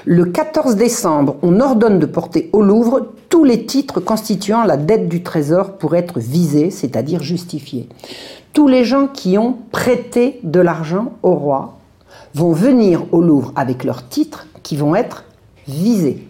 Le 0.06 0.24
14 0.24 0.76
décembre, 0.76 1.36
on 1.42 1.60
ordonne 1.60 1.98
de 1.98 2.06
porter 2.06 2.48
au 2.52 2.62
Louvre 2.62 3.08
tous 3.28 3.44
les 3.44 3.66
titres 3.66 4.00
constituant 4.00 4.64
la 4.64 4.76
dette 4.76 5.08
du 5.08 5.22
Trésor 5.22 5.76
pour 5.76 5.94
être 5.94 6.18
visés, 6.18 6.70
c'est-à-dire 6.70 7.22
justifiés. 7.22 7.88
Tous 8.52 8.66
les 8.66 8.84
gens 8.84 9.06
qui 9.06 9.38
ont 9.38 9.58
prêté 9.70 10.40
de 10.42 10.60
l'argent 10.60 11.12
au 11.22 11.34
roi 11.34 11.78
vont 12.34 12.52
venir 12.52 13.04
au 13.12 13.20
Louvre 13.20 13.52
avec 13.56 13.84
leurs 13.84 14.08
titres 14.08 14.46
qui 14.62 14.76
vont 14.76 14.94
être 14.94 15.24
visés. 15.68 16.26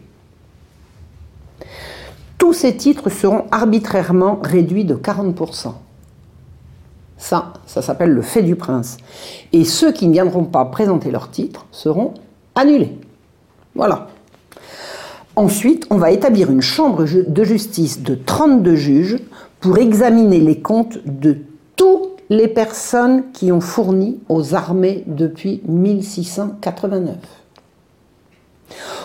Tous 2.36 2.52
ces 2.52 2.76
titres 2.76 3.10
seront 3.10 3.44
arbitrairement 3.50 4.40
réduits 4.42 4.84
de 4.84 4.94
40%. 4.94 5.72
Ça, 7.16 7.52
ça 7.66 7.82
s'appelle 7.82 8.10
le 8.10 8.22
fait 8.22 8.42
du 8.42 8.56
prince. 8.56 8.96
Et 9.52 9.64
ceux 9.64 9.92
qui 9.92 10.08
ne 10.08 10.12
viendront 10.12 10.44
pas 10.44 10.64
présenter 10.64 11.10
leurs 11.10 11.30
titres 11.30 11.66
seront 11.70 12.14
annulés. 12.54 12.98
Voilà. 13.74 14.08
Ensuite, 15.36 15.86
on 15.90 15.96
va 15.96 16.10
établir 16.10 16.50
une 16.50 16.60
chambre 16.60 17.04
de 17.04 17.44
justice 17.44 18.02
de 18.02 18.14
32 18.14 18.74
juges 18.74 19.18
pour 19.60 19.78
examiner 19.78 20.40
les 20.40 20.60
comptes 20.60 20.98
de 21.06 21.38
toutes 21.76 22.18
les 22.30 22.48
personnes 22.48 23.30
qui 23.32 23.52
ont 23.52 23.60
fourni 23.60 24.20
aux 24.28 24.54
armées 24.54 25.04
depuis 25.06 25.62
1689. 25.66 27.16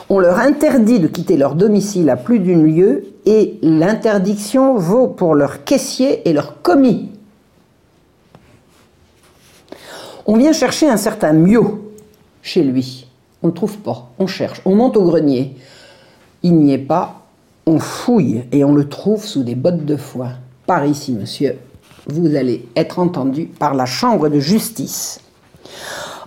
On 0.10 0.20
leur 0.20 0.40
interdit 0.40 1.00
de 1.00 1.08
quitter 1.08 1.38
leur 1.38 1.56
domicile 1.56 2.10
à 2.10 2.16
plus 2.16 2.40
d'une 2.40 2.66
lieue 2.66 3.06
et 3.26 3.58
l'interdiction 3.64 4.76
vaut 4.76 5.08
pour 5.08 5.34
leurs 5.34 5.64
caissiers 5.64 6.28
et 6.30 6.34
leurs 6.34 6.62
commis. 6.62 7.10
On 10.28 10.38
vient 10.38 10.54
chercher 10.54 10.90
un 10.90 10.98
certain 10.98 11.34
Mio 11.34 11.92
chez 12.42 12.64
lui. 12.64 13.05
On 13.46 13.50
ne 13.50 13.54
trouve 13.54 13.78
pas. 13.78 14.10
On 14.18 14.26
cherche. 14.26 14.60
On 14.66 14.76
monte 14.76 14.98
au 14.98 15.04
grenier. 15.04 15.56
Il 16.42 16.56
n'y 16.56 16.74
est 16.74 16.80
pas. 16.80 17.28
On 17.68 17.78
fouille 17.78 18.44
et 18.52 18.64
on 18.64 18.74
le 18.74 18.90
trouve 18.90 19.24
sous 19.24 19.44
des 19.44 19.54
bottes 19.54 19.86
de 19.86 19.98
foin. 19.98 20.32
Par 20.66 20.84
ici, 20.88 21.14
monsieur, 21.14 21.60
vous 22.08 22.36
allez 22.36 22.68
être 22.76 22.98
entendu 22.98 23.46
par 23.46 23.76
la 23.76 23.86
Chambre 23.86 24.30
de 24.30 24.40
justice. 24.40 25.20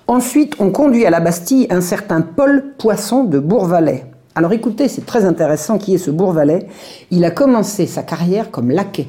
Ensuite, 0.06 0.54
on 0.60 0.70
conduit 0.70 1.06
à 1.06 1.10
la 1.10 1.18
Bastille 1.18 1.66
un 1.70 1.80
certain 1.80 2.20
Paul 2.20 2.74
Poisson 2.78 3.24
de 3.24 3.40
Bourvalet. 3.40 4.06
Alors 4.36 4.52
écoutez, 4.52 4.86
c'est 4.86 5.04
très 5.04 5.24
intéressant 5.24 5.76
qui 5.76 5.94
est 5.94 5.98
ce 5.98 6.12
Bourvalet. 6.12 6.68
Il 7.10 7.24
a 7.24 7.32
commencé 7.32 7.88
sa 7.88 8.04
carrière 8.04 8.52
comme 8.52 8.70
laquais, 8.70 9.08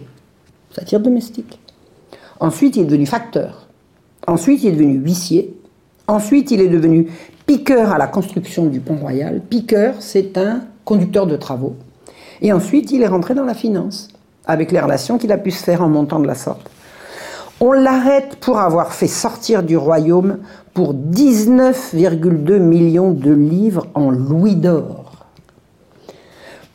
satire 0.72 1.00
domestique. 1.00 1.60
Ensuite, 2.40 2.76
il 2.76 2.82
est 2.82 2.86
devenu 2.86 3.06
facteur. 3.06 3.68
Ensuite, 4.26 4.64
il 4.64 4.70
est 4.70 4.78
devenu 4.78 4.96
huissier. 4.96 5.56
Ensuite, 6.08 6.50
il 6.50 6.60
est 6.60 6.70
devenu 6.70 7.08
piqueur 7.50 7.92
à 7.92 7.98
la 7.98 8.06
construction 8.06 8.68
du 8.68 8.80
pont 8.80 8.98
royal. 8.98 9.42
Piqueur, 9.42 9.96
c'est 10.02 10.38
un 10.38 10.62
conducteur 10.86 11.26
de 11.26 11.36
travaux. 11.36 11.76
Et 12.44 12.54
ensuite, 12.54 12.92
il 12.92 13.02
est 13.02 13.08
rentré 13.08 13.34
dans 13.34 13.44
la 13.44 13.56
finance, 13.56 14.10
avec 14.46 14.72
les 14.72 14.80
relations 14.80 15.18
qu'il 15.18 15.32
a 15.32 15.38
pu 15.40 15.50
se 15.50 15.64
faire 15.64 15.82
en 15.82 15.90
montant 15.90 16.20
de 16.20 16.28
la 16.28 16.36
sorte. 16.36 16.70
On 17.60 17.72
l'arrête 17.72 18.36
pour 18.36 18.60
avoir 18.60 18.94
fait 18.94 19.08
sortir 19.08 19.64
du 19.64 19.78
royaume 19.78 20.38
pour 20.76 20.94
19,2 20.94 22.60
millions 22.60 23.14
de 23.14 23.32
livres 23.32 23.88
en 23.96 24.12
louis 24.12 24.56
d'or. 24.56 25.26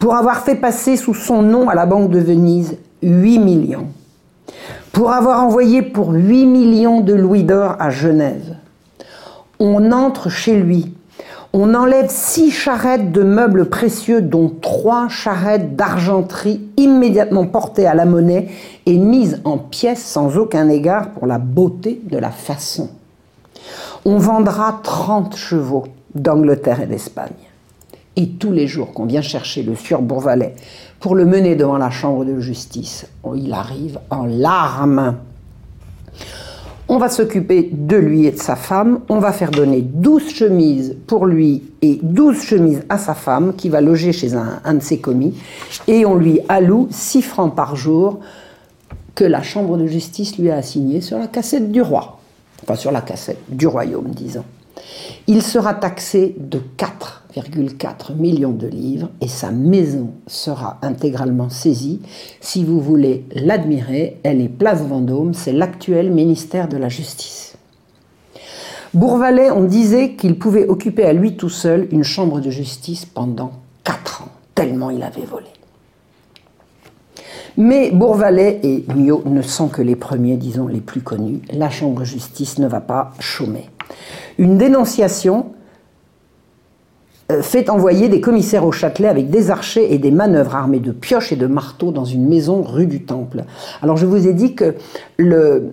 Pour 0.00 0.16
avoir 0.16 0.40
fait 0.40 0.56
passer 0.56 0.96
sous 0.96 1.14
son 1.14 1.42
nom 1.42 1.68
à 1.68 1.76
la 1.76 1.86
Banque 1.86 2.10
de 2.10 2.18
Venise 2.18 2.78
8 3.00 3.38
millions. 3.38 3.86
Pour 4.90 5.12
avoir 5.12 5.40
envoyé 5.44 5.82
pour 5.82 6.10
8 6.10 6.46
millions 6.46 7.00
de 7.00 7.14
louis 7.14 7.44
d'or 7.44 7.76
à 7.78 7.90
Genève 7.90 8.56
on 9.64 9.92
entre 9.92 10.28
chez 10.28 10.56
lui. 10.56 10.92
On 11.54 11.74
enlève 11.74 12.10
six 12.10 12.50
charrettes 12.50 13.12
de 13.12 13.22
meubles 13.22 13.70
précieux, 13.70 14.20
dont 14.20 14.52
trois 14.60 15.08
charrettes 15.08 15.74
d'argenterie 15.74 16.60
immédiatement 16.76 17.46
portées 17.46 17.86
à 17.86 17.94
la 17.94 18.04
monnaie 18.04 18.48
et 18.84 18.98
mises 18.98 19.40
en 19.44 19.56
pièces 19.56 20.04
sans 20.04 20.36
aucun 20.36 20.68
égard 20.68 21.12
pour 21.12 21.26
la 21.26 21.38
beauté 21.38 22.02
de 22.04 22.18
la 22.18 22.30
façon. 22.30 22.90
On 24.04 24.18
vendra 24.18 24.80
30 24.82 25.34
chevaux 25.34 25.84
d'Angleterre 26.14 26.82
et 26.82 26.86
d'Espagne. 26.86 27.30
Et 28.16 28.28
tous 28.28 28.52
les 28.52 28.66
jours 28.66 28.92
qu'on 28.92 29.06
vient 29.06 29.22
chercher 29.22 29.62
le 29.62 29.74
sieur 29.74 30.02
Bourvalet 30.02 30.54
pour 31.00 31.14
le 31.14 31.24
mener 31.24 31.56
devant 31.56 31.78
la 31.78 31.90
chambre 31.90 32.24
de 32.24 32.38
justice, 32.38 33.06
il 33.34 33.52
arrive 33.52 33.98
en 34.10 34.24
larmes. 34.26 35.16
On 36.86 36.98
va 36.98 37.08
s'occuper 37.08 37.70
de 37.72 37.96
lui 37.96 38.26
et 38.26 38.32
de 38.32 38.38
sa 38.38 38.56
femme. 38.56 39.00
On 39.08 39.18
va 39.18 39.32
faire 39.32 39.50
donner 39.50 39.80
12 39.80 40.28
chemises 40.28 40.96
pour 41.06 41.24
lui 41.24 41.62
et 41.80 41.98
12 42.02 42.42
chemises 42.42 42.82
à 42.90 42.98
sa 42.98 43.14
femme 43.14 43.54
qui 43.56 43.70
va 43.70 43.80
loger 43.80 44.12
chez 44.12 44.34
un, 44.34 44.74
de 44.74 44.82
ses 44.82 44.98
commis. 44.98 45.34
Et 45.86 46.04
on 46.04 46.14
lui 46.14 46.40
alloue 46.48 46.88
6 46.90 47.22
francs 47.22 47.54
par 47.54 47.74
jour 47.74 48.20
que 49.14 49.24
la 49.24 49.42
chambre 49.42 49.78
de 49.78 49.86
justice 49.86 50.36
lui 50.36 50.50
a 50.50 50.56
assigné 50.56 51.00
sur 51.00 51.18
la 51.18 51.26
cassette 51.26 51.72
du 51.72 51.80
roi. 51.80 52.18
Enfin, 52.62 52.74
sur 52.74 52.92
la 52.92 53.00
cassette 53.00 53.40
du 53.48 53.66
royaume, 53.66 54.10
disons. 54.10 54.44
Il 55.26 55.40
sera 55.40 55.72
taxé 55.72 56.36
de 56.38 56.60
4 56.76 57.23
4 57.42 58.14
millions 58.14 58.52
de 58.52 58.66
livres 58.66 59.10
et 59.20 59.28
sa 59.28 59.50
maison 59.50 60.10
sera 60.26 60.78
intégralement 60.82 61.50
saisie. 61.50 62.00
Si 62.40 62.64
vous 62.64 62.80
voulez 62.80 63.24
l'admirer, 63.34 64.18
elle 64.22 64.40
est 64.40 64.48
place 64.48 64.82
Vendôme, 64.82 65.34
c'est 65.34 65.52
l'actuel 65.52 66.10
ministère 66.10 66.68
de 66.68 66.76
la 66.76 66.88
Justice. 66.88 67.56
Bourvalet, 68.92 69.50
on 69.50 69.64
disait 69.64 70.12
qu'il 70.12 70.38
pouvait 70.38 70.68
occuper 70.68 71.04
à 71.04 71.12
lui 71.12 71.36
tout 71.36 71.48
seul 71.48 71.88
une 71.90 72.04
chambre 72.04 72.40
de 72.40 72.50
justice 72.50 73.04
pendant 73.04 73.50
4 73.82 74.22
ans, 74.22 74.28
tellement 74.54 74.90
il 74.90 75.02
avait 75.02 75.24
volé. 75.24 75.48
Mais 77.56 77.90
Bourvalet 77.90 78.60
et 78.62 78.84
Mio 78.94 79.22
ne 79.26 79.42
sont 79.42 79.68
que 79.68 79.82
les 79.82 79.96
premiers, 79.96 80.36
disons, 80.36 80.68
les 80.68 80.80
plus 80.80 81.02
connus. 81.02 81.40
La 81.52 81.70
chambre 81.70 82.00
de 82.00 82.04
justice 82.04 82.58
ne 82.58 82.68
va 82.68 82.80
pas 82.80 83.12
chômer. 83.18 83.68
Une 84.38 84.58
dénonciation 84.58 85.53
fait 87.42 87.70
envoyer 87.70 88.08
des 88.08 88.20
commissaires 88.20 88.66
au 88.66 88.72
Châtelet 88.72 89.08
avec 89.08 89.30
des 89.30 89.50
archers 89.50 89.92
et 89.92 89.98
des 89.98 90.10
manœuvres 90.10 90.54
armés 90.54 90.80
de 90.80 90.92
pioches 90.92 91.32
et 91.32 91.36
de 91.36 91.46
marteaux 91.46 91.90
dans 91.90 92.04
une 92.04 92.26
maison 92.26 92.62
rue 92.62 92.86
du 92.86 93.02
Temple. 93.02 93.44
Alors 93.82 93.96
je 93.96 94.06
vous 94.06 94.26
ai 94.26 94.32
dit 94.32 94.54
que 94.54 94.74
le, 95.16 95.72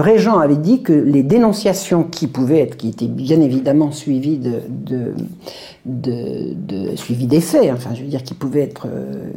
régent 0.00 0.38
avait 0.38 0.56
dit 0.56 0.82
que 0.82 0.92
les 0.92 1.22
dénonciations 1.22 2.04
qui 2.04 2.26
pouvaient 2.26 2.60
être, 2.60 2.76
qui 2.76 2.88
étaient 2.88 3.06
bien 3.06 3.40
évidemment 3.40 3.92
suivies 3.92 4.38
de, 4.38 4.60
de, 4.68 5.14
de, 5.84 7.26
des 7.26 7.40
faits, 7.40 7.70
enfin 7.72 7.90
je 7.94 8.02
veux 8.02 8.08
dire 8.08 8.22
qui 8.22 8.34
pouvaient 8.34 8.62
être 8.62 8.86
euh, 8.86 9.30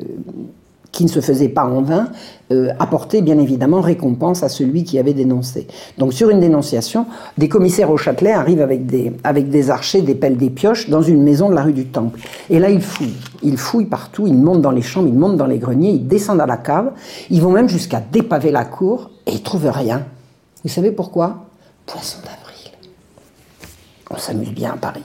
qui 0.91 1.03
ne 1.03 1.09
se 1.09 1.21
faisait 1.21 1.49
pas 1.49 1.65
en 1.65 1.81
vain, 1.81 2.09
euh, 2.51 2.71
apportait 2.79 3.21
bien 3.21 3.37
évidemment 3.37 3.79
récompense 3.79 4.41
à 4.43 4.49
celui 4.49 4.83
qui 4.83 4.97
avait 4.97 5.13
dénoncé. 5.13 5.67
Donc 5.97 6.13
sur 6.13 6.29
une 6.29 6.39
dénonciation, 6.39 7.05
des 7.37 7.47
commissaires 7.47 7.91
au 7.91 7.97
Châtelet 7.97 8.31
arrivent 8.31 8.61
avec 8.61 8.85
des, 8.85 9.13
avec 9.23 9.49
des 9.49 9.69
archers, 9.69 10.01
des 10.01 10.15
pelles, 10.15 10.37
des 10.37 10.49
pioches 10.49 10.89
dans 10.89 11.01
une 11.01 11.21
maison 11.21 11.49
de 11.49 11.55
la 11.55 11.63
rue 11.63 11.73
du 11.73 11.85
Temple. 11.85 12.19
Et 12.49 12.59
là, 12.59 12.69
ils 12.69 12.81
fouillent. 12.81 13.17
Ils 13.43 13.57
fouillent 13.57 13.85
partout, 13.85 14.25
ils 14.25 14.37
montent 14.37 14.61
dans 14.61 14.71
les 14.71 14.81
chambres, 14.81 15.07
ils 15.07 15.17
montent 15.17 15.37
dans 15.37 15.45
les 15.45 15.59
greniers, 15.59 15.91
ils 15.91 16.07
descendent 16.07 16.41
à 16.41 16.47
la 16.47 16.57
cave, 16.57 16.91
ils 17.29 17.41
vont 17.41 17.51
même 17.51 17.69
jusqu'à 17.69 18.01
dépaver 18.01 18.51
la 18.51 18.65
cour 18.65 19.11
et 19.27 19.33
ils 19.33 19.43
trouvent 19.43 19.69
rien. 19.69 20.05
Vous 20.63 20.69
savez 20.69 20.91
pourquoi? 20.91 21.45
Poisson 21.85 22.17
d'avril. 22.23 22.71
On 24.09 24.17
s'amuse 24.17 24.51
bien 24.51 24.73
à 24.73 24.77
Paris. 24.77 25.03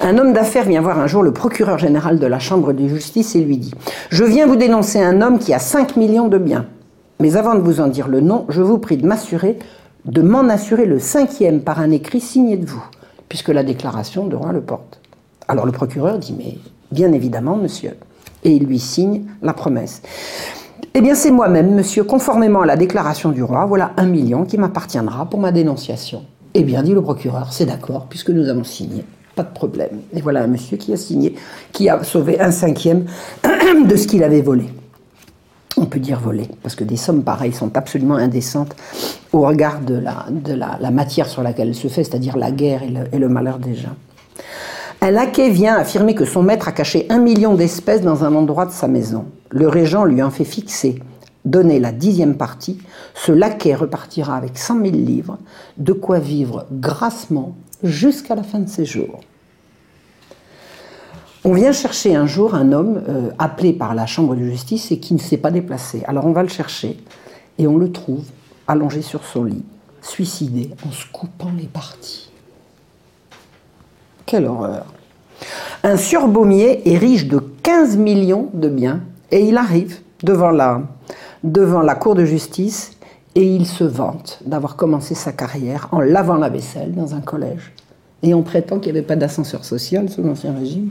Un 0.00 0.16
homme 0.18 0.32
d'affaires 0.32 0.64
vient 0.64 0.80
voir 0.80 0.98
un 0.98 1.06
jour 1.06 1.22
le 1.22 1.32
procureur 1.32 1.78
général 1.78 2.18
de 2.18 2.26
la 2.26 2.38
Chambre 2.38 2.72
de 2.72 2.88
justice 2.88 3.34
et 3.36 3.40
lui 3.40 3.58
dit 3.58 3.74
Je 4.10 4.24
viens 4.24 4.46
vous 4.46 4.56
dénoncer 4.56 5.00
un 5.02 5.20
homme 5.20 5.38
qui 5.38 5.52
a 5.52 5.58
5 5.58 5.96
millions 5.96 6.28
de 6.28 6.38
biens. 6.38 6.66
Mais 7.20 7.36
avant 7.36 7.54
de 7.54 7.60
vous 7.60 7.80
en 7.80 7.88
dire 7.88 8.08
le 8.08 8.20
nom, 8.20 8.46
je 8.48 8.62
vous 8.62 8.78
prie 8.78 8.96
de 8.96 9.06
m'assurer, 9.06 9.58
de 10.06 10.22
m'en 10.22 10.48
assurer 10.48 10.86
le 10.86 10.98
cinquième 10.98 11.60
par 11.60 11.80
un 11.80 11.90
écrit 11.90 12.20
signé 12.20 12.56
de 12.56 12.66
vous, 12.66 12.82
puisque 13.28 13.50
la 13.50 13.62
déclaration 13.62 14.26
de 14.26 14.36
roi 14.36 14.52
le 14.52 14.62
porte. 14.62 15.00
Alors 15.48 15.66
le 15.66 15.72
procureur 15.72 16.18
dit 16.18 16.34
Mais 16.36 16.56
bien 16.90 17.12
évidemment, 17.12 17.56
monsieur. 17.56 17.92
Et 18.42 18.52
il 18.52 18.64
lui 18.64 18.78
signe 18.78 19.24
la 19.42 19.52
promesse. 19.52 20.00
Eh 20.94 21.02
bien, 21.02 21.14
c'est 21.14 21.30
moi-même, 21.30 21.74
monsieur, 21.74 22.04
conformément 22.04 22.62
à 22.62 22.66
la 22.66 22.76
déclaration 22.76 23.30
du 23.30 23.42
roi, 23.42 23.66
voilà 23.66 23.92
un 23.96 24.06
million 24.06 24.44
qui 24.44 24.58
m'appartiendra 24.58 25.26
pour 25.26 25.38
ma 25.38 25.52
dénonciation. 25.52 26.24
Eh 26.54 26.64
bien, 26.64 26.82
dit 26.82 26.94
le 26.94 27.02
procureur, 27.02 27.52
c'est 27.52 27.66
d'accord, 27.66 28.06
puisque 28.08 28.30
nous 28.30 28.48
avons 28.48 28.64
signé. 28.64 29.04
Pas 29.40 29.44
de 29.44 29.54
problème. 29.54 30.02
Et 30.12 30.20
voilà 30.20 30.42
un 30.42 30.48
monsieur 30.48 30.76
qui 30.76 30.92
a 30.92 30.98
signé, 30.98 31.34
qui 31.72 31.88
a 31.88 32.04
sauvé 32.04 32.38
un 32.40 32.50
cinquième 32.50 33.06
de 33.88 33.96
ce 33.96 34.06
qu'il 34.06 34.22
avait 34.22 34.42
volé. 34.42 34.64
On 35.78 35.86
peut 35.86 35.98
dire 35.98 36.20
volé, 36.20 36.46
parce 36.62 36.74
que 36.74 36.84
des 36.84 36.98
sommes 36.98 37.22
pareilles 37.22 37.54
sont 37.54 37.74
absolument 37.74 38.16
indécentes 38.16 38.76
au 39.32 39.40
regard 39.40 39.80
de 39.80 39.94
la, 39.94 40.90
matière 40.90 41.26
sur 41.26 41.42
laquelle 41.42 41.68
elle 41.68 41.74
se 41.74 41.88
fait, 41.88 42.04
c'est-à-dire 42.04 42.36
la 42.36 42.50
guerre 42.50 42.82
et 42.82 42.90
le, 42.90 43.00
et 43.12 43.18
le 43.18 43.30
malheur 43.30 43.58
des 43.58 43.74
gens. 43.74 43.96
Un 45.00 45.10
laquais 45.10 45.48
vient 45.48 45.76
affirmer 45.76 46.14
que 46.14 46.26
son 46.26 46.42
maître 46.42 46.68
a 46.68 46.72
caché 46.72 47.06
un 47.08 47.18
million 47.18 47.54
d'espèces 47.54 48.02
dans 48.02 48.24
un 48.24 48.34
endroit 48.34 48.66
de 48.66 48.72
sa 48.72 48.88
maison. 48.88 49.24
Le 49.48 49.68
régent 49.68 50.04
lui 50.04 50.22
en 50.22 50.30
fait 50.30 50.44
fixer, 50.44 51.00
donner 51.46 51.80
la 51.80 51.92
dixième 51.92 52.36
partie. 52.36 52.76
Ce 53.14 53.32
laquais 53.32 53.74
repartira 53.74 54.36
avec 54.36 54.58
cent 54.58 54.74
mille 54.74 55.02
livres, 55.02 55.38
de 55.78 55.94
quoi 55.94 56.18
vivre 56.18 56.66
grassement 56.70 57.54
jusqu'à 57.82 58.34
la 58.34 58.42
fin 58.42 58.58
de 58.58 58.68
ses 58.68 58.84
jours. 58.84 59.20
On 61.42 61.54
vient 61.54 61.72
chercher 61.72 62.14
un 62.14 62.26
jour 62.26 62.54
un 62.54 62.72
homme 62.72 63.02
euh, 63.08 63.30
appelé 63.38 63.72
par 63.72 63.94
la 63.94 64.04
chambre 64.04 64.34
de 64.34 64.44
justice 64.44 64.92
et 64.92 64.98
qui 64.98 65.14
ne 65.14 65.18
s'est 65.18 65.38
pas 65.38 65.50
déplacé. 65.50 66.02
Alors 66.06 66.26
on 66.26 66.32
va 66.32 66.42
le 66.42 66.50
chercher 66.50 66.98
et 67.58 67.66
on 67.66 67.78
le 67.78 67.90
trouve 67.90 68.24
allongé 68.68 69.00
sur 69.00 69.24
son 69.24 69.44
lit, 69.44 69.64
suicidé 70.02 70.70
en 70.86 70.90
se 70.90 71.06
coupant 71.10 71.50
les 71.56 71.66
parties. 71.66 72.30
Quelle 74.26 74.46
horreur. 74.46 74.84
Un 75.82 75.96
surbaumier 75.96 76.86
est 76.92 76.98
riche 76.98 77.26
de 77.26 77.38
15 77.38 77.96
millions 77.96 78.50
de 78.52 78.68
biens 78.68 79.00
et 79.30 79.40
il 79.40 79.56
arrive 79.56 80.00
devant 80.22 80.50
la, 80.50 80.82
devant 81.42 81.80
la 81.80 81.94
cour 81.94 82.14
de 82.14 82.26
justice 82.26 82.98
et 83.34 83.44
il 83.44 83.66
se 83.66 83.84
vante 83.84 84.40
d'avoir 84.44 84.76
commencé 84.76 85.14
sa 85.14 85.32
carrière 85.32 85.88
en 85.92 86.00
lavant 86.00 86.34
la 86.34 86.50
vaisselle 86.50 86.94
dans 86.94 87.14
un 87.14 87.22
collège 87.22 87.72
et 88.22 88.34
en 88.34 88.42
prétend 88.42 88.78
qu'il 88.78 88.92
n'y 88.92 88.98
avait 88.98 89.06
pas 89.06 89.16
d'ascenseur 89.16 89.64
social 89.64 90.10
sous 90.10 90.22
l'Ancien 90.22 90.52
Régime. 90.52 90.90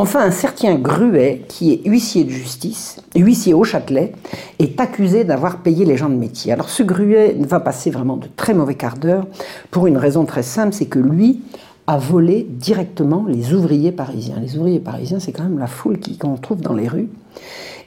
Enfin, 0.00 0.20
un 0.20 0.30
certain 0.30 0.76
Gruet, 0.76 1.42
qui 1.48 1.72
est 1.72 1.84
huissier 1.84 2.22
de 2.22 2.30
justice, 2.30 2.98
huissier 3.16 3.52
au 3.52 3.64
Châtelet, 3.64 4.12
est 4.60 4.80
accusé 4.80 5.24
d'avoir 5.24 5.56
payé 5.56 5.84
les 5.84 5.96
gens 5.96 6.08
de 6.08 6.14
métier. 6.14 6.52
Alors 6.52 6.68
ce 6.68 6.84
Gruet 6.84 7.36
va 7.40 7.58
passer 7.58 7.90
vraiment 7.90 8.16
de 8.16 8.28
très 8.36 8.54
mauvais 8.54 8.76
quart 8.76 8.96
d'heure 8.96 9.26
pour 9.72 9.88
une 9.88 9.96
raison 9.96 10.24
très 10.24 10.44
simple, 10.44 10.72
c'est 10.72 10.86
que 10.86 11.00
lui 11.00 11.40
a 11.88 11.98
volé 11.98 12.46
directement 12.48 13.24
les 13.26 13.52
ouvriers 13.54 13.90
parisiens. 13.90 14.36
Les 14.40 14.56
ouvriers 14.56 14.78
parisiens, 14.78 15.18
c'est 15.18 15.32
quand 15.32 15.42
même 15.42 15.58
la 15.58 15.66
foule 15.66 15.98
qu'on 16.20 16.36
trouve 16.36 16.60
dans 16.60 16.74
les 16.74 16.86
rues. 16.86 17.08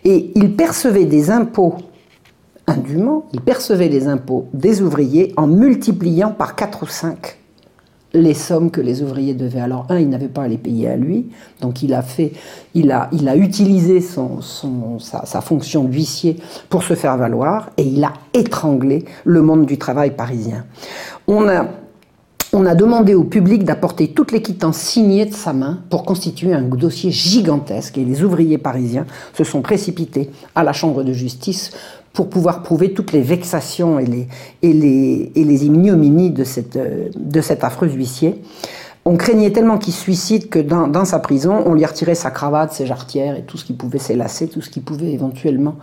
Et 0.03 0.33
il 0.35 0.57
percevait 0.57 1.05
des 1.05 1.31
impôts 1.31 1.75
indûment, 2.67 3.23
il 3.31 3.39
percevait 3.39 3.87
les 3.87 4.09
impôts 4.09 4.47
des 4.53 4.81
ouvriers 4.81 5.31
en 5.37 5.47
multipliant 5.47 6.31
par 6.31 6.57
4 6.57 6.83
ou 6.83 6.87
5 6.87 7.37
les 8.13 8.33
sommes 8.33 8.71
que 8.71 8.81
les 8.81 9.01
ouvriers 9.01 9.33
devaient. 9.33 9.61
Alors, 9.61 9.85
un, 9.89 9.99
il 9.99 10.09
n'avait 10.09 10.27
pas 10.27 10.43
à 10.43 10.47
les 10.47 10.57
payer 10.57 10.89
à 10.89 10.97
lui, 10.97 11.27
donc 11.61 11.81
il 11.83 11.93
a, 11.93 12.01
fait, 12.01 12.33
il 12.73 12.91
a, 12.91 13.09
il 13.11 13.27
a 13.29 13.35
utilisé 13.35 14.01
son, 14.01 14.41
son, 14.41 14.99
sa, 14.99 15.25
sa, 15.25 15.41
fonction 15.41 15.85
d'huissier 15.85 16.37
pour 16.69 16.83
se 16.83 16.93
faire 16.93 17.17
valoir, 17.17 17.69
et 17.77 17.83
il 17.83 18.03
a 18.03 18.13
étranglé 18.33 19.05
le 19.23 19.41
monde 19.41 19.65
du 19.65 19.77
travail 19.77 20.11
parisien. 20.11 20.65
On 21.27 21.47
a 21.47 21.67
on 22.53 22.65
a 22.65 22.75
demandé 22.75 23.13
au 23.13 23.23
public 23.23 23.63
d'apporter 23.63 24.09
toutes 24.09 24.33
les 24.33 24.41
quittances 24.41 24.77
signées 24.77 25.25
de 25.25 25.33
sa 25.33 25.53
main 25.53 25.79
pour 25.89 26.03
constituer 26.03 26.53
un 26.53 26.63
dossier 26.63 27.09
gigantesque 27.09 27.97
et 27.97 28.03
les 28.03 28.23
ouvriers 28.23 28.57
parisiens 28.57 29.05
se 29.33 29.45
sont 29.45 29.61
précipités 29.61 30.29
à 30.53 30.63
la 30.63 30.73
chambre 30.73 31.03
de 31.03 31.13
justice 31.13 31.71
pour 32.13 32.29
pouvoir 32.29 32.61
prouver 32.61 32.93
toutes 32.93 33.13
les 33.13 33.21
vexations 33.21 33.99
et 33.99 34.05
les, 34.05 34.27
et 34.61 34.73
les, 34.73 35.31
et 35.35 35.43
les 35.43 35.65
ignominies 35.65 36.31
de, 36.31 36.43
cette, 36.43 36.77
de 37.15 37.41
cet 37.41 37.63
affreux 37.63 37.87
huissier. 37.87 38.41
On 39.03 39.17
craignait 39.17 39.51
tellement 39.51 39.77
qu'il 39.77 39.93
suicide 39.93 40.49
que 40.49 40.59
dans, 40.59 40.87
dans, 40.87 41.05
sa 41.05 41.19
prison, 41.19 41.63
on 41.65 41.73
lui 41.73 41.85
retirait 41.85 42.13
sa 42.13 42.29
cravate, 42.29 42.71
ses 42.73 42.85
jarretières 42.85 43.35
et 43.35 43.41
tout 43.41 43.57
ce 43.57 43.65
qui 43.65 43.73
pouvait 43.73 43.97
s'élasser, 43.97 44.47
tout 44.47 44.61
ce 44.61 44.69
qui 44.69 44.79
pouvait 44.79 45.11
éventuellement 45.11 45.75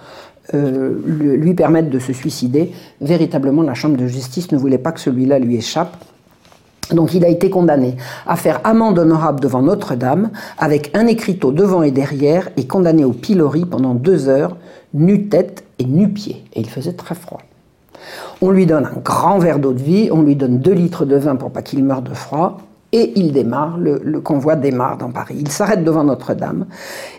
euh, 0.55 0.95
lui 1.05 1.55
permettre 1.55 1.91
de 1.91 1.99
se 1.99 2.12
suicider. 2.12 2.72
Véritablement, 3.01 3.62
la 3.62 3.74
Chambre 3.74 3.97
de 3.97 4.07
justice 4.07 4.53
ne 4.53 4.57
voulait 4.57 4.79
pas 4.79 4.93
que 4.93 5.01
celui-là 5.01 5.39
lui 5.39 5.57
échappe. 5.57 5.97
Donc 6.93 7.12
il 7.12 7.24
a 7.24 7.29
été 7.29 7.51
condamné 7.51 7.97
à 8.26 8.37
faire 8.37 8.61
amende 8.64 8.99
honorable 8.99 9.41
devant 9.41 9.61
Notre-Dame, 9.62 10.31
avec 10.57 10.91
un 10.95 11.07
écriteau 11.07 11.53
devant 11.53 11.83
et 11.83 11.91
derrière, 11.91 12.49
et 12.57 12.66
condamné 12.66 13.05
au 13.05 13.12
pilori 13.12 13.66
pendant 13.66 13.95
deux 13.95 14.29
heures, 14.29 14.57
nu-tête 14.95 15.64
et 15.79 15.85
nu-pied. 15.85 16.45
Et 16.55 16.61
il 16.61 16.68
faisait 16.68 16.93
très 16.93 17.14
froid. 17.14 17.41
On 18.41 18.51
lui 18.51 18.66
donne 18.66 18.87
un 18.87 19.01
grand 19.03 19.39
verre 19.39 19.59
d'eau 19.59 19.72
de 19.72 19.83
vie, 19.83 20.09
on 20.12 20.22
lui 20.22 20.37
donne 20.37 20.59
deux 20.59 20.72
litres 20.72 21.05
de 21.05 21.16
vin 21.16 21.37
pour 21.37 21.51
pas 21.51 21.62
qu'il 21.62 21.85
meure 21.85 22.03
de 22.03 22.14
froid, 22.14 22.59
et 22.91 23.12
il 23.16 23.33
démarre, 23.33 23.76
le, 23.76 24.20
convoi 24.20 24.57
démarre 24.57 24.97
dans 24.97 25.11
Paris. 25.11 25.37
Il 25.39 25.51
s'arrête 25.51 25.85
devant 25.85 26.05
Notre-Dame. 26.05 26.64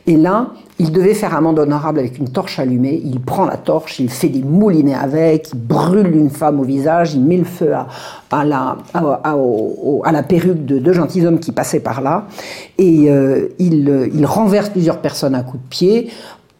Et 0.07 0.17
là, 0.17 0.47
il 0.79 0.91
devait 0.91 1.13
faire 1.13 1.35
amende 1.35 1.59
honorable 1.59 1.99
avec 1.99 2.17
une 2.17 2.29
torche 2.29 2.57
allumée. 2.57 2.99
Il 3.05 3.19
prend 3.19 3.45
la 3.45 3.57
torche, 3.57 3.99
il 3.99 4.09
fait 4.09 4.29
des 4.29 4.41
moulinets 4.41 4.95
avec, 4.95 5.51
il 5.53 5.59
brûle 5.59 6.15
une 6.15 6.31
femme 6.31 6.59
au 6.59 6.63
visage, 6.63 7.13
il 7.13 7.23
met 7.23 7.37
le 7.37 7.43
feu 7.43 7.71
à, 8.31 8.45
la, 8.45 10.23
perruque 10.23 10.65
de 10.65 10.79
deux 10.79 10.93
gentilshommes 10.93 11.39
qui 11.39 11.51
passaient 11.51 11.81
par 11.81 12.01
là. 12.01 12.25
Et 12.79 13.11
euh, 13.11 13.49
il, 13.59 14.09
il 14.11 14.25
renverse 14.25 14.69
plusieurs 14.69 14.97
personnes 14.97 15.35
à 15.35 15.43
coups 15.43 15.61
de 15.61 15.69
pied. 15.69 16.09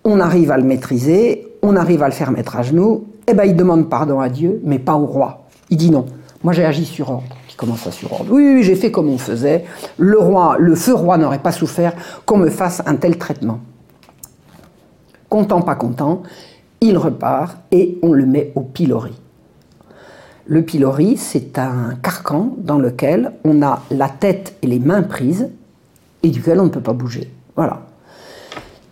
On 0.04 0.20
arrive 0.20 0.52
à 0.52 0.58
le 0.58 0.64
maîtriser, 0.64 1.49
on 1.62 1.76
arrive 1.76 2.03
à 2.03 2.07
le 2.07 2.14
faire 2.14 2.32
mettre 2.32 2.55
à 2.55 2.64
genoux. 2.64 3.07
Et 3.28 3.32
eh 3.32 3.34
ben, 3.36 3.43
il 3.43 3.55
demande 3.55 3.89
pardon 3.89 4.20
à 4.20 4.30
Dieu, 4.30 4.60
mais 4.64 4.80
pas 4.80 4.95
au 4.95 5.05
roi. 5.05 5.45
Il 5.70 5.78
dit 5.78 5.91
non. 5.91 6.05
Moi, 6.43 6.53
j'ai 6.53 6.66
agi 6.66 6.86
sur 6.86 7.10
ordre. 7.10 7.36
Comment 7.57 7.76
ça 7.76 7.91
sur 7.91 8.14
ordre 8.14 8.28
Oui, 8.32 8.53
oui, 8.55 8.64
j'ai 8.64 8.76
fait 8.76 8.89
comme 8.89 9.10
on 9.10 9.18
faisait. 9.18 9.66
Le 9.97 10.18
roi, 10.18 10.55
le 10.57 10.76
feu 10.76 10.93
roi 10.93 11.18
n'aurait 11.18 11.39
pas 11.39 11.51
souffert 11.51 11.93
qu'on 12.26 12.38
me 12.38 12.49
fasse 12.49 12.82
un 12.86 12.95
tel 12.95 13.18
traitement. 13.18 13.60
Content, 15.28 15.62
pas 15.62 15.76
content, 15.76 16.24
il 16.80 16.97
repart 16.97 17.57
et 17.72 17.99
on 18.01 18.14
le 18.14 18.26
met 18.26 18.53
au 18.55 18.62
pilori. 18.62 19.14
Le 20.45 20.64
pilori, 20.64 21.18
c'est 21.18 21.60
un 21.60 21.95
carcan 22.01 22.53
dans 22.57 22.80
lequel 22.80 23.34
on 23.43 23.62
a 23.62 23.84
la 23.91 24.07
tête 24.07 24.55
et 24.62 24.68
les 24.68 24.80
mains 24.80 25.03
prises 25.03 25.49
et 26.24 26.30
duquel 26.30 26.62
on 26.62 26.66
ne 26.66 26.70
peut 26.70 26.82
pas 26.82 26.93
bouger. 26.93 27.30
Voilà. 27.55 27.82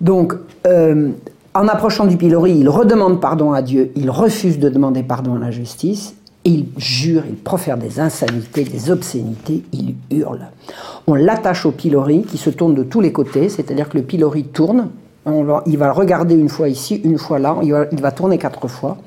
Donc, 0.01 0.33
euh, 0.67 1.11
en 1.61 1.67
approchant 1.67 2.05
du 2.05 2.17
pilori, 2.17 2.57
il 2.57 2.69
redemande 2.69 3.19
pardon 3.19 3.53
à 3.53 3.61
Dieu, 3.61 3.91
il 3.95 4.09
refuse 4.09 4.59
de 4.59 4.69
demander 4.69 5.03
pardon 5.03 5.35
à 5.35 5.39
la 5.39 5.51
justice, 5.51 6.15
il 6.43 6.67
jure, 6.77 7.23
il 7.27 7.35
profère 7.35 7.77
des 7.77 7.99
insanités, 7.99 8.63
des 8.63 8.89
obscénités, 8.89 9.63
il 9.73 9.95
hurle. 10.11 10.47
On 11.07 11.13
l'attache 11.13 11.65
au 11.65 11.71
pilori 11.71 12.23
qui 12.23 12.37
se 12.37 12.49
tourne 12.49 12.73
de 12.73 12.83
tous 12.83 13.01
les 13.01 13.11
côtés, 13.11 13.49
c'est-à-dire 13.49 13.89
que 13.89 13.97
le 13.97 14.03
pilori 14.03 14.45
tourne, 14.45 14.89
il 15.65 15.77
va 15.77 15.91
regarder 15.91 16.35
une 16.35 16.49
fois 16.49 16.69
ici, 16.69 17.01
une 17.03 17.17
fois 17.17 17.39
là, 17.39 17.57
il 17.61 18.01
va, 18.01 18.11
tourner 18.11 18.37
quatre 18.37 18.67
fois. 18.67 18.97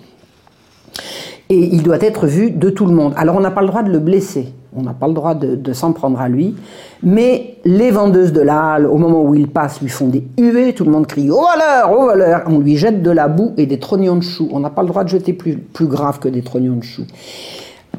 Et 1.49 1.59
il 1.59 1.83
doit 1.83 2.01
être 2.01 2.27
vu 2.27 2.51
de 2.51 2.69
tout 2.69 2.87
le 2.87 2.93
monde. 2.93 3.15
Alors 3.17 3.37
on 3.37 3.41
n'a 3.41 3.51
pas 3.51 3.63
le 3.63 3.69
droit 3.69 3.83
de 3.83 3.91
le 3.91 3.99
blesser, 3.99 4.53
on 4.77 4.83
n'a 4.83 4.93
pas 4.93 5.09
le 5.09 5.15
droit 5.15 5.35
de, 5.35 5.73
s'en 5.73 5.93
prendre 5.93 6.21
à 6.21 6.29
lui, 6.29 6.55
mais 7.03 7.57
les 7.65 7.91
vendeuses 7.91 8.33
de 8.33 8.41
la 8.41 8.75
halle, 8.75 8.87
au 8.87 8.97
moment 8.97 9.23
où 9.23 9.35
il 9.35 9.49
passe, 9.49 9.81
lui 9.81 9.89
font 9.89 10.09
des 10.09 10.25
huées, 10.39 10.75
tout 10.75 10.85
le 10.85 10.91
monde 10.91 11.07
crie 11.07 11.31
«Au 11.31 11.43
valeur 11.43 11.99
Au 11.99 12.07
valeur!» 12.07 12.43
On 12.47 12.59
lui 12.59 12.77
jette 12.77 13.03
de 13.03 13.11
la 13.11 13.29
boue 13.29 13.53
et 13.57 13.67
des 13.67 13.79
trognons 13.79 14.17
de 14.17 14.23
choux. 14.23 14.49
On 14.53 14.61
n'a 14.61 14.71
pas 14.71 14.83
le 14.83 14.89
droit 14.89 15.05
de 15.05 15.09
jeter 15.09 15.33
plus, 15.33 15.57
plus 15.57 15.87
grave 15.87 16.19
que 16.19 16.29
des 16.29 16.43
trognons 16.43 16.77
de 16.77 16.85
choux. 16.85 17.07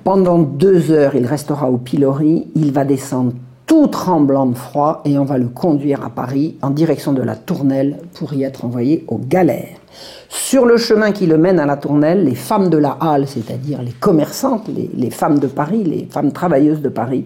Pendant 0.04 0.40
deux 0.40 0.92
heures, 0.92 1.16
il 1.16 1.26
restera 1.26 1.70
au 1.70 1.78
pilori, 1.78 2.48
il 2.56 2.72
va 2.72 2.86
descendre 2.86 3.34
tout 3.68 3.88
tremblant 3.88 4.48
de 4.48 4.56
froid 4.56 5.02
et 5.06 5.18
on 5.18 5.26
va 5.26 5.38
le 5.38 5.48
conduire 5.48 6.04
à 6.04 6.10
Paris 6.10 6.58
en 6.62 6.72
direction 6.72 7.14
de 7.14 7.22
la 7.22 7.36
Tournelle 7.36 8.00
pour 8.14 8.34
y 8.34 8.44
être 8.44 8.66
envoyé 8.66 9.06
aux 9.08 9.20
galères. 9.20 9.81
Sur 10.30 10.66
le 10.66 10.78
chemin 10.78 11.12
qui 11.12 11.28
le 11.28 11.38
mène 11.38 11.60
à 11.60 11.66
la 11.66 11.78
Tournelle, 11.78 12.24
les 12.24 12.36
femmes 12.36 12.70
de 12.70 12.78
la 12.78 12.98
halle, 13.00 13.28
c'est-à-dire 13.28 13.82
les 13.82 13.92
commerçantes, 13.92 14.70
les, 14.70 15.10
femmes 15.10 15.40
de 15.40 15.48
Paris, 15.48 15.84
les 15.84 16.08
femmes 16.10 16.32
travailleuses 16.32 16.82
de 16.82 16.90
Paris, 16.90 17.26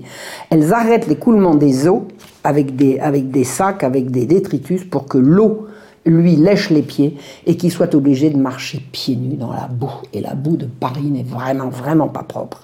elles 0.49 0.73
arrêtent 0.73 1.07
l'écoulement 1.07 1.55
des 1.55 1.87
eaux 1.87 2.07
avec 2.43 2.75
des, 2.75 2.99
avec 2.99 3.29
des 3.31 3.43
sacs, 3.43 3.83
avec 3.83 4.11
des 4.11 4.25
détritus 4.25 4.83
pour 4.83 5.05
que 5.05 5.17
l'eau 5.17 5.67
lui 6.05 6.35
lèche 6.35 6.69
les 6.69 6.81
pieds 6.81 7.17
et 7.45 7.57
qu'il 7.57 7.71
soit 7.71 7.93
obligé 7.95 8.29
de 8.29 8.37
marcher 8.37 8.79
pieds 8.91 9.15
nus 9.15 9.37
dans 9.37 9.51
la 9.51 9.67
boue. 9.67 10.01
Et 10.13 10.21
la 10.21 10.35
boue 10.35 10.57
de 10.57 10.65
Paris 10.65 11.09
n'est 11.09 11.23
vraiment, 11.23 11.69
vraiment 11.69 12.07
pas 12.07 12.23
propre. 12.23 12.63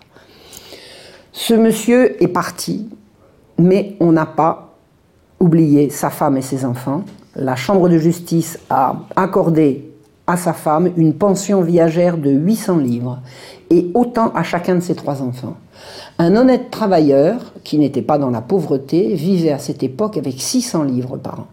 Ce 1.32 1.54
monsieur 1.54 2.22
est 2.22 2.28
parti, 2.28 2.90
mais 3.58 3.96
on 4.00 4.12
n'a 4.12 4.26
pas 4.26 4.76
oublié 5.40 5.90
sa 5.90 6.10
femme 6.10 6.38
et 6.38 6.42
ses 6.42 6.66
enfants. 6.66 7.04
La 7.36 7.56
Chambre 7.56 7.90
de 7.90 7.98
justice 7.98 8.60
a 8.70 8.96
accordé 9.16 9.91
à 10.32 10.38
sa 10.38 10.54
femme 10.54 10.90
une 10.96 11.14
pension 11.14 11.62
viagère 11.62 12.18
de 12.18 12.32
800 12.32 12.78
livres 12.78 13.20
et 13.70 13.92
autant 13.94 14.32
à 14.34 14.44
chacun 14.44 14.76
de 14.76 14.80
ses 14.80 14.96
trois 14.96 15.22
enfants. 15.22 15.56
Un 16.20 16.36
honnête 16.36 16.72
travailleur, 16.72 17.54
qui 17.64 17.78
n'était 17.78 18.02
pas 18.02 18.18
dans 18.18 18.30
la 18.30 18.42
pauvreté, 18.42 19.14
vivait 19.14 19.52
à 19.52 19.60
cette 19.60 19.84
époque 19.84 20.18
avec 20.18 20.40
600 20.40 20.84
livres 20.84 21.18
par 21.18 21.42
an. 21.42 21.48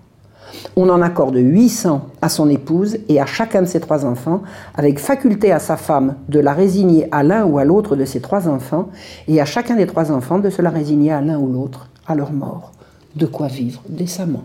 On 0.76 0.88
en 0.88 1.02
accorde 1.02 1.36
800 1.36 2.06
à 2.22 2.28
son 2.28 2.48
épouse 2.48 2.98
et 3.08 3.20
à 3.20 3.26
chacun 3.26 3.62
de 3.62 3.66
ses 3.66 3.80
trois 3.80 4.04
enfants, 4.04 4.42
avec 4.76 4.98
faculté 4.98 5.50
à 5.50 5.58
sa 5.58 5.76
femme 5.76 6.14
de 6.28 6.38
la 6.38 6.52
résigner 6.52 7.08
à 7.10 7.22
l'un 7.22 7.44
ou 7.44 7.58
à 7.58 7.64
l'autre 7.64 7.96
de 7.96 8.04
ses 8.04 8.20
trois 8.20 8.48
enfants, 8.48 8.90
et 9.26 9.40
à 9.40 9.44
chacun 9.44 9.74
des 9.74 9.86
trois 9.86 10.12
enfants 10.12 10.38
de 10.38 10.50
se 10.50 10.62
la 10.62 10.70
résigner 10.70 11.12
à 11.12 11.20
l'un 11.20 11.38
ou 11.38 11.52
l'autre 11.52 11.88
à 12.06 12.14
leur 12.14 12.32
mort. 12.32 12.72
De 13.16 13.26
quoi 13.26 13.48
vivre 13.48 13.82
décemment. 13.88 14.44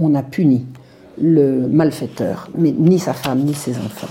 On 0.00 0.14
a 0.14 0.22
puni 0.22 0.66
le 1.20 1.66
malfaiteur, 1.68 2.48
mais 2.56 2.72
ni 2.72 2.98
sa 2.98 3.12
femme 3.12 3.40
ni 3.40 3.54
ses 3.54 3.76
enfants. 3.76 4.08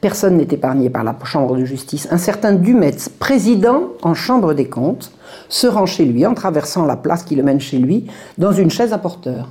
Personne 0.00 0.36
n'est 0.36 0.48
épargné 0.50 0.90
par 0.90 1.04
la 1.04 1.16
Chambre 1.24 1.56
de 1.56 1.64
justice. 1.64 2.06
Un 2.10 2.18
certain 2.18 2.52
Dumetz, 2.52 3.08
président 3.08 3.92
en 4.02 4.14
Chambre 4.14 4.52
des 4.52 4.68
comptes, 4.68 5.12
se 5.48 5.66
rend 5.66 5.86
chez 5.86 6.04
lui 6.04 6.26
en 6.26 6.34
traversant 6.34 6.84
la 6.84 6.96
place 6.96 7.22
qui 7.22 7.34
le 7.34 7.42
mène 7.42 7.60
chez 7.60 7.78
lui 7.78 8.06
dans 8.38 8.52
une 8.52 8.70
chaise 8.70 8.92
à 8.92 8.98
porteur. 8.98 9.48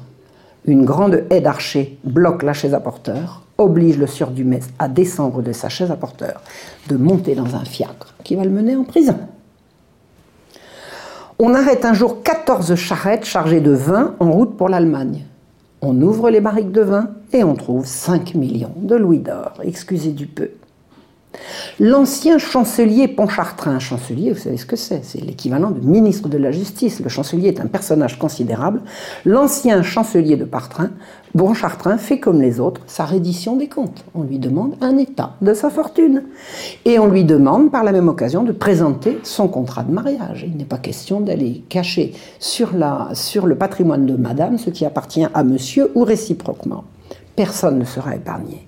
Une 0.65 0.85
grande 0.85 1.25
haie 1.29 1.41
d'archer 1.41 1.97
bloque 2.03 2.43
la 2.43 2.53
chaise 2.53 2.73
à 2.73 2.79
porteur, 2.79 3.43
oblige 3.57 3.97
le 3.97 4.07
sieur 4.07 4.31
Dumetz 4.31 4.67
à 4.79 4.87
descendre 4.87 5.41
de 5.41 5.51
sa 5.51 5.69
chaise 5.69 5.91
à 5.91 5.95
porteur, 5.95 6.41
de 6.87 6.95
monter 6.95 7.35
dans 7.35 7.55
un 7.55 7.65
fiacre 7.65 8.13
qui 8.23 8.35
va 8.35 8.43
le 8.43 8.49
mener 8.49 8.75
en 8.75 8.83
prison. 8.83 9.17
On 11.37 11.53
arrête 11.53 11.85
un 11.85 11.93
jour 11.93 12.23
14 12.23 12.75
charrettes 12.75 13.25
chargées 13.25 13.59
de 13.61 13.71
vin 13.71 14.15
en 14.19 14.31
route 14.31 14.55
pour 14.55 14.69
l'Allemagne. 14.69 15.25
On 15.87 16.01
ouvre 16.01 16.31
les 16.31 16.41
barriques 16.41 16.71
de 16.71 16.81
vin 16.81 17.11
et 17.31 17.43
on 17.43 17.53
trouve 17.53 17.85
5 17.85 18.33
millions 18.33 18.73
de 18.75 18.95
louis 18.95 19.19
d'or, 19.19 19.53
excusez 19.61 20.13
du 20.13 20.25
peu. 20.25 20.49
L'ancien 21.79 22.37
chancelier 22.37 23.07
Pontchartrain, 23.07 23.79
chancelier, 23.79 24.31
vous 24.31 24.39
savez 24.39 24.57
ce 24.57 24.65
que 24.65 24.75
c'est, 24.75 25.03
c'est 25.03 25.21
l'équivalent 25.21 25.71
de 25.71 25.85
ministre 25.85 26.29
de 26.29 26.37
la 26.37 26.51
Justice. 26.51 26.99
Le 27.01 27.09
chancelier 27.09 27.49
est 27.49 27.59
un 27.59 27.67
personnage 27.67 28.17
considérable. 28.17 28.81
L'ancien 29.25 29.83
chancelier 29.83 30.37
de 30.37 30.45
Partrin, 30.45 30.91
Pontchartrain, 31.37 31.97
fait 31.97 32.19
comme 32.19 32.41
les 32.41 32.59
autres 32.59 32.81
sa 32.87 33.05
reddition 33.05 33.55
des 33.57 33.67
comptes. 33.67 34.05
On 34.13 34.23
lui 34.23 34.39
demande 34.39 34.75
un 34.81 34.97
état 34.97 35.35
de 35.41 35.53
sa 35.53 35.69
fortune. 35.69 36.23
Et 36.85 36.97
on 36.99 37.07
lui 37.07 37.25
demande 37.25 37.71
par 37.71 37.83
la 37.83 37.91
même 37.91 38.07
occasion 38.07 38.43
de 38.43 38.51
présenter 38.51 39.19
son 39.23 39.47
contrat 39.47 39.83
de 39.83 39.91
mariage. 39.91 40.45
Il 40.47 40.57
n'est 40.57 40.65
pas 40.65 40.77
question 40.77 41.19
d'aller 41.19 41.63
cacher 41.69 42.13
sur, 42.39 42.71
le 42.73 43.55
patrimoine 43.55 44.05
de 44.05 44.15
madame 44.15 44.57
ce 44.57 44.69
qui 44.69 44.85
appartient 44.85 45.25
à 45.33 45.43
monsieur 45.43 45.91
ou 45.95 46.03
réciproquement. 46.03 46.85
Personne 47.35 47.79
ne 47.79 47.85
sera 47.85 48.15
épargné 48.15 48.67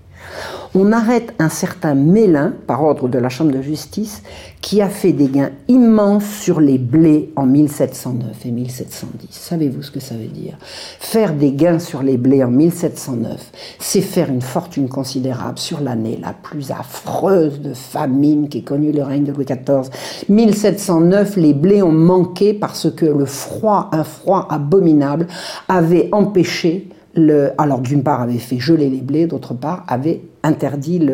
on 0.76 0.92
arrête 0.92 1.34
un 1.40 1.50
certain 1.50 1.96
Mélin, 1.96 2.54
par 2.68 2.84
ordre 2.84 3.08
de 3.08 3.18
la 3.18 3.30
Chambre 3.30 3.52
de 3.52 3.62
justice, 3.62 4.22
qui 4.62 4.82
a 4.82 4.90
fait 4.90 5.14
des 5.14 5.28
gains 5.28 5.52
immenses 5.68 6.26
sur 6.26 6.60
les 6.60 6.78
blés 6.78 7.32
en 7.36 7.46
1709 7.46 8.46
et 8.46 8.52
1710. 8.52 9.28
Savez-vous 9.32 9.82
ce 9.82 9.92
que 9.92 10.00
ça 10.00 10.16
veut 10.16 10.28
dire? 10.28 10.58
Faire 11.00 11.34
des 11.34 11.52
gains 11.52 11.80
sur 11.80 12.04
les 12.04 12.18
blés 12.18 12.44
en 12.44 12.52
1709, 12.52 13.52
c'est 13.80 14.02
faire 14.02 14.30
une 14.30 14.42
fortune 14.42 14.90
considérable 14.90 15.58
sur 15.58 15.82
l'année 15.82 16.20
la 16.22 16.34
plus 16.34 16.72
affreuse 16.72 17.62
de 17.62 17.74
famine 17.74 18.50
qu'ait 18.50 18.62
connue 18.62 18.92
le 18.92 19.04
règne 19.04 19.24
de 19.24 19.32
Louis 19.32 19.46
XIV. 19.46 19.90
1709, 20.30 21.38
les 21.38 21.54
blés 21.54 21.82
ont 21.82 21.92
manqué 21.92 22.54
parce 22.54 22.92
que 22.92 23.06
le 23.06 23.26
froid, 23.26 23.90
un 23.94 24.04
froid 24.04 24.48
abominable, 24.50 25.28
avait 25.68 26.10
empêché 26.12 26.90
alors 27.57 27.80
d'une 27.80 28.03
part 28.03 28.22
avait 28.22 28.38
fait 28.38 28.59
geler 28.59 28.89
les 28.89 29.01
blés, 29.01 29.28
d'autre 29.28 29.53
part 29.53 29.84
avait 29.88 30.22
interdit 30.43 31.05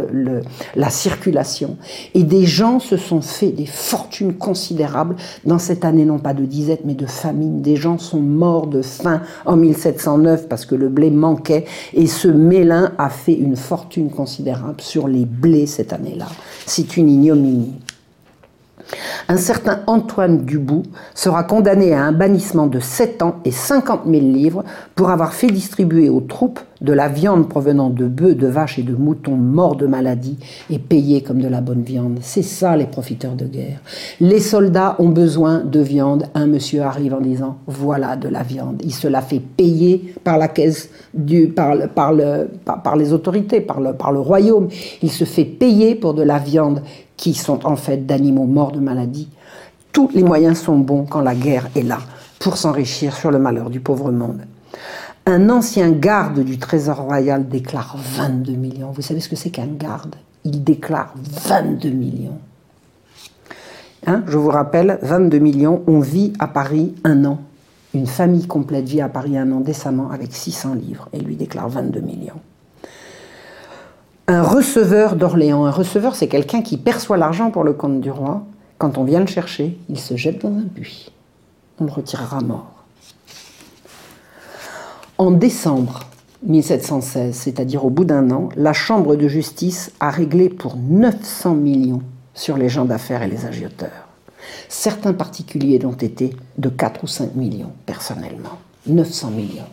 la 0.76 0.90
circulation. 0.90 1.78
Et 2.14 2.24
des 2.24 2.46
gens 2.46 2.80
se 2.80 2.98
sont 2.98 3.22
fait 3.22 3.50
des 3.50 3.66
fortunes 3.66 4.34
considérables 4.34 5.16
dans 5.46 5.60
cette 5.60 5.86
année, 5.86 6.06
non 6.06 6.20
pas 6.20 6.34
de 6.34 6.46
disette, 6.46 6.82
mais 6.86 6.94
de 6.94 7.06
famine. 7.06 7.62
Des 7.62 7.76
gens 7.76 7.98
sont 7.98 8.20
morts 8.20 8.68
de 8.68 8.82
faim 8.82 9.22
en 9.46 9.56
1709 9.56 10.48
parce 10.48 10.66
que 10.66 10.76
le 10.76 10.90
blé 10.90 11.10
manquait, 11.10 11.66
et 11.94 12.08
ce 12.08 12.28
Mélin 12.28 12.92
a 12.98 13.10
fait 13.10 13.34
une 13.34 13.56
fortune 13.56 14.10
considérable 14.10 14.82
sur 14.82 15.08
les 15.08 15.26
blés 15.26 15.66
cette 15.66 15.94
année-là. 15.94 16.28
C'est 16.66 16.98
une 16.98 17.10
ignominie. 17.10 17.72
Un 19.30 19.38
certain 19.38 19.80
Antoine 19.88 20.46
Dubout 20.46 20.84
sera 21.16 21.44
condamné 21.44 21.94
à 21.94 22.04
un 22.04 22.12
bannissement 22.12 22.68
de 22.68 22.80
7 22.80 23.22
ans 23.22 23.36
et 23.46 23.52
50 23.52 24.02
000 24.06 24.20
livres 24.20 24.64
pour 24.96 25.10
avoir 25.10 25.34
fait 25.34 25.48
distribuer 25.48 26.10
aux 26.10 26.22
troupes 26.22 26.60
de 26.82 26.92
la 26.92 27.08
viande 27.08 27.48
provenant 27.48 27.90
de 27.90 28.06
bœufs, 28.08 28.36
de 28.36 28.48
vaches 28.48 28.78
et 28.78 28.84
de 28.84 28.94
moutons 28.94 29.38
morts 29.38 29.78
de 29.78 29.88
maladie 29.88 30.38
et 30.70 30.80
payés 30.80 31.22
comme 31.22 31.42
de 31.42 31.48
la 31.48 31.62
bonne 31.62 31.82
viande. 31.82 32.20
C'est 32.22 32.44
ça 32.44 32.76
les 32.76 32.86
profiteurs 32.86 33.36
de 33.36 33.46
guerre. 33.46 33.80
Les 34.20 34.42
soldats 34.42 34.98
ont 35.00 35.10
besoin 35.10 35.60
de 35.60 35.80
viande. 35.80 36.26
Un 36.36 36.46
monsieur 36.46 36.82
arrive 36.82 37.14
en 37.14 37.22
disant 37.22 37.58
voilà 37.68 38.18
de 38.18 38.28
la 38.28 38.44
viande. 38.44 38.82
Il 38.84 38.94
se 38.94 39.08
la 39.08 39.22
fait 39.22 39.40
payer 39.40 40.14
par 40.24 40.38
la 40.38 40.50
caisse 40.50 40.90
du, 41.14 41.48
par, 41.48 41.76
par, 41.96 42.12
le, 42.12 42.50
par, 42.66 42.96
les 42.98 43.14
autorités, 43.14 43.62
par 43.62 43.80
le, 43.80 43.94
par 43.94 44.12
le 44.12 44.20
royaume. 44.20 44.68
Il 45.02 45.12
se 45.12 45.24
fait 45.24 45.46
payer 45.46 45.96
pour 45.96 46.14
de 46.14 46.24
la 46.24 46.40
viande 46.40 46.82
qui 47.18 47.34
sont 47.34 47.66
en 47.66 47.76
fait 47.76 48.06
d'animaux 48.06 48.46
morts 48.46 48.72
de 48.72 48.80
maladie. 48.80 49.30
Tous 49.92 50.10
les 50.14 50.24
moyens 50.24 50.60
sont 50.60 50.78
bons 50.78 51.06
quand 51.06 51.22
la 51.22 51.36
guerre 51.36 51.70
est 51.76 51.84
là 51.84 52.00
pour 52.40 52.58
s'enrichir 52.58 53.16
sur 53.16 53.32
le 53.32 53.40
malheur 53.40 53.70
du 53.70 53.80
pauvre 53.80 54.12
monde. 54.12 54.42
Un 55.26 55.50
ancien 55.50 55.92
garde 55.92 56.42
du 56.42 56.58
Trésor 56.58 56.98
royal 56.98 57.48
déclare 57.48 57.96
22 57.98 58.54
millions. 58.54 58.92
Vous 58.92 59.02
savez 59.02 59.20
ce 59.20 59.30
que 59.30 59.36
c'est 59.36 59.52
qu'un 59.52 59.68
garde? 59.68 60.16
Il 60.44 60.64
déclare 60.64 61.14
22 61.16 61.90
millions. 61.90 62.40
Hein, 64.06 64.24
je 64.28 64.38
vous 64.38 64.50
rappelle, 64.50 65.00
22 65.02 65.40
millions, 65.40 65.82
on 65.88 66.00
vit 66.00 66.34
à 66.40 66.48
Paris 66.48 66.94
un 67.06 67.24
an. 67.24 67.40
Une 67.94 68.08
famille 68.08 68.48
complète 68.48 68.86
vit 68.86 69.00
à 69.00 69.08
Paris 69.08 69.38
un 69.38 69.50
an 69.54 69.62
décemment 69.62 70.10
avec 70.12 70.34
600 70.34 70.74
livres 70.74 71.08
et 71.14 71.20
lui 71.20 71.36
déclare 71.36 71.70
22 71.70 72.02
millions 72.02 72.42
un 74.34 74.42
receveur 74.42 75.16
d'Orléans. 75.16 75.66
Un 75.66 75.72
receveur, 75.72 76.16
c'est 76.16 76.28
quelqu'un 76.28 76.62
qui 76.62 76.78
perçoit 76.78 77.18
l'argent 77.18 77.52
pour 77.52 77.64
le 77.64 77.74
compte 77.74 78.02
du 78.02 78.12
roi. 78.12 78.44
Quand 78.78 78.98
on 78.98 79.04
vient 79.04 79.20
le 79.20 79.28
chercher, 79.28 79.78
il 79.90 80.00
se 80.00 80.18
jette 80.18 80.42
dans 80.42 80.50
un 80.50 80.64
puits. 80.64 81.12
On 81.80 81.86
le 81.86 81.92
retirera 81.92 82.42
mort. 82.42 82.84
En 85.18 85.32
décembre 85.32 86.02
1716, 86.44 87.36
c'est-à-dire 87.36 87.86
au 87.86 87.90
bout 87.90 88.04
d'un 88.04 88.32
an, 88.32 88.50
la 88.58 88.74
Chambre 88.74 89.16
de 89.16 89.28
justice 89.28 89.92
a 90.00 90.10
réglé 90.10 90.50
pour 90.50 90.76
900 90.76 91.54
millions 91.54 92.02
sur 92.34 92.58
les 92.58 92.68
gens 92.68 92.86
d'affaires 92.86 93.22
et 93.22 93.28
les 93.28 93.46
agioteurs. 93.46 94.08
Certains 94.68 95.14
particuliers 95.14 95.80
l'ont 95.80 95.94
été 95.94 96.36
de 96.58 96.70
4 96.70 97.04
ou 97.04 97.08
5 97.08 97.36
millions 97.36 97.72
personnellement. 97.86 98.58
900 98.88 99.30
millions. 99.30 99.70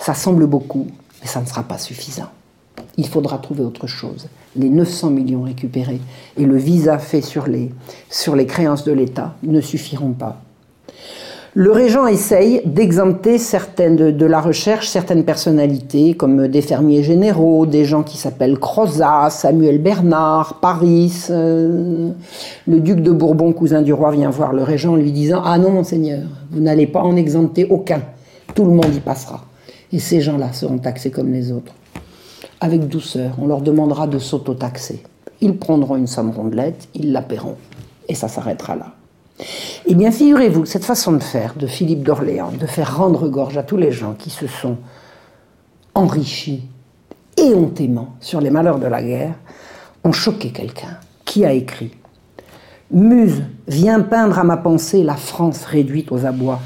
Ça 0.00 0.14
semble 0.14 0.46
beaucoup, 0.46 0.88
mais 1.20 1.28
ça 1.28 1.40
ne 1.40 1.46
sera 1.46 1.62
pas 1.62 1.78
suffisant 1.78 2.30
il 2.98 3.06
faudra 3.06 3.38
trouver 3.38 3.64
autre 3.64 3.86
chose. 3.86 4.26
Les 4.56 4.68
900 4.68 5.10
millions 5.10 5.42
récupérés 5.42 6.00
et 6.36 6.44
le 6.44 6.56
visa 6.56 6.98
fait 6.98 7.22
sur 7.22 7.46
les, 7.46 7.70
créances 8.46 8.84
de 8.84 8.92
l'État 8.92 9.34
ne 9.42 9.60
suffiront 9.60 10.12
pas. 10.12 10.42
Le 11.54 11.72
régent 11.72 12.06
essaye 12.06 12.60
d'exempter 12.64 13.38
certaines 13.38 13.96
de, 13.96 14.26
la 14.26 14.40
recherche 14.40 14.88
certaines 14.88 15.24
personnalités, 15.24 16.14
comme 16.14 16.46
des 16.46 16.60
fermiers 16.60 17.02
généraux, 17.02 17.66
des 17.66 17.84
gens 17.84 18.02
qui 18.02 18.16
s'appellent 18.16 18.58
Crozat, 18.58 19.30
Samuel 19.30 19.78
Bernard, 19.78 20.60
Paris. 20.60 21.26
Euh, 21.30 22.10
le 22.66 22.80
duc 22.80 23.00
de 23.00 23.10
Bourbon, 23.10 23.52
cousin 23.52 23.82
du 23.82 23.92
roi, 23.92 24.10
vient 24.10 24.30
voir 24.30 24.52
le 24.52 24.62
régent 24.62 24.92
en 24.92 24.96
lui 24.96 25.10
disant 25.10 25.42
Ah 25.44 25.58
non, 25.58 25.70
monseigneur, 25.70 26.22
vous 26.50 26.60
n'allez 26.60 26.86
pas 26.86 27.00
en 27.00 27.16
exempter 27.16 27.66
aucun. 27.70 28.02
Tout 28.54 28.64
le 28.64 28.72
monde 28.72 28.94
y 28.94 29.00
passera. 29.00 29.40
Et 29.92 29.98
ces 29.98 30.20
gens-là 30.20 30.52
seront 30.52 30.78
taxés 30.78 31.10
comme 31.10 31.32
les 31.32 31.50
autres 31.50 31.72
avec 32.60 32.88
douceur. 32.88 33.32
On 33.40 33.46
leur 33.46 33.60
demandera 33.60 34.06
de 34.06 34.18
s'auto-taxer. 34.18 35.02
Ils 35.40 35.56
prendront 35.56 35.96
une 35.96 36.06
somme 36.06 36.30
rondelette, 36.30 36.88
ils 36.94 37.12
la 37.12 37.22
paieront. 37.22 37.56
Et 38.08 38.14
ça 38.14 38.28
s'arrêtera 38.28 38.76
là. 38.76 38.94
Eh 39.86 39.94
bien, 39.94 40.10
figurez-vous 40.10 40.64
cette 40.64 40.84
façon 40.84 41.12
de 41.12 41.22
faire 41.22 41.54
de 41.54 41.66
Philippe 41.66 42.02
d'Orléans, 42.02 42.52
de 42.58 42.66
faire 42.66 42.96
rendre 42.96 43.28
gorge 43.28 43.56
à 43.56 43.62
tous 43.62 43.76
les 43.76 43.92
gens 43.92 44.14
qui 44.14 44.30
se 44.30 44.46
sont 44.46 44.76
enrichis 45.94 46.62
éhontément 47.36 48.14
sur 48.20 48.40
les 48.40 48.50
malheurs 48.50 48.80
de 48.80 48.86
la 48.86 49.02
guerre, 49.02 49.34
ont 50.04 50.12
choqué 50.12 50.50
quelqu'un 50.50 50.98
qui 51.24 51.44
a 51.44 51.52
écrit 51.52 51.92
Muse, 52.90 53.42
viens 53.66 54.00
peindre 54.00 54.38
à 54.38 54.44
ma 54.44 54.56
pensée 54.56 55.02
la 55.02 55.16
France 55.16 55.64
réduite 55.66 56.10
aux 56.10 56.24
abois 56.24 56.60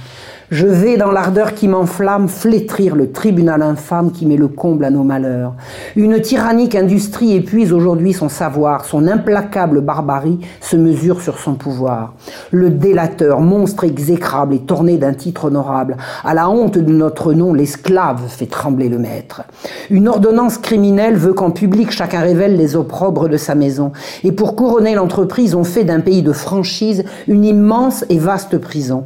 je 0.52 0.66
vais, 0.66 0.98
dans 0.98 1.10
l'ardeur 1.10 1.54
qui 1.54 1.66
m'enflamme, 1.66 2.28
flétrir 2.28 2.94
le 2.94 3.10
tribunal 3.10 3.62
infâme 3.62 4.12
qui 4.12 4.26
met 4.26 4.36
le 4.36 4.48
comble 4.48 4.84
à 4.84 4.90
nos 4.90 5.02
malheurs. 5.02 5.54
Une 5.96 6.20
tyrannique 6.20 6.74
industrie 6.74 7.32
épuise 7.32 7.72
aujourd'hui 7.72 8.12
son 8.12 8.28
savoir, 8.28 8.84
son 8.84 9.08
implacable 9.08 9.80
barbarie 9.80 10.40
se 10.60 10.76
mesure 10.76 11.22
sur 11.22 11.38
son 11.38 11.54
pouvoir. 11.54 12.12
Le 12.50 12.68
délateur, 12.68 13.40
monstre 13.40 13.84
exécrable, 13.84 14.54
est 14.54 14.66
tourné 14.66 14.98
d'un 14.98 15.14
titre 15.14 15.46
honorable. 15.46 15.96
À 16.22 16.34
la 16.34 16.50
honte 16.50 16.76
de 16.76 16.92
notre 16.92 17.32
nom, 17.32 17.54
l'esclave 17.54 18.20
fait 18.28 18.44
trembler 18.44 18.90
le 18.90 18.98
maître. 18.98 19.44
Une 19.88 20.06
ordonnance 20.06 20.58
criminelle 20.58 21.16
veut 21.16 21.32
qu'en 21.32 21.50
public 21.50 21.90
chacun 21.90 22.20
révèle 22.20 22.58
les 22.58 22.76
opprobres 22.76 23.30
de 23.30 23.38
sa 23.38 23.54
maison. 23.54 23.92
Et 24.22 24.32
pour 24.32 24.54
couronner 24.54 24.94
l'entreprise, 24.96 25.54
on 25.54 25.64
fait 25.64 25.84
d'un 25.84 26.00
pays 26.00 26.20
de 26.20 26.32
franchise 26.34 27.04
une 27.26 27.46
immense 27.46 28.04
et 28.10 28.18
vaste 28.18 28.58
prison. 28.58 29.04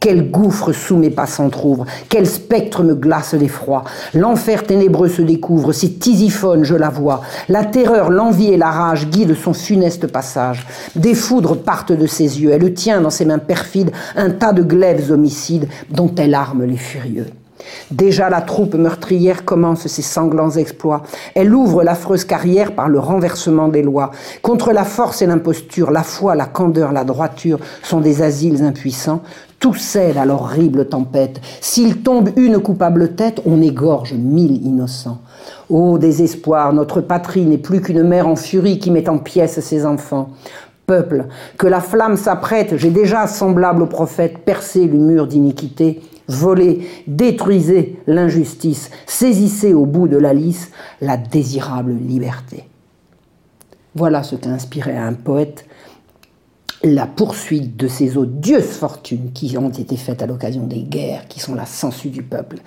Quel 0.00 0.30
gouffre 0.30 0.72
sous 0.72 0.96
mes 0.96 1.10
pas 1.10 1.26
s'entr'ouvre, 1.26 1.86
quel 2.08 2.26
spectre 2.26 2.82
me 2.82 2.94
glace 2.94 3.34
l'effroi. 3.34 3.84
L'enfer 4.14 4.64
ténébreux 4.64 5.08
se 5.08 5.22
découvre, 5.22 5.72
c'est 5.72 5.98
Tisiphone, 5.98 6.64
je 6.64 6.74
la 6.74 6.90
vois. 6.90 7.22
La 7.48 7.64
terreur, 7.64 8.10
l'envie 8.10 8.52
et 8.52 8.56
la 8.56 8.70
rage 8.70 9.08
guident 9.08 9.34
son 9.34 9.52
funeste 9.52 10.06
passage. 10.06 10.66
Des 10.94 11.14
foudres 11.14 11.56
partent 11.56 11.92
de 11.92 12.06
ses 12.06 12.40
yeux, 12.40 12.50
elle 12.50 12.74
tient 12.74 13.00
dans 13.00 13.10
ses 13.10 13.24
mains 13.24 13.38
perfides 13.38 13.90
un 14.16 14.30
tas 14.30 14.52
de 14.52 14.62
glaives 14.62 15.10
homicides 15.10 15.68
dont 15.90 16.14
elle 16.16 16.34
arme 16.34 16.64
les 16.64 16.76
furieux. 16.76 17.26
Déjà 17.90 18.30
la 18.30 18.40
troupe 18.40 18.74
meurtrière 18.74 19.44
commence 19.44 19.86
ses 19.86 20.02
sanglants 20.02 20.50
exploits. 20.50 21.02
Elle 21.34 21.54
ouvre 21.54 21.82
l'affreuse 21.82 22.24
carrière 22.24 22.72
par 22.72 22.88
le 22.88 22.98
renversement 22.98 23.68
des 23.68 23.82
lois. 23.82 24.10
Contre 24.42 24.72
la 24.72 24.84
force 24.84 25.22
et 25.22 25.26
l'imposture, 25.26 25.90
la 25.90 26.02
foi, 26.02 26.34
la 26.34 26.46
candeur, 26.46 26.92
la 26.92 27.04
droiture 27.04 27.58
sont 27.82 28.00
des 28.00 28.22
asiles 28.22 28.62
impuissants. 28.62 29.22
Tout 29.58 29.74
cède 29.74 30.18
à 30.18 30.26
l'horrible 30.26 30.86
tempête. 30.86 31.40
S'il 31.60 32.02
tombe 32.02 32.28
une 32.36 32.58
coupable 32.58 33.14
tête, 33.14 33.40
on 33.46 33.62
égorge 33.62 34.12
mille 34.12 34.64
innocents. 34.66 35.18
Ô 35.70 35.98
désespoir, 35.98 36.72
notre 36.72 37.00
patrie 37.00 37.46
n'est 37.46 37.56
plus 37.58 37.80
qu'une 37.80 38.02
mère 38.02 38.28
en 38.28 38.36
furie 38.36 38.78
qui 38.78 38.90
met 38.90 39.08
en 39.08 39.18
pièces 39.18 39.60
ses 39.60 39.86
enfants. 39.86 40.30
Peuple, 40.86 41.24
que 41.58 41.66
la 41.66 41.80
flamme 41.80 42.16
s'apprête, 42.16 42.76
j'ai 42.76 42.90
déjà, 42.90 43.26
semblable 43.26 43.82
au 43.82 43.86
prophète, 43.86 44.38
percé 44.44 44.86
le 44.86 44.98
mur 44.98 45.26
d'iniquité 45.26 46.00
volez, 46.28 46.86
détruisez 47.06 47.98
l'injustice, 48.06 48.90
saisissez 49.06 49.74
au 49.74 49.86
bout 49.86 50.08
de 50.08 50.16
la 50.16 50.34
lisse 50.34 50.70
la 51.00 51.16
désirable 51.16 51.92
liberté. 51.92 52.64
Voilà 53.94 54.22
ce 54.22 54.36
qu'a 54.36 54.50
inspiré 54.50 54.96
à 54.96 55.06
un 55.06 55.14
poète 55.14 55.66
la 56.82 57.06
poursuite 57.06 57.76
de 57.76 57.88
ces 57.88 58.16
odieuses 58.16 58.64
fortunes 58.64 59.32
qui 59.32 59.56
ont 59.56 59.70
été 59.70 59.96
faites 59.96 60.22
à 60.22 60.26
l'occasion 60.26 60.66
des 60.66 60.82
guerres, 60.82 61.26
qui 61.28 61.40
sont 61.40 61.54
la 61.54 61.66
sangsue 61.66 62.10
du 62.10 62.22
peuple. 62.22 62.58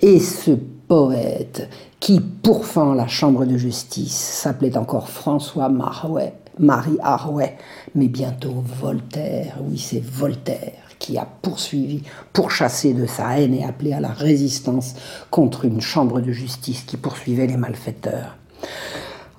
Et 0.00 0.20
ce 0.20 0.52
poète 0.52 1.68
qui 2.00 2.20
pourfend 2.20 2.94
la 2.94 3.08
chambre 3.08 3.44
de 3.44 3.56
justice 3.56 4.14
s'appelait 4.14 4.76
encore 4.76 5.08
François 5.08 5.68
Marouet, 5.68 6.34
Marie 6.58 6.98
Arouet, 7.02 7.56
mais 7.94 8.08
bientôt 8.08 8.62
Voltaire, 8.80 9.58
oui 9.62 9.78
c'est 9.78 10.02
Voltaire 10.02 10.87
qui 10.98 11.18
a 11.18 11.26
poursuivi, 11.42 12.02
pourchassé 12.32 12.92
de 12.92 13.06
sa 13.06 13.38
haine 13.38 13.54
et 13.54 13.64
appelé 13.64 13.92
à 13.92 14.00
la 14.00 14.08
résistance 14.12 14.94
contre 15.30 15.64
une 15.64 15.80
chambre 15.80 16.20
de 16.20 16.32
justice 16.32 16.82
qui 16.82 16.96
poursuivait 16.96 17.46
les 17.46 17.56
malfaiteurs. 17.56 18.36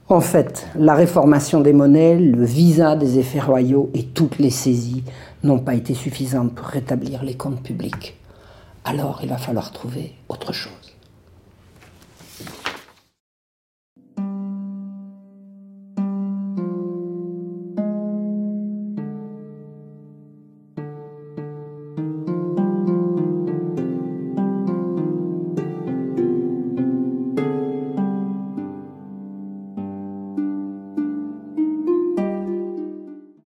En 0.07 0.22
fait, 0.22 0.66
la 0.76 0.95
réformation 0.95 1.62
des 1.62 1.74
monnaies, 1.74 2.18
le 2.18 2.43
visa 2.43 2.95
des 2.95 3.20
effets 3.20 3.39
royaux 3.39 3.91
et 3.93 4.05
toutes 4.05 4.39
les 4.39 4.49
saisies 4.49 5.03
n'ont 5.43 5.60
pas 5.60 5.76
été 5.76 5.93
suffisantes 5.93 6.55
pour 6.55 6.66
rétablir 6.66 7.24
les 7.24 7.36
comptes 7.36 7.62
publics. 7.62 8.16
Alors 8.86 9.20
il 9.22 9.30
va 9.30 9.38
falloir 9.38 9.72
trouver 9.72 10.14
autre 10.28 10.51
chose. 10.51 10.89